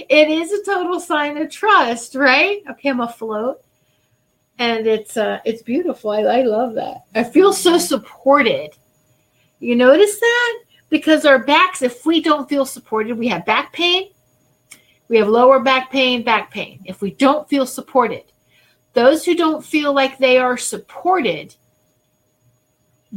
it 0.08 0.28
is 0.28 0.52
a 0.52 0.64
total 0.64 0.98
sign 0.98 1.36
of 1.38 1.50
trust, 1.50 2.14
right? 2.14 2.62
Okay, 2.70 2.90
I'm 2.90 3.00
afloat, 3.00 3.62
and 4.58 4.86
it's 4.86 5.16
uh, 5.16 5.38
it's 5.44 5.62
beautiful. 5.62 6.10
I, 6.10 6.22
I 6.22 6.42
love 6.42 6.74
that. 6.74 7.04
I 7.14 7.22
feel 7.22 7.52
so 7.52 7.78
supported. 7.78 8.70
You 9.60 9.76
notice 9.76 10.18
that 10.18 10.62
because 10.90 11.24
our 11.24 11.38
backs, 11.38 11.82
if 11.82 12.04
we 12.04 12.20
don't 12.20 12.48
feel 12.48 12.66
supported, 12.66 13.16
we 13.16 13.28
have 13.28 13.46
back 13.46 13.72
pain. 13.72 14.10
We 15.12 15.18
have 15.18 15.28
lower 15.28 15.60
back 15.60 15.90
pain, 15.90 16.22
back 16.22 16.50
pain. 16.50 16.80
If 16.86 17.02
we 17.02 17.10
don't 17.10 17.46
feel 17.46 17.66
supported, 17.66 18.24
those 18.94 19.26
who 19.26 19.34
don't 19.34 19.62
feel 19.62 19.92
like 19.92 20.16
they 20.16 20.38
are 20.38 20.56
supported 20.56 21.54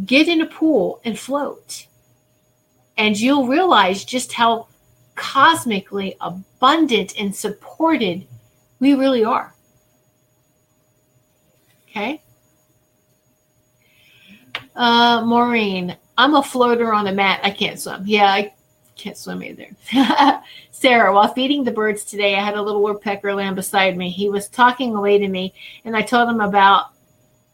get 0.05 0.27
in 0.27 0.41
a 0.41 0.45
pool 0.45 0.99
and 1.05 1.17
float. 1.17 1.87
And 2.97 3.17
you'll 3.17 3.47
realize 3.47 4.03
just 4.03 4.33
how 4.33 4.67
cosmically 5.15 6.17
abundant 6.19 7.17
and 7.17 7.33
supported 7.33 8.27
we 8.81 8.93
really 8.93 9.23
are. 9.23 9.55
Okay. 11.87 12.21
Uh, 14.75 15.23
Maureen, 15.25 15.95
I'm 16.17 16.35
a 16.35 16.43
floater 16.43 16.93
on 16.93 17.07
a 17.07 17.13
mat. 17.13 17.39
I 17.41 17.51
can't 17.51 17.79
swim. 17.79 18.03
Yeah, 18.05 18.33
I 18.33 18.53
can't 18.95 19.17
swim 19.17 19.43
either. 19.43 19.67
Sarah, 20.71 21.13
while 21.13 21.33
feeding 21.33 21.63
the 21.63 21.71
birds 21.71 22.03
today, 22.03 22.35
I 22.35 22.43
had 22.43 22.55
a 22.55 22.61
little 22.61 22.81
woodpecker 22.81 23.33
land 23.33 23.55
beside 23.55 23.97
me. 23.97 24.09
He 24.09 24.29
was 24.29 24.47
talking 24.47 24.95
away 24.95 25.19
to 25.19 25.27
me, 25.27 25.53
and 25.83 25.95
I 25.95 26.01
told 26.01 26.29
him 26.29 26.39
about 26.39 26.91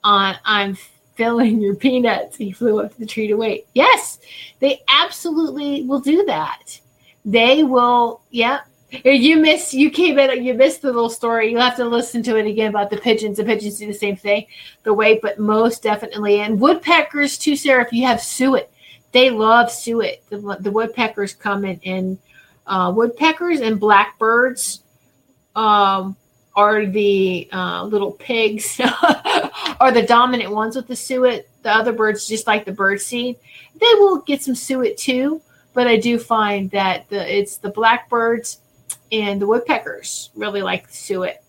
on 0.03 0.35
I'm 0.45 0.77
filling 1.15 1.61
your 1.61 1.75
peanuts. 1.75 2.37
He 2.37 2.51
flew 2.51 2.79
up 2.79 2.93
to 2.93 2.99
the 2.99 3.05
tree 3.05 3.27
to 3.27 3.35
wait. 3.35 3.67
Yes, 3.73 4.19
they 4.59 4.81
absolutely 4.87 5.83
will 5.83 5.99
do 5.99 6.25
that. 6.25 6.79
They 7.25 7.63
will, 7.63 8.21
yeah. 8.29 8.61
You 9.05 9.37
miss, 9.37 9.73
you 9.73 9.89
came 9.89 10.19
in, 10.19 10.43
you 10.43 10.53
missed 10.53 10.81
the 10.81 10.87
little 10.87 11.09
story. 11.09 11.51
You'll 11.51 11.61
have 11.61 11.77
to 11.77 11.85
listen 11.85 12.23
to 12.23 12.37
it 12.37 12.45
again 12.45 12.71
about 12.71 12.89
the 12.89 12.97
pigeons. 12.97 13.37
The 13.37 13.45
pigeons 13.45 13.77
do 13.77 13.87
the 13.87 13.93
same 13.93 14.17
thing, 14.17 14.47
the 14.83 14.93
wait, 14.93 15.21
but 15.21 15.39
most 15.39 15.81
definitely. 15.81 16.41
And 16.41 16.59
woodpeckers 16.59 17.37
too, 17.37 17.55
Sarah, 17.55 17.85
if 17.85 17.93
you 17.93 18.05
have 18.05 18.21
suet, 18.21 18.70
they 19.12 19.30
love 19.30 19.72
suet. 19.72 20.24
The, 20.30 20.57
the 20.59 20.72
woodpeckers 20.72 21.34
come 21.34 21.66
in, 21.66 21.80
in 21.82 22.18
uh, 22.66 22.91
woodpeckers 22.95 23.59
and 23.59 23.80
blackbirds 23.80 24.84
um, 25.55 26.16
are 26.55 26.86
the 26.86 27.49
uh, 27.51 27.84
little 27.84 28.12
pigs 28.14 28.80
are 29.80 29.91
the 29.91 30.05
dominant 30.07 30.51
ones 30.51 30.76
with 30.76 30.88
the 30.88 30.95
suet. 30.95 31.47
The 31.64 31.72
other 31.72 31.91
birds, 31.91 32.28
just 32.28 32.47
like 32.47 32.66
the 32.66 32.72
bird 32.72 33.01
seed, 33.01 33.38
they 33.80 33.93
will 33.95 34.22
get 34.22 34.41
some 34.41 34.55
suet 34.55 34.97
too. 34.97 35.41
But 35.74 35.88
I 35.88 35.97
do 35.97 36.20
find 36.20 36.70
that 36.72 37.07
the 37.09 37.39
it's 37.39 37.57
the 37.57 37.70
blackbirds 37.70 38.59
and 39.12 39.41
the 39.41 39.47
woodpeckers 39.47 40.30
really 40.36 40.62
like 40.62 40.88
the 40.88 40.93
suet. 40.93 41.43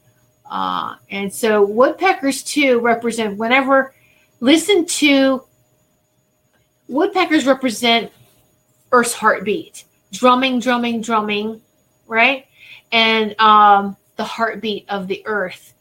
Uh, 0.49 0.97
and 1.11 1.33
so 1.33 1.65
woodpeckers 1.65 2.43
too 2.43 2.79
represent 2.81 3.39
whenever 3.39 3.95
listen 4.41 4.85
to 4.85 5.45
woodpeckers 6.89 7.47
represent 7.47 8.11
Earth's 8.93 9.15
heartbeat, 9.15 9.85
drumming, 10.13 10.61
drumming, 10.61 11.01
drumming, 11.01 11.61
right? 12.07 12.47
And 12.93 13.39
um, 13.41 13.97
the 14.17 14.25
heartbeat 14.25 14.85
of 14.89 15.09
the 15.09 15.23
earth. 15.27 15.73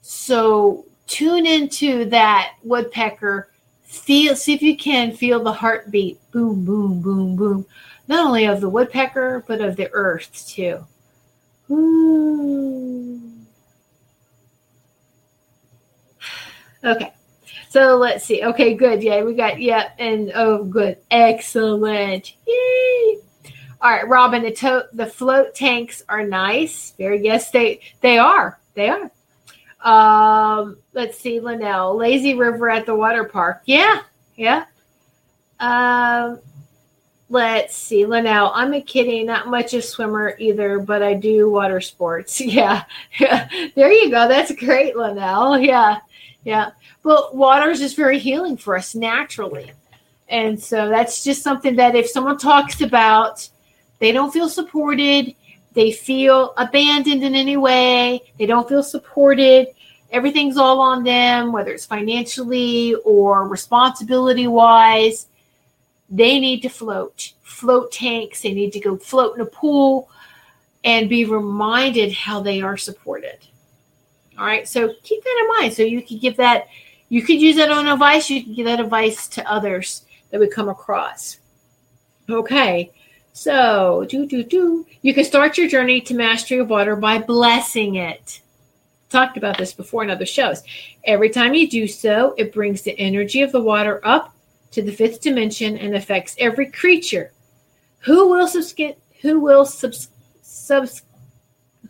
So 0.00 0.84
tune 1.06 1.46
into 1.46 2.06
that 2.06 2.54
woodpecker. 2.64 3.48
Feel, 3.84 4.34
see 4.34 4.54
if 4.54 4.62
you 4.62 4.76
can 4.76 5.12
feel 5.12 5.42
the 5.42 5.52
heartbeat, 5.52 6.18
boom, 6.32 6.64
boom, 6.64 7.00
boom, 7.00 7.36
boom, 7.36 7.66
not 8.08 8.26
only 8.26 8.46
of 8.46 8.60
the 8.60 8.68
woodpecker 8.68 9.44
but 9.46 9.60
of 9.60 9.76
the 9.76 9.90
earth 9.92 10.46
too. 10.48 10.84
Ooh. 11.70 13.20
Okay. 16.84 17.12
So 17.72 17.96
let's 17.96 18.22
see. 18.26 18.44
Okay, 18.44 18.74
good. 18.74 19.02
Yeah, 19.02 19.22
we 19.22 19.32
got 19.32 19.58
yeah, 19.58 19.92
and 19.98 20.30
oh, 20.34 20.62
good, 20.62 20.98
excellent. 21.10 22.34
Yay! 22.46 23.16
All 23.80 23.90
right, 23.90 24.06
Robin. 24.06 24.42
The 24.42 24.50
to- 24.50 24.88
the 24.92 25.06
float 25.06 25.54
tanks 25.54 26.02
are 26.06 26.22
nice. 26.22 26.92
Very 26.98 27.24
yes, 27.24 27.50
they 27.50 27.80
they 28.02 28.18
are. 28.18 28.60
They 28.74 28.90
are. 28.90 29.10
Um, 29.82 30.76
let's 30.92 31.18
see, 31.18 31.40
Linnell. 31.40 31.96
Lazy 31.96 32.34
River 32.34 32.68
at 32.68 32.84
the 32.84 32.94
water 32.94 33.24
park. 33.24 33.62
Yeah, 33.64 34.02
yeah. 34.36 34.66
Um, 35.58 36.40
let's 37.30 37.74
see, 37.74 38.04
Linnell. 38.04 38.52
I'm 38.54 38.74
a 38.74 38.82
kidding, 38.82 39.24
not 39.24 39.48
much 39.48 39.72
a 39.72 39.80
swimmer 39.80 40.36
either, 40.38 40.78
but 40.78 41.02
I 41.02 41.14
do 41.14 41.50
water 41.50 41.80
sports. 41.80 42.38
Yeah, 42.42 42.84
yeah. 43.18 43.48
There 43.74 43.90
you 43.90 44.10
go. 44.10 44.28
That's 44.28 44.52
great, 44.54 44.94
Linnell. 44.94 45.58
Yeah, 45.58 46.00
yeah. 46.44 46.70
But 47.02 47.36
water 47.36 47.70
is 47.70 47.80
just 47.80 47.96
very 47.96 48.18
healing 48.18 48.56
for 48.56 48.76
us 48.76 48.94
naturally, 48.94 49.72
and 50.28 50.60
so 50.60 50.88
that's 50.88 51.24
just 51.24 51.42
something 51.42 51.76
that 51.76 51.94
if 51.94 52.08
someone 52.08 52.38
talks 52.38 52.80
about 52.80 53.48
they 54.02 54.10
don't 54.10 54.32
feel 54.32 54.48
supported. 54.48 55.32
They 55.74 55.92
feel 55.92 56.54
abandoned 56.56 57.22
in 57.22 57.36
any 57.36 57.56
way. 57.56 58.20
They 58.36 58.46
don't 58.46 58.68
feel 58.68 58.82
supported. 58.82 59.68
Everything's 60.10 60.56
all 60.56 60.80
on 60.80 61.04
them, 61.04 61.52
whether 61.52 61.70
it's 61.70 61.86
financially 61.86 62.96
or 63.04 63.46
responsibility 63.46 64.48
wise. 64.48 65.28
They 66.10 66.40
need 66.40 66.62
to 66.62 66.68
float, 66.68 67.32
float 67.44 67.92
tanks. 67.92 68.42
They 68.42 68.52
need 68.52 68.72
to 68.72 68.80
go 68.80 68.96
float 68.96 69.36
in 69.36 69.40
a 69.40 69.46
pool 69.46 70.10
and 70.82 71.08
be 71.08 71.24
reminded 71.24 72.12
how 72.12 72.40
they 72.40 72.60
are 72.60 72.76
supported. 72.76 73.38
All 74.38 74.46
right. 74.46 74.66
So 74.66 74.94
keep 75.02 75.22
that 75.22 75.40
in 75.42 75.60
mind. 75.60 75.72
So 75.74 75.82
you 75.82 76.02
could 76.02 76.20
give 76.20 76.36
that, 76.36 76.68
you 77.08 77.22
could 77.22 77.40
use 77.40 77.56
that 77.56 77.70
on 77.70 77.86
advice. 77.86 78.30
You 78.30 78.42
can 78.42 78.54
give 78.54 78.66
that 78.66 78.80
advice 78.80 79.28
to 79.28 79.50
others 79.50 80.04
that 80.30 80.40
we 80.40 80.48
come 80.48 80.68
across. 80.68 81.38
Okay. 82.28 82.90
So, 83.34 84.04
do 84.08 84.26
do 84.26 84.42
do. 84.42 84.86
You 85.00 85.14
can 85.14 85.24
start 85.24 85.56
your 85.56 85.68
journey 85.68 86.00
to 86.02 86.14
mastery 86.14 86.58
of 86.58 86.68
water 86.68 86.96
by 86.96 87.18
blessing 87.18 87.94
it. 87.96 88.42
Talked 89.08 89.36
about 89.38 89.56
this 89.56 89.72
before 89.72 90.02
in 90.04 90.10
other 90.10 90.26
shows. 90.26 90.62
Every 91.04 91.30
time 91.30 91.54
you 91.54 91.68
do 91.68 91.86
so, 91.86 92.34
it 92.36 92.52
brings 92.52 92.82
the 92.82 92.98
energy 92.98 93.40
of 93.40 93.52
the 93.52 93.60
water 93.60 94.00
up 94.04 94.34
to 94.72 94.82
the 94.82 94.92
fifth 94.92 95.22
dimension 95.22 95.78
and 95.78 95.94
affects 95.94 96.36
every 96.38 96.70
creature. 96.70 97.32
Who 98.00 98.28
will 98.28 98.46
subs- 98.46 98.74
who 99.22 99.40
will 99.40 99.64
subs- 99.64 100.08
subs- 100.42 101.02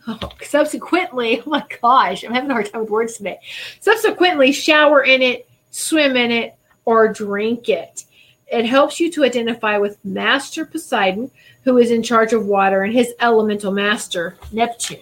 subsequently, 0.42 1.40
oh 1.46 1.50
my 1.50 1.64
gosh, 1.80 2.24
I'm 2.24 2.32
having 2.32 2.50
a 2.50 2.54
hard 2.54 2.70
time 2.70 2.82
with 2.82 2.90
words 2.90 3.16
today. 3.16 3.38
Subsequently, 3.80 4.52
shower 4.52 5.02
in 5.02 5.22
it, 5.22 5.48
swim 5.70 6.16
in 6.16 6.30
it, 6.30 6.54
or 6.84 7.12
drink 7.12 7.68
it. 7.68 8.04
It 8.46 8.66
helps 8.66 9.00
you 9.00 9.10
to 9.12 9.24
identify 9.24 9.78
with 9.78 10.04
Master 10.04 10.66
Poseidon, 10.66 11.30
who 11.64 11.78
is 11.78 11.90
in 11.90 12.02
charge 12.02 12.32
of 12.32 12.46
water, 12.46 12.82
and 12.82 12.92
his 12.92 13.14
elemental 13.20 13.72
master, 13.72 14.36
Neptune. 14.52 15.00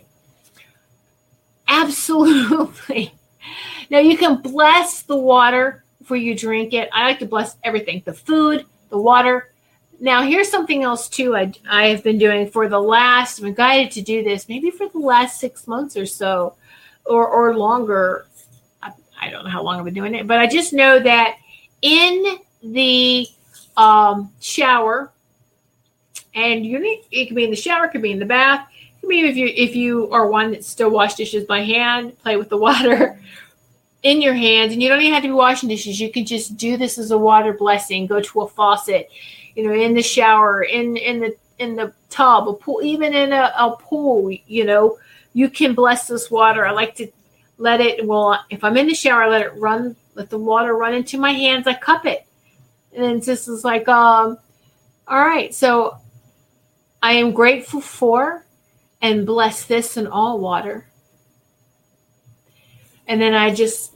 Absolutely. 1.66 3.14
Now 3.90 3.98
you 3.98 4.16
can 4.16 4.40
bless 4.40 5.02
the 5.02 5.16
water 5.16 5.84
before 5.98 6.16
you 6.16 6.36
drink 6.36 6.74
it. 6.74 6.88
I 6.92 7.04
like 7.04 7.18
to 7.20 7.26
bless 7.26 7.56
everything 7.64 8.02
the 8.04 8.12
food, 8.12 8.66
the 8.88 8.98
water. 8.98 9.49
Now, 10.02 10.22
here's 10.22 10.50
something 10.50 10.82
else 10.82 11.08
too 11.08 11.36
I, 11.36 11.52
I 11.68 11.88
have 11.88 12.02
been 12.02 12.16
doing 12.16 12.48
for 12.50 12.68
the 12.68 12.80
last, 12.80 13.38
I've 13.38 13.44
been 13.44 13.54
guided 13.54 13.92
to 13.92 14.02
do 14.02 14.24
this 14.24 14.48
maybe 14.48 14.70
for 14.70 14.88
the 14.88 14.98
last 14.98 15.38
six 15.38 15.68
months 15.68 15.96
or 15.96 16.06
so, 16.06 16.54
or, 17.04 17.28
or 17.28 17.54
longer. 17.54 18.26
I, 18.82 18.92
I 19.20 19.28
don't 19.28 19.44
know 19.44 19.50
how 19.50 19.62
long 19.62 19.78
I've 19.78 19.84
been 19.84 19.94
doing 19.94 20.14
it, 20.14 20.26
but 20.26 20.38
I 20.38 20.46
just 20.46 20.72
know 20.72 20.98
that 21.00 21.36
in 21.82 22.38
the 22.62 23.26
um, 23.76 24.32
shower, 24.40 25.12
and 26.34 26.64
you 26.64 26.78
need 26.78 27.04
it 27.10 27.26
can 27.26 27.36
be 27.36 27.44
in 27.44 27.50
the 27.50 27.56
shower, 27.56 27.84
it 27.84 27.90
could 27.90 28.02
be 28.02 28.12
in 28.12 28.18
the 28.18 28.26
bath. 28.26 28.68
Could 29.00 29.08
be 29.08 29.20
if 29.20 29.36
you 29.36 29.46
if 29.48 29.74
you 29.76 30.10
are 30.10 30.28
one 30.28 30.52
that 30.52 30.64
still 30.64 30.90
wash 30.90 31.14
dishes 31.14 31.44
by 31.44 31.62
hand, 31.62 32.18
play 32.20 32.36
with 32.36 32.48
the 32.48 32.56
water 32.56 33.20
in 34.02 34.22
your 34.22 34.34
hands, 34.34 34.72
and 34.72 34.82
you 34.82 34.88
don't 34.88 35.00
even 35.00 35.12
have 35.12 35.22
to 35.22 35.28
be 35.28 35.34
washing 35.34 35.68
dishes. 35.68 36.00
You 36.00 36.10
can 36.10 36.24
just 36.24 36.56
do 36.56 36.76
this 36.76 36.98
as 36.98 37.10
a 37.10 37.18
water 37.18 37.52
blessing. 37.52 38.06
Go 38.06 38.20
to 38.20 38.40
a 38.42 38.48
faucet, 38.48 39.10
you 39.60 39.68
know, 39.68 39.74
in 39.74 39.94
the 39.94 40.02
shower, 40.02 40.62
in 40.62 40.96
in 40.96 41.20
the 41.20 41.36
in 41.58 41.76
the 41.76 41.92
tub, 42.08 42.48
a 42.48 42.54
pool, 42.54 42.80
even 42.82 43.14
in 43.14 43.32
a, 43.32 43.52
a 43.56 43.76
pool. 43.78 44.30
You 44.46 44.64
know, 44.64 44.98
you 45.32 45.50
can 45.50 45.74
bless 45.74 46.08
this 46.08 46.30
water. 46.30 46.66
I 46.66 46.70
like 46.70 46.94
to 46.96 47.08
let 47.58 47.80
it. 47.80 48.06
Well, 48.06 48.42
if 48.50 48.64
I'm 48.64 48.76
in 48.76 48.86
the 48.86 48.94
shower, 48.94 49.24
I 49.24 49.28
let 49.28 49.42
it 49.42 49.56
run. 49.56 49.96
Let 50.14 50.30
the 50.30 50.38
water 50.38 50.74
run 50.74 50.94
into 50.94 51.18
my 51.18 51.32
hands. 51.32 51.66
I 51.66 51.74
cup 51.74 52.06
it 52.06 52.26
and 52.92 53.04
then 53.04 53.20
just 53.20 53.48
is 53.48 53.64
like, 53.64 53.88
um, 53.88 54.38
all 55.06 55.20
right, 55.20 55.54
so 55.54 55.96
I 57.02 57.12
am 57.14 57.32
grateful 57.32 57.80
for 57.80 58.44
and 59.00 59.26
bless 59.26 59.64
this 59.64 59.96
and 59.96 60.08
all 60.08 60.38
water. 60.38 60.86
And 63.06 63.20
then 63.20 63.34
I 63.34 63.54
just 63.54 63.92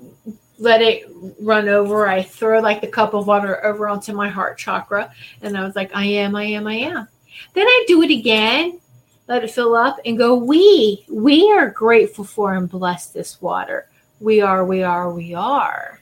let 0.59 0.82
it 0.82 1.11
run 1.40 1.68
over. 1.68 2.07
I 2.09 2.22
throw 2.22 2.61
like 2.61 2.80
the 2.80 2.86
cup 2.86 3.14
of 3.14 3.26
water 3.26 3.64
over 3.64 3.88
onto 3.88 4.12
my 4.12 4.28
heart 4.28 4.59
chakra. 4.59 5.12
And 5.42 5.57
I 5.57 5.64
was 5.64 5.76
like, 5.76 5.94
I 5.94 6.05
am, 6.05 6.36
I 6.36 6.44
am, 6.44 6.66
I 6.66 6.74
am. 6.74 7.09
Then 7.55 7.66
I 7.66 7.84
do 7.88 8.02
it 8.02 8.11
again, 8.11 8.80
let 9.26 9.42
it 9.42 9.50
fill 9.50 9.74
up 9.74 9.98
and 10.05 10.18
go, 10.18 10.34
we, 10.34 11.05
we 11.09 11.50
are 11.52 11.70
grateful 11.70 12.24
for 12.24 12.55
and 12.55 12.68
bless 12.68 13.09
this 13.09 13.40
water. 13.42 13.88
We 14.20 14.40
are, 14.40 14.64
we 14.64 14.82
are, 14.82 15.12
we 15.12 15.34
are 15.34 16.00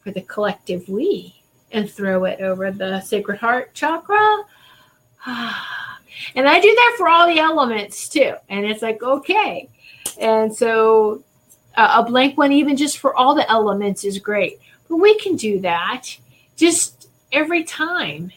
for 0.00 0.10
the 0.10 0.22
collective 0.22 0.88
we. 0.88 1.36
And 1.72 1.88
throw 1.88 2.24
it 2.24 2.40
over 2.40 2.72
the 2.72 3.00
sacred 3.00 3.38
heart 3.38 3.74
chakra. 3.74 4.44
And 6.34 6.48
I 6.48 6.60
do 6.60 6.68
that 6.68 6.94
for 6.98 7.08
all 7.08 7.26
the 7.26 7.38
elements 7.38 8.08
too. 8.08 8.34
And 8.48 8.66
it's 8.66 8.82
like, 8.82 9.02
okay. 9.02 9.70
And 10.20 10.54
so 10.54 11.22
a 11.76 12.02
blank 12.02 12.36
one, 12.36 12.52
even 12.52 12.76
just 12.76 12.98
for 12.98 13.14
all 13.14 13.34
the 13.34 13.50
elements, 13.50 14.04
is 14.04 14.18
great. 14.18 14.60
But 14.88 14.96
we 14.96 15.18
can 15.18 15.36
do 15.36 15.60
that 15.60 16.06
just 16.56 17.08
every 17.32 17.64
time. 17.64 18.32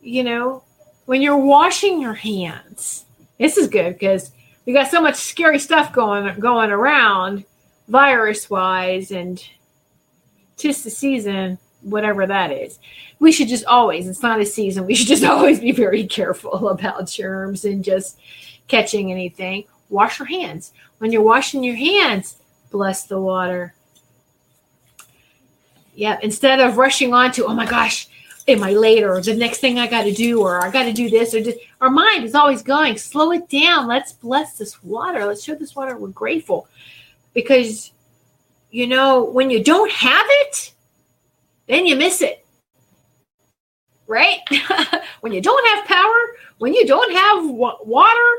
You 0.00 0.24
know, 0.24 0.62
when 1.06 1.20
you're 1.22 1.36
washing 1.36 2.00
your 2.00 2.14
hands, 2.14 3.04
this 3.38 3.56
is 3.56 3.68
good 3.68 3.94
because 3.94 4.32
we 4.64 4.72
got 4.72 4.90
so 4.90 5.00
much 5.00 5.16
scary 5.16 5.58
stuff 5.58 5.92
going 5.92 6.38
going 6.40 6.70
around, 6.70 7.44
virus 7.88 8.48
wise, 8.48 9.10
and 9.10 9.42
tis 10.56 10.82
the 10.82 10.90
season, 10.90 11.58
whatever 11.82 12.26
that 12.26 12.50
is. 12.50 12.78
We 13.18 13.32
should 13.32 13.48
just 13.48 13.64
always, 13.66 14.08
it's 14.08 14.22
not 14.22 14.40
a 14.40 14.46
season, 14.46 14.86
we 14.86 14.94
should 14.94 15.08
just 15.08 15.24
always 15.32 15.60
be 15.60 15.72
very 15.72 16.06
careful 16.06 16.68
about 16.68 17.08
germs 17.08 17.64
and 17.64 17.84
just 17.84 18.18
catching 18.68 19.10
anything. 19.12 19.64
Wash 19.88 20.18
your 20.18 20.26
hands. 20.26 20.72
When 20.98 21.12
you're 21.12 21.22
washing 21.22 21.62
your 21.62 21.76
hands, 21.76 22.36
bless 22.70 23.04
the 23.04 23.20
water. 23.20 23.74
Yeah, 25.94 26.18
instead 26.22 26.60
of 26.60 26.76
rushing 26.76 27.14
on 27.14 27.32
to, 27.32 27.46
oh 27.46 27.54
my 27.54 27.66
gosh, 27.66 28.08
am 28.48 28.62
I 28.62 28.72
late 28.72 29.02
or 29.02 29.20
the 29.20 29.34
next 29.34 29.58
thing 29.58 29.78
I 29.78 29.86
got 29.86 30.04
to 30.04 30.12
do 30.12 30.40
or 30.40 30.62
I 30.62 30.70
got 30.70 30.84
to 30.84 30.92
do 30.92 31.10
this 31.10 31.34
or 31.34 31.42
just, 31.42 31.58
our 31.80 31.90
mind 31.90 32.24
is 32.24 32.34
always 32.34 32.62
going. 32.62 32.96
Slow 32.96 33.32
it 33.32 33.48
down. 33.48 33.86
Let's 33.86 34.12
bless 34.12 34.58
this 34.58 34.82
water. 34.82 35.24
Let's 35.24 35.42
show 35.42 35.54
this 35.54 35.74
water 35.74 35.96
we're 35.96 36.08
grateful 36.08 36.68
because 37.34 37.92
you 38.70 38.86
know 38.86 39.24
when 39.24 39.50
you 39.50 39.62
don't 39.62 39.90
have 39.90 40.26
it, 40.28 40.72
then 41.66 41.86
you 41.86 41.96
miss 41.96 42.22
it. 42.22 42.44
Right? 44.06 44.40
when 45.20 45.32
you 45.32 45.40
don't 45.40 45.66
have 45.76 45.86
power, 45.86 46.36
when 46.58 46.72
you 46.74 46.86
don't 46.86 47.12
have 47.12 47.50
water, 47.50 48.32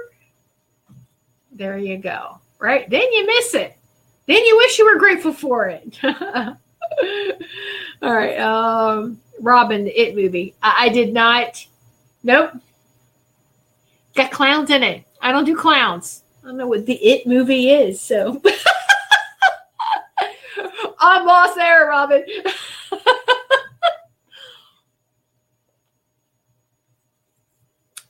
there 1.57 1.77
you 1.77 1.97
go. 1.97 2.39
Right? 2.59 2.89
Then 2.89 3.11
you 3.11 3.25
miss 3.25 3.53
it. 3.53 3.75
Then 4.27 4.43
you 4.43 4.57
wish 4.57 4.77
you 4.77 4.85
were 4.85 4.99
grateful 4.99 5.33
for 5.33 5.67
it. 5.67 5.99
All 8.01 8.13
right. 8.13 8.37
Um, 8.39 9.19
Robin, 9.39 9.83
the 9.85 9.91
It 9.91 10.15
movie. 10.15 10.55
I, 10.61 10.85
I 10.85 10.89
did 10.89 11.13
not. 11.13 11.65
Nope. 12.23 12.51
Got 14.15 14.31
clowns 14.31 14.69
in 14.69 14.83
it. 14.83 15.03
I 15.21 15.31
don't 15.31 15.45
do 15.45 15.55
clowns. 15.55 16.23
I 16.43 16.47
don't 16.47 16.57
know 16.57 16.67
what 16.67 16.85
the 16.85 16.95
It 16.95 17.25
movie 17.27 17.69
is. 17.69 18.01
So 18.01 18.41
I'm 20.99 21.25
lost 21.25 21.55
there, 21.55 21.87
Robin. 21.87 22.23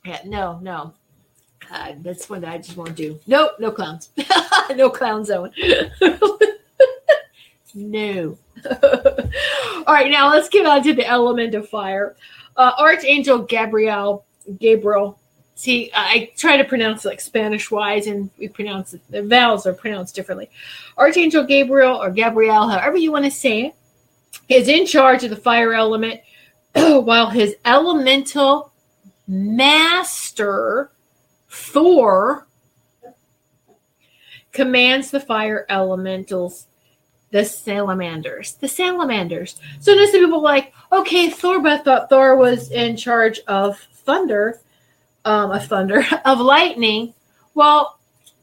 yeah, 0.04 0.20
no, 0.24 0.58
no. 0.60 0.94
Uh, 1.70 1.92
that's 1.98 2.30
one 2.30 2.40
that 2.40 2.50
I 2.52 2.58
just 2.58 2.76
won't 2.76 2.94
do. 2.94 3.18
Nope, 3.26 3.52
no 3.58 3.70
clowns. 3.70 4.10
no 4.74 4.90
clown 4.90 5.24
zone. 5.24 5.52
no. 7.74 8.38
All 9.86 9.94
right, 9.94 10.10
now 10.10 10.30
let's 10.30 10.48
get 10.48 10.66
on 10.66 10.82
to 10.84 10.94
the 10.94 11.06
element 11.06 11.54
of 11.54 11.68
fire. 11.68 12.16
Uh, 12.56 12.72
Archangel 12.78 13.40
Gabriel, 13.40 14.24
Gabriel. 14.58 15.18
See, 15.54 15.90
I 15.94 16.30
try 16.36 16.56
to 16.56 16.64
pronounce 16.64 17.04
it 17.04 17.08
like 17.08 17.20
Spanish 17.20 17.70
wise, 17.70 18.06
and 18.06 18.30
we 18.38 18.48
pronounce 18.48 18.94
it, 18.94 19.00
the 19.10 19.22
vowels 19.22 19.66
are 19.66 19.72
pronounced 19.72 20.14
differently. 20.14 20.48
Archangel 20.96 21.44
Gabriel 21.44 22.00
or 22.00 22.10
Gabriel, 22.10 22.68
however 22.68 22.96
you 22.96 23.12
want 23.12 23.24
to 23.24 23.30
say 23.30 23.66
it, 23.66 23.74
is 24.48 24.68
in 24.68 24.86
charge 24.86 25.24
of 25.24 25.30
the 25.30 25.36
fire 25.36 25.74
element, 25.74 26.20
while 26.74 27.28
his 27.30 27.56
elemental 27.64 28.72
master 29.26 30.90
Thor 31.58 32.46
commands 34.52 35.10
the 35.10 35.20
fire 35.20 35.66
elementals, 35.68 36.66
the 37.30 37.44
salamanders. 37.44 38.54
The 38.54 38.68
salamanders. 38.68 39.60
So 39.80 39.94
now 39.94 40.06
some 40.06 40.20
people 40.20 40.40
like, 40.40 40.72
okay, 40.92 41.30
Thor, 41.30 41.60
but 41.60 41.72
I 41.72 41.78
thought 41.82 42.08
Thor 42.08 42.36
was 42.36 42.70
in 42.70 42.96
charge 42.96 43.40
of 43.48 43.78
thunder, 43.78 44.60
um, 45.24 45.50
of 45.50 45.66
thunder, 45.66 46.04
of 46.24 46.40
lightning. 46.40 47.12
Well, 47.54 47.98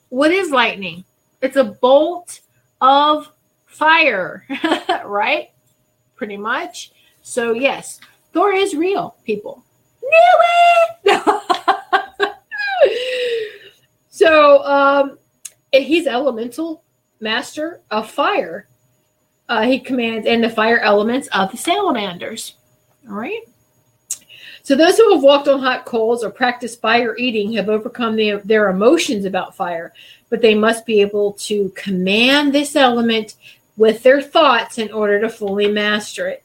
what 0.10 0.32
is 0.32 0.52
lightning? 0.52 1.06
It's 1.42 1.56
a 1.56 1.64
bolt 1.64 2.42
of 2.82 3.32
fire, 3.66 4.46
right? 5.06 5.50
Pretty 6.16 6.38
much. 6.38 6.92
So 7.24 7.54
yes, 7.54 8.00
Thor 8.34 8.52
is 8.54 8.76
real, 8.76 9.16
people. 9.24 9.64
Knew 10.04 11.12
it. 11.14 11.62
so 14.16 14.64
um, 14.64 15.18
he's 15.74 16.08
elemental 16.08 16.86
master 17.20 17.82
of 17.92 18.10
fire. 18.10 18.70
Uh, 19.50 19.64
he 19.64 19.78
commands 19.78 20.26
and 20.26 20.42
the 20.42 20.50
fire 20.50 20.80
elements 20.80 21.28
of 21.34 21.52
the 21.52 21.58
salamanders. 21.58 22.56
All 23.10 23.16
right. 23.16 23.42
So 24.64 24.74
those 24.74 24.96
who 24.96 25.14
have 25.14 25.22
walked 25.22 25.50
on 25.50 25.60
hot 25.60 25.84
coals 25.84 26.24
or 26.24 26.30
practiced 26.30 26.80
fire 26.80 27.18
eating 27.18 27.52
have 27.54 27.68
overcome 27.68 28.16
the, 28.16 28.40
their 28.46 28.70
emotions 28.70 29.26
about 29.26 29.54
fire, 29.54 29.92
but 30.30 30.42
they 30.42 30.56
must 30.56 30.86
be 30.86 31.02
able 31.02 31.34
to 31.34 31.68
command 31.76 32.54
this 32.54 32.78
element 32.78 33.36
with 33.76 34.02
their 34.02 34.22
thoughts 34.22 34.78
in 34.78 34.94
order 34.94 35.20
to 35.20 35.28
fully 35.28 35.70
master 35.70 36.30
it. 36.30 36.42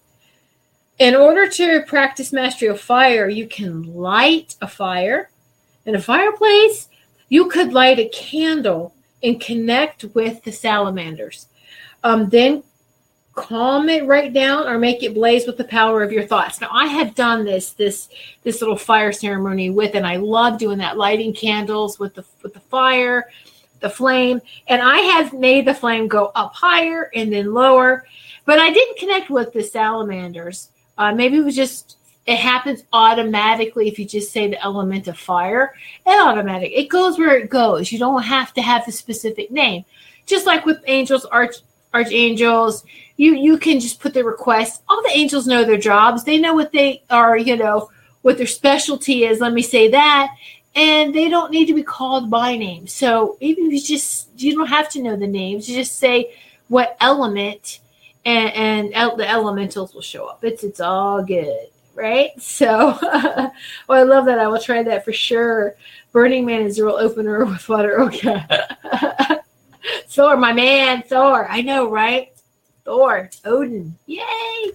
In 0.99 1.15
order 1.15 1.49
to 1.49 1.85
practice 1.87 2.33
mastery 2.33 2.67
of 2.67 2.81
fire, 2.81 3.29
you 3.29 3.47
can 3.47 3.95
light 3.95 4.57
a 4.61 4.67
fire 4.67 5.31
in 5.87 5.95
a 5.95 6.03
fireplace. 6.03 6.89
You 7.31 7.49
could 7.49 7.73
light 7.73 7.99
a 7.99 8.09
candle 8.11 8.93
and 9.23 9.41
connect 9.41 10.05
with 10.15 10.43
the 10.45 10.53
salamanders. 10.53 11.47
Um, 12.05 12.29
then 12.29 12.63
calm 13.35 13.89
it 13.89 14.05
right 14.07 14.33
down 14.33 14.67
or 14.67 14.79
make 14.79 15.03
it 15.03 15.15
blaze 15.15 15.47
with 15.47 15.57
the 15.57 15.65
power 15.65 16.03
of 16.03 16.13
your 16.13 16.27
thoughts. 16.27 16.61
Now 16.61 16.69
I 16.73 16.87
have 16.87 17.15
done 17.15 17.45
this 17.45 17.71
this 17.73 18.09
this 18.43 18.61
little 18.61 18.77
fire 18.77 19.13
ceremony 19.13 19.71
with 19.71 19.95
and 19.95 20.07
I 20.07 20.17
love 20.17 20.59
doing 20.59 20.79
that 20.79 20.99
lighting 20.99 21.33
candles 21.33 21.99
with 21.99 22.15
the 22.15 22.25
with 22.43 22.53
the 22.53 22.61
fire, 22.61 23.31
the 23.79 23.89
flame, 23.89 24.43
and 24.67 24.83
I 24.83 24.99
have 24.99 25.33
made 25.33 25.67
the 25.67 25.75
flame 25.75 26.09
go 26.09 26.33
up 26.35 26.55
higher 26.55 27.11
and 27.15 27.33
then 27.33 27.55
lower, 27.55 28.05
but 28.45 28.59
I 28.59 28.71
didn't 28.71 28.99
connect 28.99 29.31
with 29.31 29.53
the 29.53 29.63
salamanders. 29.63 30.71
Uh, 30.99 31.15
maybe 31.15 31.39
it 31.39 31.45
was 31.45 31.57
just 31.57 31.97
it 32.31 32.39
happens 32.39 32.85
automatically 32.93 33.89
if 33.89 33.99
you 33.99 34.05
just 34.05 34.31
say 34.31 34.49
the 34.49 34.63
element 34.63 35.09
of 35.09 35.19
fire. 35.19 35.75
It 36.07 36.11
automatic. 36.11 36.71
It 36.73 36.89
goes 36.89 37.19
where 37.19 37.37
it 37.37 37.51
goes. 37.51 37.91
You 37.91 37.99
don't 37.99 38.23
have 38.23 38.55
to 38.55 38.63
have 38.63 38.87
the 38.87 38.93
specific 38.93 39.51
name. 39.51 39.85
Just 40.27 40.47
like 40.47 40.65
with 40.65 40.79
angels, 40.87 41.25
arch 41.25 41.57
archangels, 41.93 42.85
you 43.17 43.35
you 43.35 43.59
can 43.59 43.81
just 43.81 43.99
put 43.99 44.15
the 44.15 44.23
request. 44.23 44.83
All 44.89 45.03
the 45.03 45.11
angels 45.13 45.49
know 45.49 45.65
their 45.65 45.77
jobs. 45.77 46.23
They 46.23 46.39
know 46.39 46.55
what 46.55 46.71
they 46.71 47.03
are, 47.11 47.37
you 47.37 47.57
know, 47.57 47.91
what 48.23 48.37
their 48.37 48.47
specialty 48.47 49.25
is. 49.25 49.41
Let 49.41 49.53
me 49.53 49.63
say 49.63 49.91
that. 49.91 50.33
And 50.77 51.13
they 51.13 51.29
don't 51.29 51.51
need 51.51 51.67
to 51.67 51.75
be 51.75 51.83
called 51.83 52.31
by 52.31 52.57
name. 52.57 52.87
So 52.87 53.39
even 53.41 53.67
if 53.67 53.73
you 53.73 53.83
just 53.83 54.29
you 54.37 54.55
don't 54.55 54.69
have 54.69 54.89
to 54.91 55.03
know 55.03 55.17
the 55.17 55.27
names, 55.27 55.69
you 55.69 55.75
just 55.75 55.99
say 55.99 56.33
what 56.69 56.97
element 57.01 57.81
and, 58.25 58.53
and 58.53 58.95
el- 58.95 59.17
the 59.17 59.29
elementals 59.29 59.95
will 59.95 60.01
show 60.01 60.27
up. 60.27 60.45
It's 60.45 60.63
it's 60.63 60.79
all 60.81 61.25
good, 61.25 61.67
right? 62.01 62.31
So, 62.41 62.99
well, 63.01 63.53
I 63.89 64.03
love 64.03 64.25
that. 64.25 64.39
I 64.39 64.49
will 64.49 64.61
try 64.61 64.83
that 64.83 65.05
for 65.05 65.13
sure. 65.13 65.77
Burning 66.13 66.47
Man 66.47 66.63
is 66.63 66.79
a 66.79 66.85
real 66.85 66.97
opener 66.97 67.45
with 67.47 67.69
water. 67.69 68.01
Okay, 68.01 68.45
Thor, 70.09 70.37
my 70.37 70.53
man, 70.53 71.03
Thor. 71.03 71.47
I 71.49 71.61
know, 71.61 71.91
right? 71.91 72.33
Thor, 72.85 73.31
Odin. 73.45 73.97
Yay! 74.07 74.73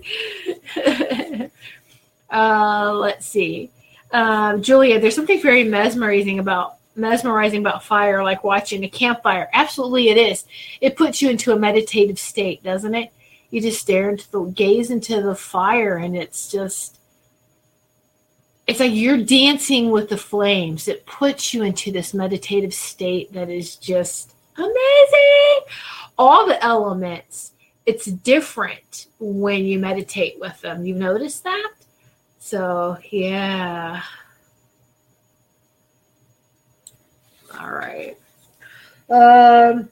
uh, 2.32 2.94
let's 2.94 3.26
see, 3.26 3.72
um, 4.12 4.62
Julia. 4.62 5.00
There's 5.00 5.16
something 5.16 5.42
very 5.42 5.64
mesmerizing 5.64 6.40
about 6.40 6.76
mesmerizing 6.96 7.60
about 7.60 7.84
fire, 7.84 8.24
like 8.24 8.44
watching 8.44 8.84
a 8.84 8.90
campfire. 8.90 9.50
Absolutely, 9.52 10.10
it 10.10 10.18
is. 10.18 10.46
It 10.80 10.96
puts 10.96 11.22
you 11.22 11.30
into 11.30 11.52
a 11.52 11.60
meditative 11.60 12.20
state, 12.20 12.64
doesn't 12.64 12.96
it? 12.96 13.12
You 13.50 13.62
just 13.62 13.82
stare 13.82 14.10
into 14.10 14.30
the 14.32 14.44
gaze 14.44 14.92
into 14.92 15.22
the 15.22 15.36
fire, 15.36 15.98
and 15.98 16.16
it's 16.16 16.52
just 16.52 17.00
it's 18.68 18.80
like 18.80 18.94
you're 18.94 19.24
dancing 19.24 19.92
with 19.92 20.10
the 20.10 20.18
flames. 20.18 20.88
It 20.88 21.06
puts 21.06 21.54
you 21.54 21.64
into 21.64 21.92
this 21.92 22.14
meditative 22.14 22.74
state 22.74 23.32
that 23.34 23.50
is 23.50 23.76
just 23.76 24.34
amazing. 24.58 25.60
All 26.18 26.48
the 26.48 26.64
elements, 26.64 27.52
it's 27.86 28.06
different 28.06 29.08
when 29.20 29.66
you 29.66 29.78
meditate 29.78 30.40
with 30.40 30.60
them. 30.62 30.86
You 30.86 30.96
notice 30.96 31.42
that? 31.42 31.74
So, 32.40 32.98
yeah. 33.12 34.02
All 37.60 37.72
right. 37.72 38.18
Um, 39.10 39.90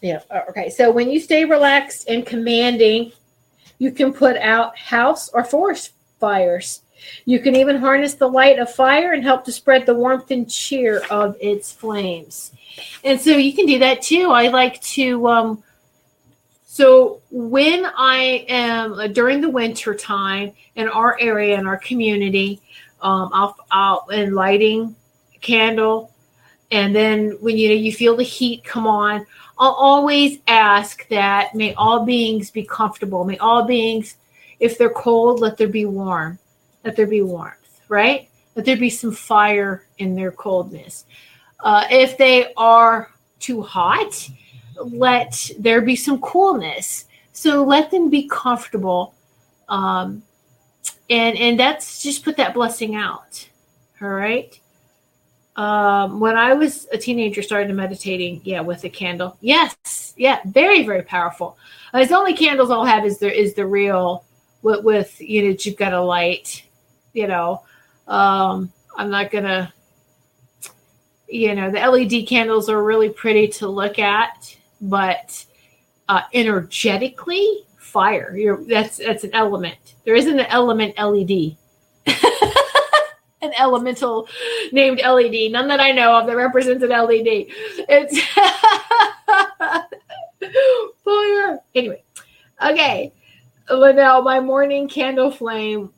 yeah. 0.00 0.20
Okay. 0.48 0.70
So 0.70 0.90
when 0.90 1.10
you 1.10 1.20
stay 1.20 1.44
relaxed 1.44 2.08
and 2.08 2.26
commanding, 2.26 3.12
you 3.78 3.92
can 3.92 4.12
put 4.12 4.36
out 4.36 4.76
house 4.76 5.28
or 5.28 5.44
forest 5.44 5.92
fires. 6.18 6.82
You 7.24 7.40
can 7.40 7.54
even 7.56 7.76
harness 7.76 8.14
the 8.14 8.28
light 8.28 8.58
of 8.58 8.72
fire 8.72 9.12
and 9.12 9.22
help 9.22 9.44
to 9.44 9.52
spread 9.52 9.86
the 9.86 9.94
warmth 9.94 10.30
and 10.30 10.50
cheer 10.50 11.02
of 11.10 11.36
its 11.40 11.72
flames. 11.72 12.52
And 13.04 13.20
so 13.20 13.36
you 13.36 13.52
can 13.52 13.66
do 13.66 13.78
that 13.80 14.02
too. 14.02 14.30
I 14.30 14.48
like 14.48 14.80
to, 14.82 15.26
um, 15.28 15.62
so 16.64 17.20
when 17.30 17.86
I 17.96 18.46
am 18.48 18.94
uh, 18.94 19.06
during 19.08 19.40
the 19.40 19.50
winter 19.50 19.94
time 19.94 20.52
in 20.74 20.88
our 20.88 21.18
area, 21.20 21.58
in 21.58 21.66
our 21.66 21.76
community, 21.76 22.60
um, 23.02 23.30
I'll, 23.32 23.56
I'll, 23.70 24.06
and 24.10 24.34
lighting 24.34 24.96
candle 25.42 26.12
and 26.70 26.96
then 26.96 27.32
when 27.40 27.58
you 27.58 27.68
know 27.68 27.74
you 27.74 27.92
feel 27.92 28.16
the 28.16 28.22
heat 28.22 28.64
come 28.64 28.86
on 28.86 29.26
i'll 29.58 29.72
always 29.72 30.38
ask 30.46 31.06
that 31.08 31.54
may 31.54 31.74
all 31.74 32.06
beings 32.06 32.50
be 32.50 32.64
comfortable 32.64 33.24
may 33.24 33.36
all 33.38 33.64
beings 33.64 34.16
if 34.58 34.78
they're 34.78 34.90
cold 34.90 35.40
let 35.40 35.56
there 35.56 35.68
be 35.68 35.84
warm 35.84 36.38
let 36.84 36.96
there 36.96 37.06
be 37.06 37.22
warmth 37.22 37.80
right 37.88 38.28
let 38.54 38.64
there 38.64 38.76
be 38.76 38.90
some 38.90 39.12
fire 39.12 39.86
in 39.98 40.14
their 40.14 40.30
coldness 40.30 41.04
uh, 41.60 41.86
if 41.90 42.16
they 42.18 42.52
are 42.56 43.10
too 43.38 43.62
hot 43.62 44.28
let 44.76 45.50
there 45.58 45.80
be 45.80 45.96
some 45.96 46.20
coolness 46.20 47.06
so 47.32 47.64
let 47.64 47.90
them 47.90 48.10
be 48.10 48.28
comfortable 48.28 49.14
um, 49.68 50.22
and 51.10 51.36
and 51.38 51.58
that's 51.58 52.02
just 52.02 52.24
put 52.24 52.36
that 52.36 52.54
blessing 52.54 52.94
out 52.94 53.48
all 54.00 54.08
right 54.08 54.60
um, 55.56 56.18
when 56.18 56.36
I 56.36 56.54
was 56.54 56.88
a 56.92 56.98
teenager, 56.98 57.42
started 57.42 57.74
meditating, 57.74 58.40
yeah, 58.44 58.60
with 58.60 58.84
a 58.84 58.88
candle. 58.88 59.36
Yes, 59.40 60.14
yeah, 60.16 60.40
very, 60.46 60.82
very 60.84 61.02
powerful. 61.02 61.58
Uh, 61.92 62.04
the 62.04 62.16
only 62.16 62.32
candles 62.32 62.70
I'll 62.70 62.86
have 62.86 63.04
is 63.04 63.18
there 63.18 63.30
is 63.30 63.54
the 63.54 63.66
real 63.66 64.24
with, 64.62 64.82
with 64.82 65.20
you 65.20 65.42
know 65.42 65.56
you've 65.58 65.76
got 65.76 65.92
a 65.92 66.00
light. 66.00 66.64
You 67.12 67.28
know, 67.28 67.62
um, 68.06 68.72
I'm 68.96 69.10
not 69.10 69.30
gonna. 69.30 69.72
You 71.28 71.54
know, 71.54 71.70
the 71.70 71.78
LED 71.78 72.28
candles 72.28 72.68
are 72.68 72.82
really 72.82 73.08
pretty 73.08 73.48
to 73.48 73.68
look 73.68 73.98
at, 73.98 74.54
but 74.82 75.44
uh, 76.08 76.22
energetically, 76.34 77.64
fire. 77.78 78.36
You're 78.36 78.62
that's 78.64 78.98
that's 78.98 79.24
an 79.24 79.34
element. 79.34 79.94
There 80.04 80.14
isn't 80.14 80.38
an 80.38 80.46
element 80.46 80.98
LED. 80.98 81.56
an 83.42 83.52
elemental 83.58 84.28
named 84.72 85.00
LED, 85.00 85.50
none 85.50 85.66
that 85.68 85.80
I 85.80 85.92
know 85.92 86.16
of 86.16 86.26
that 86.26 86.36
represents 86.36 86.82
an 86.82 86.90
LED. 86.90 87.46
It's 87.88 88.20
fire. 91.04 91.58
Anyway, 91.74 92.02
okay. 92.64 93.12
Linnell, 93.70 94.22
my 94.22 94.40
morning 94.40 94.88
candle 94.88 95.30
flame 95.30 95.92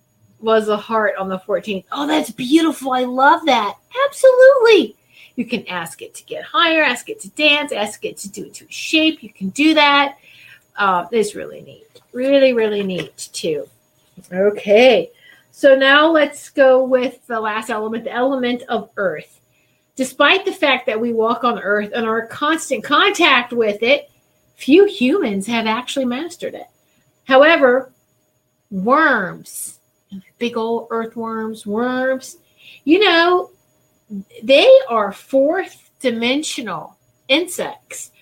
was 0.45 0.69
a 0.69 0.77
heart 0.77 1.17
on 1.17 1.29
the 1.29 1.39
14th. 1.39 1.85
Oh, 1.91 2.07
that's 2.07 2.31
beautiful. 2.31 2.93
I 2.93 3.05
love 3.05 3.45
that. 3.47 3.77
Absolutely. 4.07 4.95
You 5.37 5.47
can 5.47 5.67
ask 5.67 6.03
it 6.03 6.15
to 6.15 6.25
get 6.25 6.45
higher, 6.45 6.83
ask 6.83 7.09
it 7.09 7.21
to 7.21 7.31
dance, 7.31 7.73
ask 7.73 8.05
it 8.05 8.19
to 8.19 8.29
do 8.29 8.45
it 8.45 8.55
to 8.55 8.67
a 8.67 8.71
shape. 8.71 9.23
You 9.23 9.31
can 9.31 9.49
do 9.49 9.75
that. 9.75 10.19
Uh, 10.77 11.07
it's 11.11 11.35
really 11.35 11.63
neat. 11.63 11.87
Really, 12.13 12.53
really 12.53 12.83
neat, 12.83 13.31
too. 13.33 13.69
Okay. 14.33 15.11
So 15.51 15.75
now 15.75 16.09
let's 16.09 16.51
go 16.51 16.85
with 16.85 17.27
the 17.27 17.41
last 17.41 17.71
element, 17.71 18.05
the 18.05 18.13
element 18.13 18.63
of 18.69 18.91
earth. 18.97 19.41
Despite 19.97 20.45
the 20.45 20.53
fact 20.53 20.87
that 20.87 21.01
we 21.01 21.13
walk 21.13 21.45
on 21.45 21.59
earth 21.59 21.93
and 21.95 22.07
are 22.07 22.21
in 22.21 22.29
constant 22.29 22.85
contact 22.85 23.53
with 23.53 23.83
it, 23.83 24.11
few 24.57 24.85
humans 24.85 25.47
have 25.47 25.67
actually 25.67 26.05
mastered 26.05 26.55
it. 26.55 26.67
However, 27.25 27.93
worms, 28.71 29.79
big 30.39 30.57
old 30.57 30.89
earthworms, 30.91 31.67
worms, 31.67 32.37
you 32.85 32.99
know, 32.99 33.51
they 34.43 34.71
are 34.89 35.13
fourth 35.13 35.91
dimensional 36.01 36.97
insects 37.29 38.13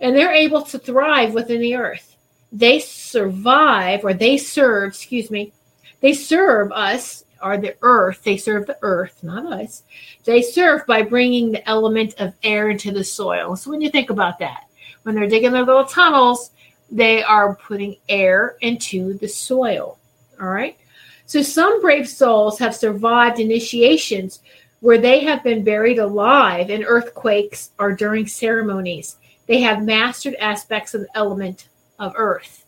and 0.00 0.16
they're 0.16 0.32
able 0.32 0.62
to 0.62 0.78
thrive 0.78 1.32
within 1.34 1.60
the 1.60 1.76
earth. 1.76 2.16
They 2.50 2.80
survive 2.80 4.04
or 4.04 4.14
they 4.14 4.36
serve, 4.36 4.90
excuse 4.90 5.30
me, 5.30 5.52
they 6.00 6.12
serve 6.12 6.72
us, 6.72 7.24
or 7.42 7.56
the 7.58 7.76
earth, 7.82 8.22
they 8.22 8.36
serve 8.36 8.66
the 8.66 8.78
earth, 8.82 9.22
not 9.22 9.52
us. 9.52 9.82
They 10.24 10.42
serve 10.42 10.86
by 10.86 11.02
bringing 11.02 11.50
the 11.50 11.68
element 11.68 12.14
of 12.18 12.34
air 12.42 12.70
into 12.70 12.92
the 12.92 13.04
soil. 13.04 13.56
So 13.56 13.70
when 13.70 13.80
you 13.80 13.90
think 13.90 14.10
about 14.10 14.38
that, 14.38 14.64
when 15.02 15.14
they're 15.14 15.26
digging 15.26 15.52
their 15.52 15.64
little 15.64 15.84
tunnels, 15.84 16.52
they 16.90 17.22
are 17.22 17.56
putting 17.56 17.96
air 18.08 18.56
into 18.60 19.14
the 19.14 19.28
soil. 19.28 19.98
All 20.40 20.48
right. 20.48 20.78
So 21.26 21.42
some 21.42 21.80
brave 21.80 22.08
souls 22.08 22.58
have 22.58 22.74
survived 22.74 23.38
initiations 23.38 24.40
where 24.80 24.98
they 24.98 25.20
have 25.20 25.44
been 25.44 25.62
buried 25.62 25.98
alive 25.98 26.68
in 26.68 26.82
earthquakes 26.82 27.70
or 27.78 27.92
during 27.92 28.26
ceremonies. 28.26 29.16
They 29.46 29.60
have 29.60 29.84
mastered 29.84 30.34
aspects 30.36 30.94
of 30.94 31.02
the 31.02 31.16
element 31.16 31.68
of 31.98 32.14
earth. 32.16 32.64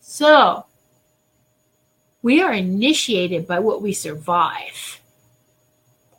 So 0.00 0.64
we 2.22 2.40
are 2.40 2.52
initiated 2.54 3.46
by 3.46 3.58
what 3.58 3.82
we 3.82 3.92
survive, 3.92 5.00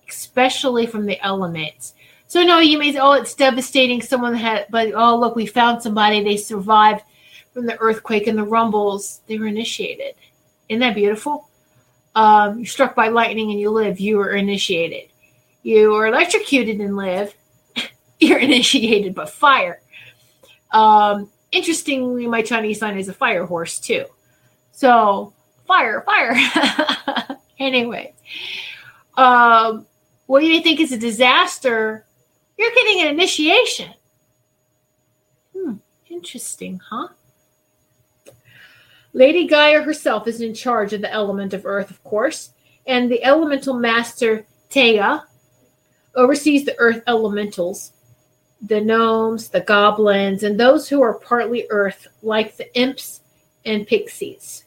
especially 0.07 0.86
from 0.86 1.07
the 1.07 1.20
elements. 1.26 1.95
So 2.28 2.43
no, 2.43 2.59
you 2.59 2.78
may 2.78 2.93
say, 2.93 2.99
oh, 2.99 3.13
it's 3.13 3.34
devastating. 3.34 4.01
Someone 4.01 4.36
had, 4.36 4.68
but 4.70 4.93
oh, 4.93 5.18
look, 5.18 5.36
we 5.36 5.47
found 5.47 5.82
somebody. 5.82 6.24
They 6.24 6.38
survived 6.38 7.01
from 7.53 7.66
the 7.66 7.80
earthquake 7.80 8.28
and 8.28 8.38
the 8.38 8.43
rumbles. 8.43 9.22
They 9.28 9.39
were 9.39 9.47
initiated. 9.47 10.13
Isn't 10.70 10.82
that 10.82 10.95
beautiful? 10.95 11.49
Um, 12.16 12.59
you're 12.59 12.66
struck 12.66 12.95
by 12.95 13.09
lightning 13.09 13.51
and 13.51 13.59
you 13.59 13.70
live. 13.70 13.99
You 13.99 14.18
were 14.18 14.32
initiated. 14.32 15.09
You 15.63 15.93
are 15.95 16.07
electrocuted 16.07 16.80
and 16.80 16.95
live. 16.95 17.36
you're 18.20 18.39
initiated 18.39 19.13
by 19.13 19.26
fire. 19.26 19.82
Um, 20.72 21.30
interestingly, 21.51 22.28
my 22.28 22.41
Chinese 22.41 22.80
sign 22.80 22.97
is 22.97 23.09
a 23.09 23.13
fire 23.13 23.45
horse 23.45 23.80
too. 23.80 24.05
So 24.72 25.34
fire, 25.68 26.01
fire. 26.01 26.36
anyway, 27.59 28.13
um, 29.18 29.86
what 30.26 30.39
do 30.39 30.47
you 30.47 30.61
think 30.61 30.80
is 30.80 30.91
a 30.91 30.97
disaster? 30.97 32.05
You're 32.57 32.72
getting 32.72 33.01
an 33.01 33.07
initiation. 33.07 33.93
Hmm, 35.55 35.74
interesting, 36.09 36.80
huh? 36.89 37.09
Lady 39.16 39.47
Gaia 39.47 39.82
herself 39.82 40.28
is 40.28 40.41
in 40.41 40.53
charge 40.53 40.91
of 40.91 40.99
the 40.99 41.11
element 41.11 41.53
of 41.53 41.66
earth, 41.66 41.89
of 41.89 42.03
course, 42.03 42.49
and 42.86 43.09
the 43.09 43.24
elemental 43.24 43.74
master 43.74 44.45
Taya 44.70 45.24
oversees 46.16 46.66
the 46.66 46.76
earth 46.80 47.01
elementals, 47.07 47.93
the 48.61 48.82
gnomes, 48.82 49.47
the 49.47 49.61
goblins, 49.61 50.43
and 50.43 50.59
those 50.59 50.89
who 50.89 51.01
are 51.01 51.13
partly 51.13 51.66
earth, 51.70 52.07
like 52.24 52.57
the 52.57 52.78
imps 52.78 53.22
and 53.63 53.88
pixies. 53.88 54.66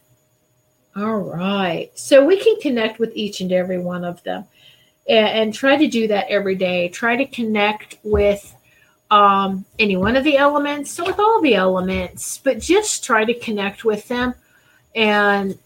All 0.96 1.18
right. 1.18 1.90
So 1.94 2.24
we 2.24 2.42
can 2.42 2.58
connect 2.58 2.98
with 2.98 3.14
each 3.14 3.42
and 3.42 3.52
every 3.52 3.78
one 3.78 4.02
of 4.02 4.22
them 4.22 4.46
and, 5.06 5.28
and 5.28 5.54
try 5.54 5.76
to 5.76 5.86
do 5.86 6.08
that 6.08 6.26
every 6.30 6.54
day. 6.54 6.88
Try 6.88 7.16
to 7.16 7.26
connect 7.26 7.98
with 8.02 8.54
um, 9.10 9.64
any 9.78 9.96
one 9.96 10.16
of 10.16 10.24
the 10.24 10.36
elements 10.36 10.98
or 10.98 11.06
with 11.06 11.18
all 11.18 11.40
the 11.40 11.54
elements, 11.54 12.38
but 12.38 12.60
just 12.60 13.04
try 13.04 13.24
to 13.24 13.34
connect 13.34 13.84
with 13.84 14.06
them 14.08 14.34
and 14.94 15.58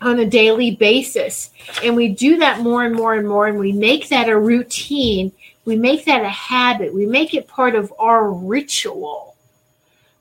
on 0.00 0.18
a 0.18 0.26
daily 0.26 0.72
basis. 0.72 1.50
And 1.82 1.96
we 1.96 2.08
do 2.08 2.38
that 2.38 2.60
more 2.60 2.84
and 2.84 2.94
more 2.94 3.14
and 3.14 3.26
more, 3.26 3.46
and 3.46 3.58
we 3.58 3.72
make 3.72 4.08
that 4.08 4.28
a 4.28 4.38
routine. 4.38 5.32
We 5.64 5.76
make 5.76 6.04
that 6.04 6.22
a 6.22 6.28
habit. 6.28 6.92
We 6.92 7.06
make 7.06 7.32
it 7.32 7.48
part 7.48 7.74
of 7.74 7.92
our 7.98 8.30
ritual 8.30 9.34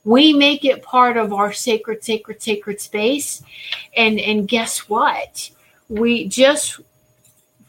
we 0.03 0.33
make 0.33 0.65
it 0.65 0.83
part 0.83 1.17
of 1.17 1.33
our 1.33 1.53
sacred 1.53 2.03
sacred 2.03 2.41
sacred 2.41 2.81
space 2.81 3.41
and 3.95 4.19
and 4.19 4.47
guess 4.47 4.89
what 4.89 5.49
we 5.89 6.27
just 6.27 6.79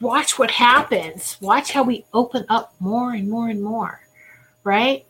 watch 0.00 0.38
what 0.38 0.50
happens 0.50 1.36
watch 1.40 1.72
how 1.72 1.82
we 1.82 2.04
open 2.12 2.44
up 2.48 2.74
more 2.80 3.12
and 3.12 3.28
more 3.28 3.48
and 3.48 3.62
more 3.62 4.00
right 4.64 5.06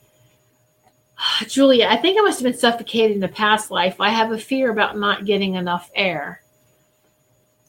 julia 1.49 1.87
i 1.89 1.97
think 1.97 2.19
i 2.19 2.23
must 2.23 2.39
have 2.41 2.45
been 2.51 2.59
suffocated 2.59 3.17
in 3.17 3.23
a 3.25 3.29
past 3.29 3.71
life 3.71 4.01
i 4.01 4.11
have 4.11 4.33
a 4.33 4.39
fear 4.39 4.71
about 4.71 4.99
not 4.99 5.25
getting 5.25 5.55
enough 5.55 5.91
air 5.95 6.43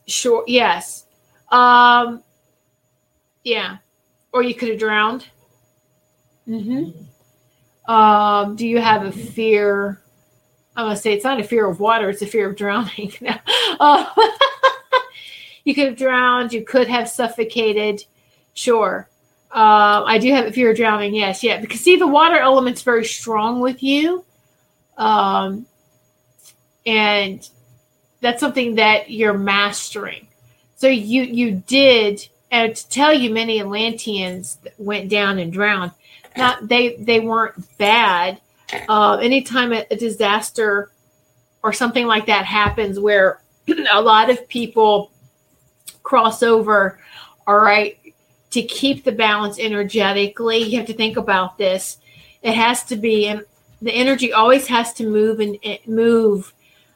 sure 0.07 0.43
yes 0.47 1.05
Um, 1.51 2.23
yeah. 3.43 3.77
Or 4.33 4.43
you 4.43 4.55
could 4.55 4.69
have 4.69 4.79
drowned. 4.79 5.27
Mm-hmm. 6.47 7.91
Um, 7.91 8.55
do 8.55 8.67
you 8.67 8.81
have 8.81 9.05
a 9.05 9.11
fear? 9.11 10.01
I'm 10.75 10.86
gonna 10.86 10.97
say 10.97 11.13
it's 11.13 11.23
not 11.23 11.39
a 11.39 11.43
fear 11.43 11.69
of 11.69 11.79
water; 11.79 12.09
it's 12.09 12.21
a 12.21 12.27
fear 12.27 12.49
of 12.49 12.57
drowning. 12.57 13.13
uh, 13.79 14.05
you 15.63 15.73
could 15.73 15.88
have 15.89 15.97
drowned. 15.97 16.51
You 16.51 16.65
could 16.65 16.88
have 16.88 17.07
suffocated. 17.07 18.03
Sure. 18.55 19.07
Uh, 19.55 20.03
I 20.05 20.17
do 20.17 20.33
have 20.33 20.47
a 20.47 20.51
fear 20.51 20.71
of 20.71 20.75
drowning. 20.75 21.15
Yes, 21.15 21.41
yeah. 21.41 21.61
Because 21.61 21.79
see, 21.79 21.95
the 21.95 22.05
water 22.05 22.37
element's 22.37 22.81
very 22.81 23.05
strong 23.05 23.61
with 23.61 23.81
you, 23.81 24.25
um, 24.97 25.65
and 26.85 27.47
that's 28.19 28.41
something 28.41 28.75
that 28.75 29.09
you're 29.09 29.37
mastering. 29.37 30.27
So 30.75 30.87
you 30.87 31.21
you 31.23 31.63
did, 31.67 32.27
and 32.51 32.75
to 32.75 32.89
tell 32.89 33.13
you, 33.13 33.29
many 33.29 33.61
Atlanteans 33.61 34.57
went 34.77 35.09
down 35.09 35.39
and 35.39 35.53
drowned. 35.53 35.91
Not 36.35 36.67
they 36.67 36.97
they 36.97 37.21
weren't 37.21 37.77
bad. 37.77 38.41
Uh, 38.89 39.19
anytime 39.21 39.71
a, 39.71 39.85
a 39.89 39.95
disaster 39.95 40.91
or 41.63 41.71
something 41.71 42.07
like 42.07 42.25
that 42.25 42.43
happens, 42.43 42.99
where 42.99 43.41
a 43.93 44.01
lot 44.01 44.29
of 44.29 44.49
people 44.49 45.11
cross 46.03 46.43
over, 46.43 46.99
all 47.47 47.57
right, 47.57 47.97
to 48.55 48.63
keep 48.63 49.03
the 49.03 49.11
balance 49.11 49.59
energetically, 49.59 50.59
you 50.59 50.77
have 50.77 50.87
to 50.87 50.93
think 50.93 51.17
about 51.17 51.57
this. 51.57 51.97
It 52.41 52.53
has 52.53 52.85
to 52.85 52.95
be, 52.95 53.27
and 53.27 53.43
the 53.81 53.91
energy 53.91 54.31
always 54.31 54.65
has 54.67 54.93
to 54.93 55.09
move 55.09 55.41
and 55.41 55.57
move 55.85 56.53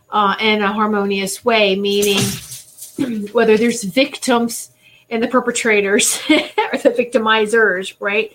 uh, 0.10 0.36
in 0.40 0.62
a 0.62 0.72
harmonious 0.72 1.44
way, 1.44 1.76
meaning 1.76 2.22
whether 3.34 3.58
there's 3.58 3.84
victims 3.84 4.72
and 5.10 5.22
the 5.22 5.28
perpetrators 5.28 6.18
or 6.30 6.78
the 6.78 6.96
victimizers, 6.98 7.94
right? 8.00 8.32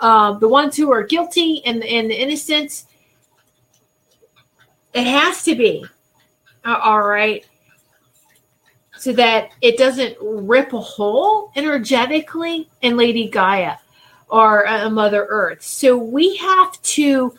Um, 0.00 0.40
the 0.40 0.48
ones 0.48 0.76
who 0.76 0.90
are 0.90 1.04
guilty 1.04 1.64
and, 1.64 1.84
and 1.84 2.10
the 2.10 2.20
innocents, 2.20 2.86
it 4.92 5.06
has 5.06 5.44
to 5.44 5.54
be. 5.54 5.86
Uh, 6.64 6.80
all 6.82 7.02
right 7.02 7.46
so 8.98 9.12
that 9.12 9.50
it 9.60 9.76
doesn't 9.76 10.16
rip 10.20 10.72
a 10.72 10.80
hole 10.80 11.52
energetically 11.56 12.68
in 12.82 12.96
Lady 12.96 13.28
Gaia 13.28 13.76
or 14.28 14.66
uh, 14.66 14.88
Mother 14.90 15.26
Earth. 15.28 15.62
So 15.62 15.96
we 15.96 16.36
have 16.36 16.80
to. 16.82 17.34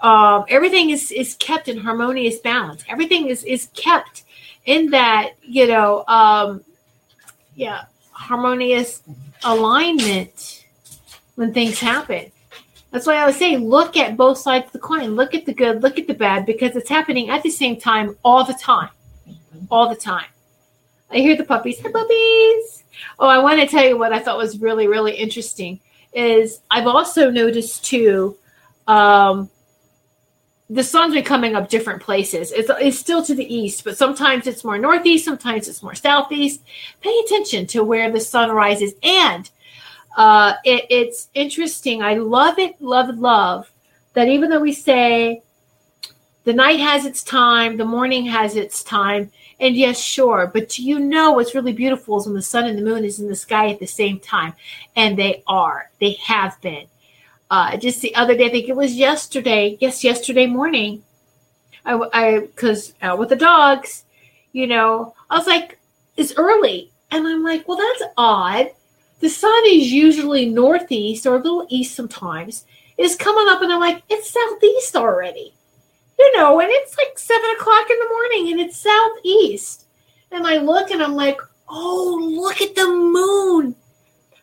Um, 0.00 0.44
everything 0.48 0.90
is 0.90 1.12
is 1.12 1.34
kept 1.36 1.68
in 1.68 1.78
harmonious 1.78 2.38
balance. 2.38 2.82
Everything 2.88 3.28
is 3.28 3.44
is 3.44 3.68
kept 3.74 4.24
in 4.64 4.90
that 4.90 5.30
you 5.42 5.66
know, 5.68 6.04
um, 6.06 6.64
yeah, 7.54 7.84
harmonious 8.10 9.02
alignment 9.44 10.64
when 11.36 11.52
things 11.52 11.78
happen. 11.78 12.30
That's 12.90 13.06
why 13.06 13.14
I 13.14 13.26
was 13.26 13.36
saying, 13.36 13.66
look 13.66 13.96
at 13.96 14.18
both 14.18 14.36
sides 14.38 14.66
of 14.66 14.72
the 14.72 14.78
coin. 14.78 15.16
Look 15.16 15.34
at 15.34 15.46
the 15.46 15.54
good, 15.54 15.82
look 15.82 15.98
at 15.98 16.06
the 16.06 16.14
bad, 16.14 16.44
because 16.44 16.76
it's 16.76 16.90
happening 16.90 17.30
at 17.30 17.42
the 17.42 17.50
same 17.50 17.80
time 17.80 18.16
all 18.22 18.44
the 18.44 18.52
time, 18.54 18.90
all 19.70 19.88
the 19.88 19.96
time. 19.96 20.26
I 21.12 21.18
hear 21.18 21.36
the 21.36 21.44
puppies. 21.44 21.78
Hi, 21.80 21.90
puppies. 21.90 22.84
Oh, 23.18 23.28
I 23.28 23.38
want 23.38 23.60
to 23.60 23.66
tell 23.66 23.84
you 23.84 23.98
what 23.98 24.12
I 24.12 24.18
thought 24.18 24.38
was 24.38 24.60
really, 24.60 24.86
really 24.86 25.12
interesting 25.12 25.80
is 26.14 26.60
I've 26.70 26.86
also 26.86 27.30
noticed 27.30 27.84
too, 27.84 28.36
um, 28.86 29.50
the 30.70 30.82
sun's 30.82 31.12
been 31.12 31.24
coming 31.24 31.54
up 31.54 31.68
different 31.68 32.02
places. 32.02 32.50
It's, 32.52 32.70
it's 32.80 32.98
still 32.98 33.22
to 33.24 33.34
the 33.34 33.54
east, 33.54 33.84
but 33.84 33.98
sometimes 33.98 34.46
it's 34.46 34.64
more 34.64 34.78
northeast, 34.78 35.26
sometimes 35.26 35.68
it's 35.68 35.82
more 35.82 35.94
southeast. 35.94 36.62
Pay 37.02 37.18
attention 37.26 37.66
to 37.68 37.84
where 37.84 38.10
the 38.10 38.20
sun 38.20 38.50
rises. 38.50 38.94
And 39.02 39.50
uh, 40.16 40.54
it, 40.64 40.86
it's 40.88 41.28
interesting. 41.34 42.02
I 42.02 42.14
love 42.14 42.58
it, 42.58 42.80
love, 42.80 43.18
love 43.18 43.70
that 44.14 44.28
even 44.28 44.48
though 44.48 44.60
we 44.60 44.72
say 44.72 45.42
the 46.44 46.54
night 46.54 46.80
has 46.80 47.04
its 47.04 47.22
time, 47.22 47.76
the 47.76 47.84
morning 47.84 48.24
has 48.26 48.56
its 48.56 48.82
time, 48.82 49.30
and 49.62 49.76
yes, 49.76 50.00
sure. 50.00 50.50
But 50.52 50.70
do 50.70 50.82
you 50.82 50.98
know 50.98 51.32
what's 51.32 51.54
really 51.54 51.72
beautiful 51.72 52.18
is 52.18 52.26
when 52.26 52.34
the 52.34 52.42
sun 52.42 52.66
and 52.66 52.76
the 52.76 52.82
moon 52.82 53.04
is 53.04 53.20
in 53.20 53.28
the 53.28 53.36
sky 53.36 53.70
at 53.70 53.78
the 53.78 53.86
same 53.86 54.18
time? 54.18 54.54
And 54.96 55.16
they 55.16 55.44
are. 55.46 55.88
They 56.00 56.14
have 56.24 56.60
been. 56.60 56.86
Uh, 57.48 57.76
just 57.76 58.00
the 58.00 58.14
other 58.16 58.36
day, 58.36 58.46
I 58.46 58.50
think 58.50 58.68
it 58.68 58.74
was 58.74 58.96
yesterday. 58.96 59.78
Yes, 59.80 60.02
yesterday 60.02 60.46
morning. 60.46 61.04
I, 61.84 61.94
I, 62.12 62.40
because 62.40 62.94
out 63.02 63.20
with 63.20 63.28
the 63.28 63.36
dogs, 63.36 64.04
you 64.52 64.66
know, 64.66 65.14
I 65.30 65.38
was 65.38 65.46
like, 65.46 65.78
it's 66.16 66.34
early. 66.36 66.90
And 67.12 67.24
I'm 67.28 67.44
like, 67.44 67.68
well, 67.68 67.78
that's 67.78 68.12
odd. 68.16 68.70
The 69.20 69.28
sun 69.28 69.62
is 69.66 69.92
usually 69.92 70.46
northeast 70.46 71.24
or 71.24 71.36
a 71.36 71.38
little 71.38 71.66
east 71.68 71.94
sometimes. 71.94 72.66
It's 72.98 73.14
coming 73.14 73.46
up, 73.48 73.62
and 73.62 73.72
I'm 73.72 73.78
like, 73.78 74.02
it's 74.08 74.30
southeast 74.30 74.96
already 74.96 75.54
you 76.22 76.38
know, 76.38 76.60
and 76.60 76.70
it's 76.70 76.96
like 76.96 77.18
seven 77.18 77.50
o'clock 77.50 77.90
in 77.90 77.98
the 77.98 78.08
morning 78.08 78.52
and 78.52 78.60
it's 78.60 78.76
southeast. 78.76 79.86
And 80.30 80.46
I 80.46 80.58
look 80.58 80.90
and 80.90 81.02
I'm 81.02 81.14
like, 81.14 81.40
oh, 81.68 82.18
look 82.40 82.60
at 82.60 82.76
the 82.76 82.86
moon. 82.86 83.74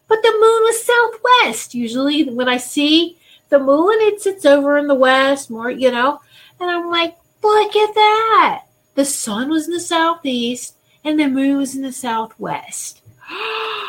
But 0.08 0.22
the 0.22 0.32
moon 0.32 0.64
was 0.64 0.84
southwest. 0.84 1.74
Usually 1.74 2.30
when 2.30 2.50
I 2.50 2.58
see 2.58 3.18
the 3.50 3.60
moon, 3.60 3.96
it 4.02 4.22
sits 4.22 4.46
over 4.46 4.78
in 4.78 4.88
the 4.88 4.96
west, 4.96 5.50
more, 5.50 5.72
you 5.72 5.92
know. 5.92 6.20
And 6.60 6.70
I'm 6.70 6.90
like, 6.90 7.16
look 7.42 7.76
at 7.76 7.94
that. 7.94 8.66
The 8.96 9.06
sun 9.06 9.50
was 9.50 9.68
in 9.68 9.74
the 9.74 9.80
southeast 9.80 10.76
and 11.06 11.18
the 11.18 11.28
moon 11.28 11.58
was 11.58 11.76
in 11.76 11.82
the 11.82 11.94
southwest. 11.94 13.02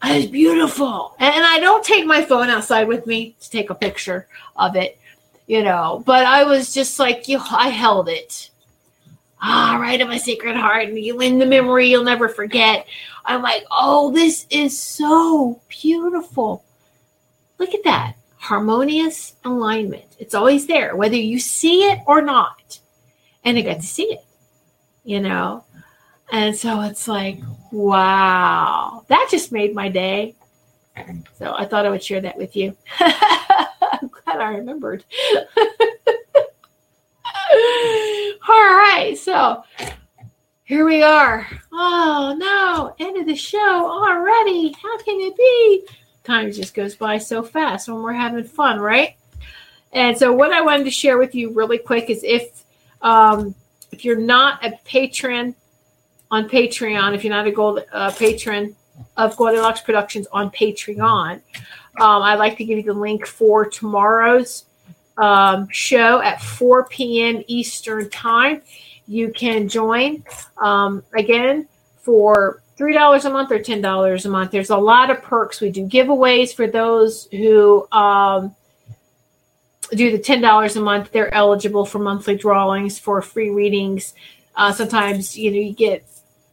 It's 0.00 0.30
beautiful. 0.30 1.16
And 1.18 1.44
I 1.44 1.58
don't 1.58 1.84
take 1.84 2.06
my 2.06 2.22
phone 2.22 2.48
outside 2.48 2.86
with 2.86 3.04
me 3.06 3.34
to 3.40 3.50
take 3.50 3.68
a 3.68 3.74
picture 3.74 4.28
of 4.56 4.76
it 4.76 4.97
you 5.48 5.64
know. 5.64 6.04
But 6.06 6.24
I 6.24 6.44
was 6.44 6.72
just 6.72 7.00
like, 7.00 7.26
you, 7.26 7.40
I 7.50 7.70
held 7.70 8.08
it. 8.08 8.50
Ah, 9.40 9.78
right 9.80 10.00
in 10.00 10.08
my 10.08 10.18
sacred 10.18 10.56
heart, 10.56 10.88
and 10.88 10.98
you 10.98 11.20
in 11.20 11.38
the 11.38 11.46
memory 11.46 11.88
you'll 11.88 12.04
never 12.04 12.28
forget. 12.28 12.86
I'm 13.24 13.42
like, 13.42 13.64
oh, 13.70 14.12
this 14.12 14.46
is 14.50 14.80
so 14.80 15.60
beautiful. 15.68 16.64
Look 17.58 17.74
at 17.74 17.84
that 17.84 18.14
harmonious 18.36 19.34
alignment. 19.44 20.16
It's 20.18 20.34
always 20.34 20.66
there, 20.66 20.96
whether 20.96 21.16
you 21.16 21.38
see 21.38 21.90
it 21.90 22.00
or 22.06 22.22
not. 22.22 22.78
And 23.44 23.58
I 23.58 23.62
got 23.62 23.80
to 23.80 23.86
see 23.86 24.12
it, 24.12 24.24
you 25.04 25.20
know. 25.20 25.64
And 26.30 26.54
so 26.54 26.80
it's 26.82 27.08
like, 27.08 27.40
wow, 27.70 29.04
that 29.08 29.28
just 29.30 29.52
made 29.52 29.74
my 29.74 29.88
day. 29.88 30.34
So 31.38 31.54
I 31.56 31.64
thought 31.64 31.86
I 31.86 31.90
would 31.90 32.02
share 32.02 32.20
that 32.20 32.36
with 32.36 32.56
you. 32.56 32.76
I'm 34.02 34.08
glad 34.08 34.40
I 34.40 34.56
remembered. 34.56 35.04
All 38.48 38.74
right, 38.74 39.16
so 39.18 39.62
here 40.64 40.84
we 40.84 41.02
are. 41.02 41.46
Oh 41.72 42.34
no, 42.38 42.94
end 43.04 43.16
of 43.16 43.26
the 43.26 43.34
show 43.34 43.58
already. 43.90 44.74
How 44.80 44.98
can 44.98 45.20
it 45.20 45.36
be? 45.36 45.86
Time 46.24 46.52
just 46.52 46.74
goes 46.74 46.94
by 46.94 47.18
so 47.18 47.42
fast 47.42 47.88
when 47.88 48.02
we're 48.02 48.12
having 48.12 48.44
fun, 48.44 48.78
right? 48.78 49.16
And 49.92 50.16
so, 50.16 50.32
what 50.32 50.52
I 50.52 50.60
wanted 50.60 50.84
to 50.84 50.90
share 50.90 51.18
with 51.18 51.34
you 51.34 51.50
really 51.50 51.78
quick 51.78 52.10
is 52.10 52.22
if 52.22 52.64
um, 53.00 53.54
if 53.90 54.04
you're 54.04 54.18
not 54.18 54.64
a 54.64 54.78
patron 54.84 55.54
on 56.30 56.48
Patreon, 56.48 57.14
if 57.14 57.24
you're 57.24 57.34
not 57.34 57.46
a 57.46 57.52
gold 57.52 57.80
uh, 57.92 58.10
patron 58.12 58.76
of 59.16 59.36
Goldylocks 59.36 59.82
Productions 59.82 60.26
on 60.32 60.50
Patreon, 60.50 61.40
um, 62.00 62.22
I'd 62.22 62.36
like 62.36 62.56
to 62.58 62.64
give 62.64 62.78
you 62.78 62.84
the 62.84 62.92
link 62.92 63.26
for 63.26 63.64
tomorrow's 63.64 64.64
um, 65.16 65.68
show 65.70 66.20
at 66.20 66.40
4 66.40 66.84
p.m. 66.84 67.42
Eastern 67.46 68.08
Time. 68.10 68.62
You 69.06 69.32
can 69.32 69.68
join 69.68 70.24
um, 70.58 71.02
again 71.14 71.68
for 72.00 72.62
$3 72.78 73.24
a 73.24 73.30
month 73.30 73.50
or 73.50 73.58
$10 73.58 74.24
a 74.24 74.28
month. 74.28 74.50
There's 74.50 74.70
a 74.70 74.76
lot 74.76 75.10
of 75.10 75.20
perks. 75.22 75.60
We 75.60 75.70
do 75.70 75.86
giveaways 75.86 76.54
for 76.54 76.66
those 76.66 77.26
who 77.26 77.88
um, 77.90 78.54
do 79.90 80.12
the 80.12 80.18
$10 80.18 80.76
a 80.76 80.80
month. 80.80 81.10
They're 81.10 81.34
eligible 81.34 81.84
for 81.84 81.98
monthly 81.98 82.36
drawings 82.36 82.98
for 82.98 83.20
free 83.20 83.50
readings. 83.50 84.14
Uh, 84.54 84.72
sometimes, 84.72 85.36
you 85.36 85.50
know, 85.50 85.58
you 85.58 85.72
get 85.72 86.04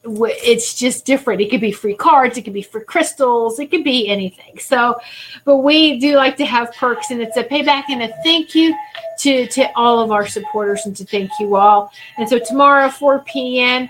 it's 0.07 0.75
just 0.75 1.05
different. 1.05 1.41
It 1.41 1.49
could 1.49 1.61
be 1.61 1.71
free 1.71 1.95
cards, 1.95 2.37
it 2.37 2.43
could 2.43 2.53
be 2.53 2.61
free 2.61 2.83
crystals, 2.83 3.59
it 3.59 3.71
could 3.71 3.83
be 3.83 4.07
anything. 4.07 4.59
So, 4.59 4.99
but 5.43 5.57
we 5.57 5.99
do 5.99 6.15
like 6.15 6.37
to 6.37 6.45
have 6.45 6.73
perks, 6.73 7.11
and 7.11 7.21
it's 7.21 7.37
a 7.37 7.43
payback 7.43 7.85
and 7.89 8.03
a 8.03 8.09
thank 8.23 8.55
you 8.55 8.75
to 9.19 9.47
to 9.47 9.71
all 9.75 9.99
of 9.99 10.11
our 10.11 10.27
supporters 10.27 10.85
and 10.85 10.95
to 10.97 11.05
thank 11.05 11.31
you 11.39 11.55
all. 11.55 11.91
And 12.17 12.27
so 12.27 12.39
tomorrow, 12.39 12.89
4 12.89 13.19
p.m. 13.19 13.87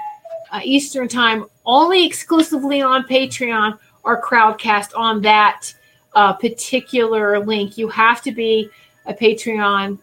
Uh, 0.52 0.62
Eastern 0.64 1.08
time, 1.08 1.46
only 1.66 2.06
exclusively 2.06 2.82
on 2.82 3.04
Patreon 3.04 3.78
or 4.04 4.22
Crowdcast 4.22 4.92
on 4.96 5.22
that 5.24 5.74
uh, 6.14 6.34
particular 6.34 7.40
link. 7.40 7.78
You 7.78 7.90
have 7.90 8.22
to 8.22 8.32
be 8.32 8.70
a 9.06 9.14
Patreon 9.14 10.00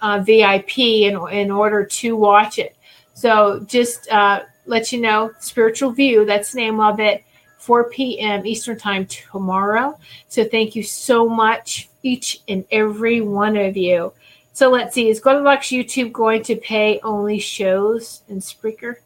uh, 0.00 0.20
VIP 0.20 0.78
in 0.78 1.16
in 1.30 1.50
order 1.50 1.84
to 1.84 2.16
watch 2.16 2.58
it. 2.58 2.76
So 3.14 3.64
just 3.66 4.10
uh, 4.10 4.42
let 4.66 4.92
you 4.92 5.00
know, 5.00 5.32
Spiritual 5.38 5.92
View, 5.92 6.24
that's 6.24 6.52
the 6.52 6.58
name 6.58 6.80
of 6.80 7.00
it, 7.00 7.24
4 7.58 7.90
p.m. 7.90 8.46
Eastern 8.46 8.78
Time 8.78 9.06
tomorrow. 9.06 9.98
So 10.28 10.44
thank 10.44 10.76
you 10.76 10.82
so 10.82 11.28
much, 11.28 11.88
each 12.02 12.42
and 12.48 12.64
every 12.70 13.20
one 13.20 13.56
of 13.56 13.76
you. 13.76 14.12
So 14.52 14.70
let's 14.70 14.94
see, 14.94 15.08
is 15.10 15.20
Goldylocks 15.20 15.76
YouTube 15.76 16.12
going 16.12 16.42
to 16.44 16.56
pay 16.56 17.00
only 17.02 17.38
shows 17.38 18.22
and 18.28 18.40
Spreaker? 18.40 18.96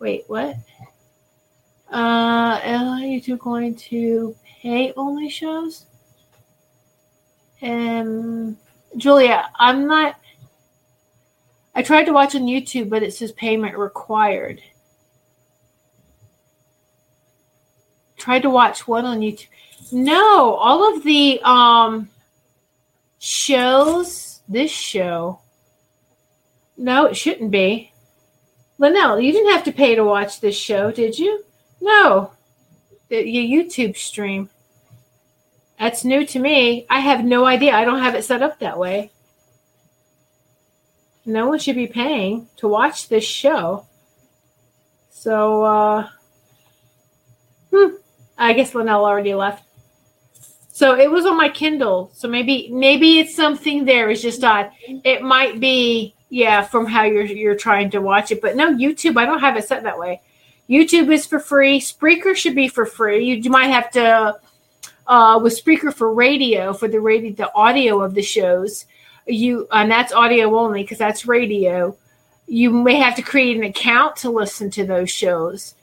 Wait, 0.00 0.24
what? 0.26 0.56
Uh, 1.90 2.60
YouTube 3.00 3.38
going 3.38 3.76
to 3.76 4.34
pay 4.44 4.92
only 4.96 5.28
shows? 5.28 5.86
Um, 7.62 8.56
Julia, 8.96 9.48
I'm 9.56 9.86
not. 9.86 10.16
I 11.74 11.82
tried 11.82 12.04
to 12.04 12.12
watch 12.12 12.34
on 12.34 12.42
YouTube, 12.42 12.88
but 12.88 13.02
it 13.02 13.14
says 13.14 13.32
payment 13.32 13.76
required. 13.76 14.60
Tried 18.16 18.42
to 18.42 18.50
watch 18.50 18.86
one 18.86 19.04
on 19.04 19.20
YouTube. 19.20 19.48
No, 19.92 20.54
all 20.54 20.96
of 20.96 21.02
the 21.04 21.40
um 21.42 22.10
shows. 23.18 24.30
This 24.48 24.70
show. 24.70 25.40
No, 26.76 27.06
it 27.06 27.16
shouldn't 27.16 27.50
be. 27.50 27.92
Linnell, 28.78 29.20
you 29.20 29.32
didn't 29.32 29.52
have 29.52 29.64
to 29.64 29.72
pay 29.72 29.94
to 29.94 30.04
watch 30.04 30.40
this 30.40 30.56
show, 30.56 30.90
did 30.90 31.18
you? 31.18 31.44
No. 31.80 32.32
The, 33.08 33.26
your 33.26 33.64
YouTube 33.64 33.96
stream. 33.96 34.50
That's 35.78 36.04
new 36.04 36.26
to 36.26 36.38
me. 36.38 36.86
I 36.90 37.00
have 37.00 37.24
no 37.24 37.44
idea. 37.44 37.74
I 37.74 37.84
don't 37.84 38.02
have 38.02 38.14
it 38.14 38.24
set 38.24 38.42
up 38.42 38.58
that 38.58 38.78
way. 38.78 39.12
No 41.26 41.48
one 41.48 41.58
should 41.58 41.76
be 41.76 41.86
paying 41.86 42.48
to 42.56 42.68
watch 42.68 43.08
this 43.08 43.24
show. 43.24 43.86
So, 45.10 45.62
uh, 45.62 46.08
hmm, 47.72 47.94
I 48.36 48.52
guess 48.52 48.74
Linnell 48.74 49.04
already 49.04 49.34
left. 49.34 49.64
So 50.68 50.96
it 50.96 51.08
was 51.08 51.24
on 51.24 51.36
my 51.36 51.48
Kindle. 51.48 52.10
So 52.14 52.26
maybe 52.26 52.68
maybe 52.72 53.20
it's 53.20 53.36
something 53.36 53.84
there. 53.84 54.10
It's 54.10 54.22
just 54.22 54.42
odd. 54.42 54.72
It 54.88 55.22
might 55.22 55.60
be 55.60 56.14
yeah 56.30 56.62
from 56.62 56.86
how 56.86 57.04
you're 57.04 57.24
you're 57.24 57.54
trying 57.54 57.90
to 57.90 58.00
watch 58.00 58.32
it. 58.32 58.42
But 58.42 58.56
no, 58.56 58.74
YouTube. 58.74 59.16
I 59.16 59.24
don't 59.24 59.38
have 59.38 59.56
it 59.56 59.68
set 59.68 59.84
that 59.84 59.98
way. 59.98 60.20
YouTube 60.68 61.12
is 61.12 61.26
for 61.26 61.38
free. 61.38 61.78
Spreaker 61.80 62.34
should 62.34 62.54
be 62.54 62.68
for 62.68 62.86
free. 62.86 63.24
You, 63.24 63.36
you 63.36 63.50
might 63.50 63.68
have 63.68 63.90
to 63.92 64.36
uh, 65.06 65.40
with 65.42 65.62
Spreaker 65.62 65.92
for 65.92 66.12
radio 66.12 66.72
for 66.72 66.88
the 66.88 67.00
radio 67.00 67.32
the 67.32 67.54
audio 67.54 68.00
of 68.00 68.14
the 68.14 68.22
shows. 68.22 68.86
You 69.26 69.68
and 69.70 69.90
that's 69.90 70.12
audio 70.12 70.58
only 70.58 70.82
because 70.82 70.98
that's 70.98 71.26
radio. 71.26 71.96
You 72.46 72.70
may 72.70 72.96
have 72.96 73.14
to 73.16 73.22
create 73.22 73.56
an 73.56 73.62
account 73.62 74.16
to 74.16 74.30
listen 74.30 74.70
to 74.72 74.84
those 74.84 75.10
shows, 75.10 75.74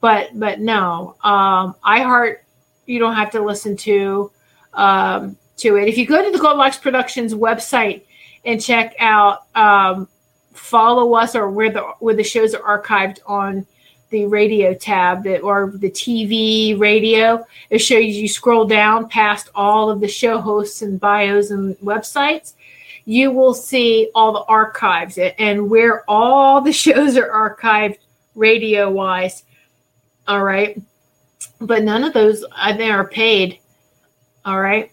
but 0.00 0.38
but 0.38 0.60
no, 0.60 1.16
um, 1.22 1.74
iHeart 1.84 2.38
you 2.86 2.98
don't 2.98 3.14
have 3.14 3.30
to 3.32 3.42
listen 3.42 3.76
to 3.78 4.30
um, 4.74 5.36
to 5.58 5.76
it. 5.76 5.88
If 5.88 5.98
you 5.98 6.06
go 6.06 6.24
to 6.24 6.36
the 6.36 6.42
Goldylocks 6.42 6.80
Productions 6.80 7.34
website 7.34 8.02
and 8.44 8.60
check 8.60 8.94
out 8.98 9.46
um, 9.54 10.08
follow 10.52 11.14
us 11.14 11.34
or 11.34 11.50
where 11.50 11.70
the 11.70 11.82
where 12.00 12.14
the 12.14 12.24
shows 12.24 12.54
are 12.54 12.82
archived 12.82 13.18
on 13.26 13.66
the 14.10 14.26
radio 14.26 14.74
tab 14.74 15.24
that, 15.24 15.40
or 15.40 15.72
the 15.76 15.90
TV 15.90 16.78
radio. 16.78 17.44
It 17.70 17.78
shows 17.78 18.04
you 18.04 18.28
scroll 18.28 18.64
down 18.66 19.08
past 19.08 19.48
all 19.54 19.90
of 19.90 20.00
the 20.00 20.08
show 20.08 20.40
hosts 20.40 20.82
and 20.82 21.00
bios 21.00 21.50
and 21.50 21.76
websites. 21.78 22.54
You 23.04 23.30
will 23.30 23.54
see 23.54 24.10
all 24.14 24.32
the 24.32 24.44
archives 24.44 25.18
and 25.38 25.70
where 25.70 26.04
all 26.08 26.60
the 26.60 26.72
shows 26.84 27.16
are 27.16 27.28
archived 27.28 27.98
radio 28.34 28.90
wise. 28.90 29.44
All 30.30 30.44
right. 30.44 30.80
But 31.60 31.82
none 31.82 32.04
of 32.04 32.12
those 32.12 32.44
I 32.54 32.72
think 32.72 32.92
are 32.94 33.04
paid. 33.04 33.58
All 34.44 34.60
right. 34.60 34.92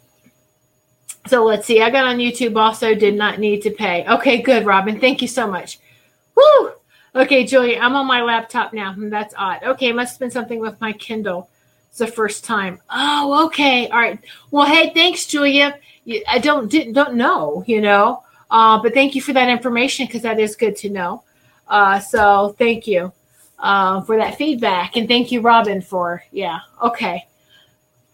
So 1.28 1.46
let's 1.46 1.68
see. 1.68 1.80
I 1.80 1.92
got 1.92 2.06
on 2.06 2.18
YouTube 2.18 2.58
also, 2.58 2.96
did 2.96 3.14
not 3.14 3.38
need 3.38 3.62
to 3.62 3.70
pay. 3.70 4.04
Okay, 4.08 4.42
good, 4.42 4.66
Robin. 4.66 5.00
Thank 5.00 5.22
you 5.22 5.28
so 5.28 5.46
much. 5.46 5.80
Woo! 6.36 6.72
Okay, 7.14 7.44
Julia, 7.44 7.78
I'm 7.78 7.96
on 7.96 8.08
my 8.08 8.24
laptop 8.24 8.74
now. 8.74 8.94
Hmm, 8.94 9.10
that's 9.10 9.36
odd. 9.38 9.62
Okay, 9.64 9.92
must 9.92 10.14
have 10.14 10.20
been 10.20 10.32
something 10.32 10.60
with 10.60 10.82
my 10.82 10.92
Kindle. 10.94 11.52
It's 11.90 12.00
the 12.00 12.08
first 12.08 12.44
time. 12.44 12.80
Oh, 12.90 13.46
okay. 13.46 13.90
All 13.90 14.00
right. 14.00 14.20
Well, 14.50 14.66
hey, 14.66 14.92
thanks, 14.92 15.28
Julia. 15.28 15.78
I 16.28 16.40
don't 16.40 16.68
didn't 16.68 16.94
don't 16.94 17.14
know, 17.14 17.64
you 17.68 17.80
know, 17.80 18.24
uh, 18.50 18.82
but 18.82 18.96
thank 18.96 19.14
you 19.14 19.22
for 19.22 19.34
that 19.34 19.50
information 19.50 20.08
because 20.08 20.24
that 20.24 20.40
is 20.40 20.56
good 20.56 20.76
to 20.78 20.90
know. 20.90 21.24
Uh, 21.68 22.00
so 22.00 22.56
thank 22.58 22.88
you 22.88 23.14
uh, 23.60 24.02
for 24.02 24.18
that 24.18 24.38
feedback, 24.38 24.96
and 24.96 25.08
thank 25.08 25.32
you, 25.32 25.42
Robin, 25.42 25.82
for 25.82 26.24
yeah. 26.32 26.60
Okay. 26.84 27.26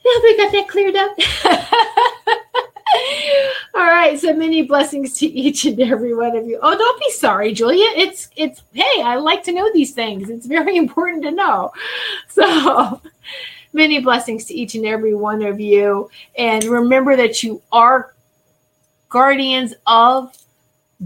Yeah, 0.06 0.12
we 0.22 0.38
got 0.38 0.52
that 0.52 0.68
cleared 0.68 0.96
up. 0.96 1.18
All 3.76 3.86
right, 3.86 4.20
so 4.20 4.34
many 4.34 4.64
blessings 4.64 5.18
to 5.20 5.26
each 5.26 5.66
and 5.66 5.80
every 5.80 6.14
one 6.14 6.36
of 6.36 6.46
you. 6.46 6.60
Oh, 6.62 6.78
don't 6.78 7.00
be 7.00 7.10
sorry, 7.12 7.54
Julia. 7.54 7.90
It's 7.96 8.30
it's 8.36 8.62
hey, 8.74 9.02
I 9.02 9.16
like 9.16 9.44
to 9.44 9.52
know 9.52 9.72
these 9.74 9.94
things. 9.94 10.30
It's 10.30 10.46
very 10.46 10.78
important 10.84 11.24
to 11.24 11.32
know. 11.32 11.72
So 12.30 13.02
many 13.74 14.00
blessings 14.00 14.46
to 14.46 14.54
each 14.54 14.76
and 14.76 14.86
every 14.86 15.16
one 15.16 15.42
of 15.42 15.60
you. 15.60 16.10
And 16.38 16.64
remember 16.66 17.16
that 17.16 17.42
you 17.42 17.62
are 17.72 18.14
guardians 19.10 19.74
of 19.88 20.38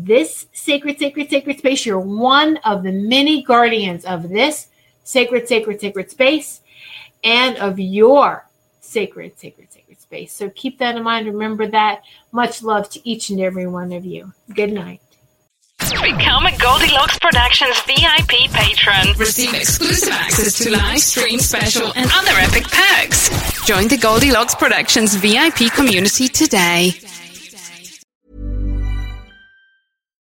this 0.05 0.45
sacred, 0.53 0.99
sacred, 0.99 1.29
sacred 1.29 1.57
space. 1.57 1.85
You're 1.85 1.99
one 1.99 2.57
of 2.57 2.83
the 2.83 2.91
many 2.91 3.41
guardians 3.43 4.05
of 4.05 4.29
this 4.29 4.67
sacred, 5.03 5.47
sacred, 5.47 5.81
sacred 5.81 6.11
space 6.11 6.61
and 7.23 7.57
of 7.57 7.79
your 7.79 8.47
sacred, 8.79 9.39
sacred, 9.39 9.71
sacred 9.73 9.99
space. 9.99 10.33
So 10.33 10.49
keep 10.51 10.77
that 10.79 10.95
in 10.95 11.03
mind. 11.03 11.25
Remember 11.25 11.67
that. 11.67 12.03
Much 12.31 12.61
love 12.61 12.89
to 12.91 13.09
each 13.09 13.31
and 13.31 13.41
every 13.41 13.65
one 13.65 13.91
of 13.91 14.05
you. 14.05 14.33
Good 14.53 14.71
night. 14.71 15.01
Become 15.79 16.45
a 16.45 16.51
Goldylocks 16.51 17.19
Productions 17.19 17.81
VIP 17.81 18.51
patron. 18.51 19.17
Receive 19.17 19.53
exclusive 19.53 20.13
access 20.13 20.57
to 20.59 20.71
live 20.71 20.99
stream 20.99 21.39
special 21.39 21.91
and 21.95 22.09
other 22.13 22.31
epic 22.33 22.65
perks. 22.65 23.29
Join 23.65 23.87
the 23.87 23.97
Goldylocks 23.97 24.57
Productions 24.57 25.15
VIP 25.15 25.71
community 25.73 26.27
today. 26.27 26.91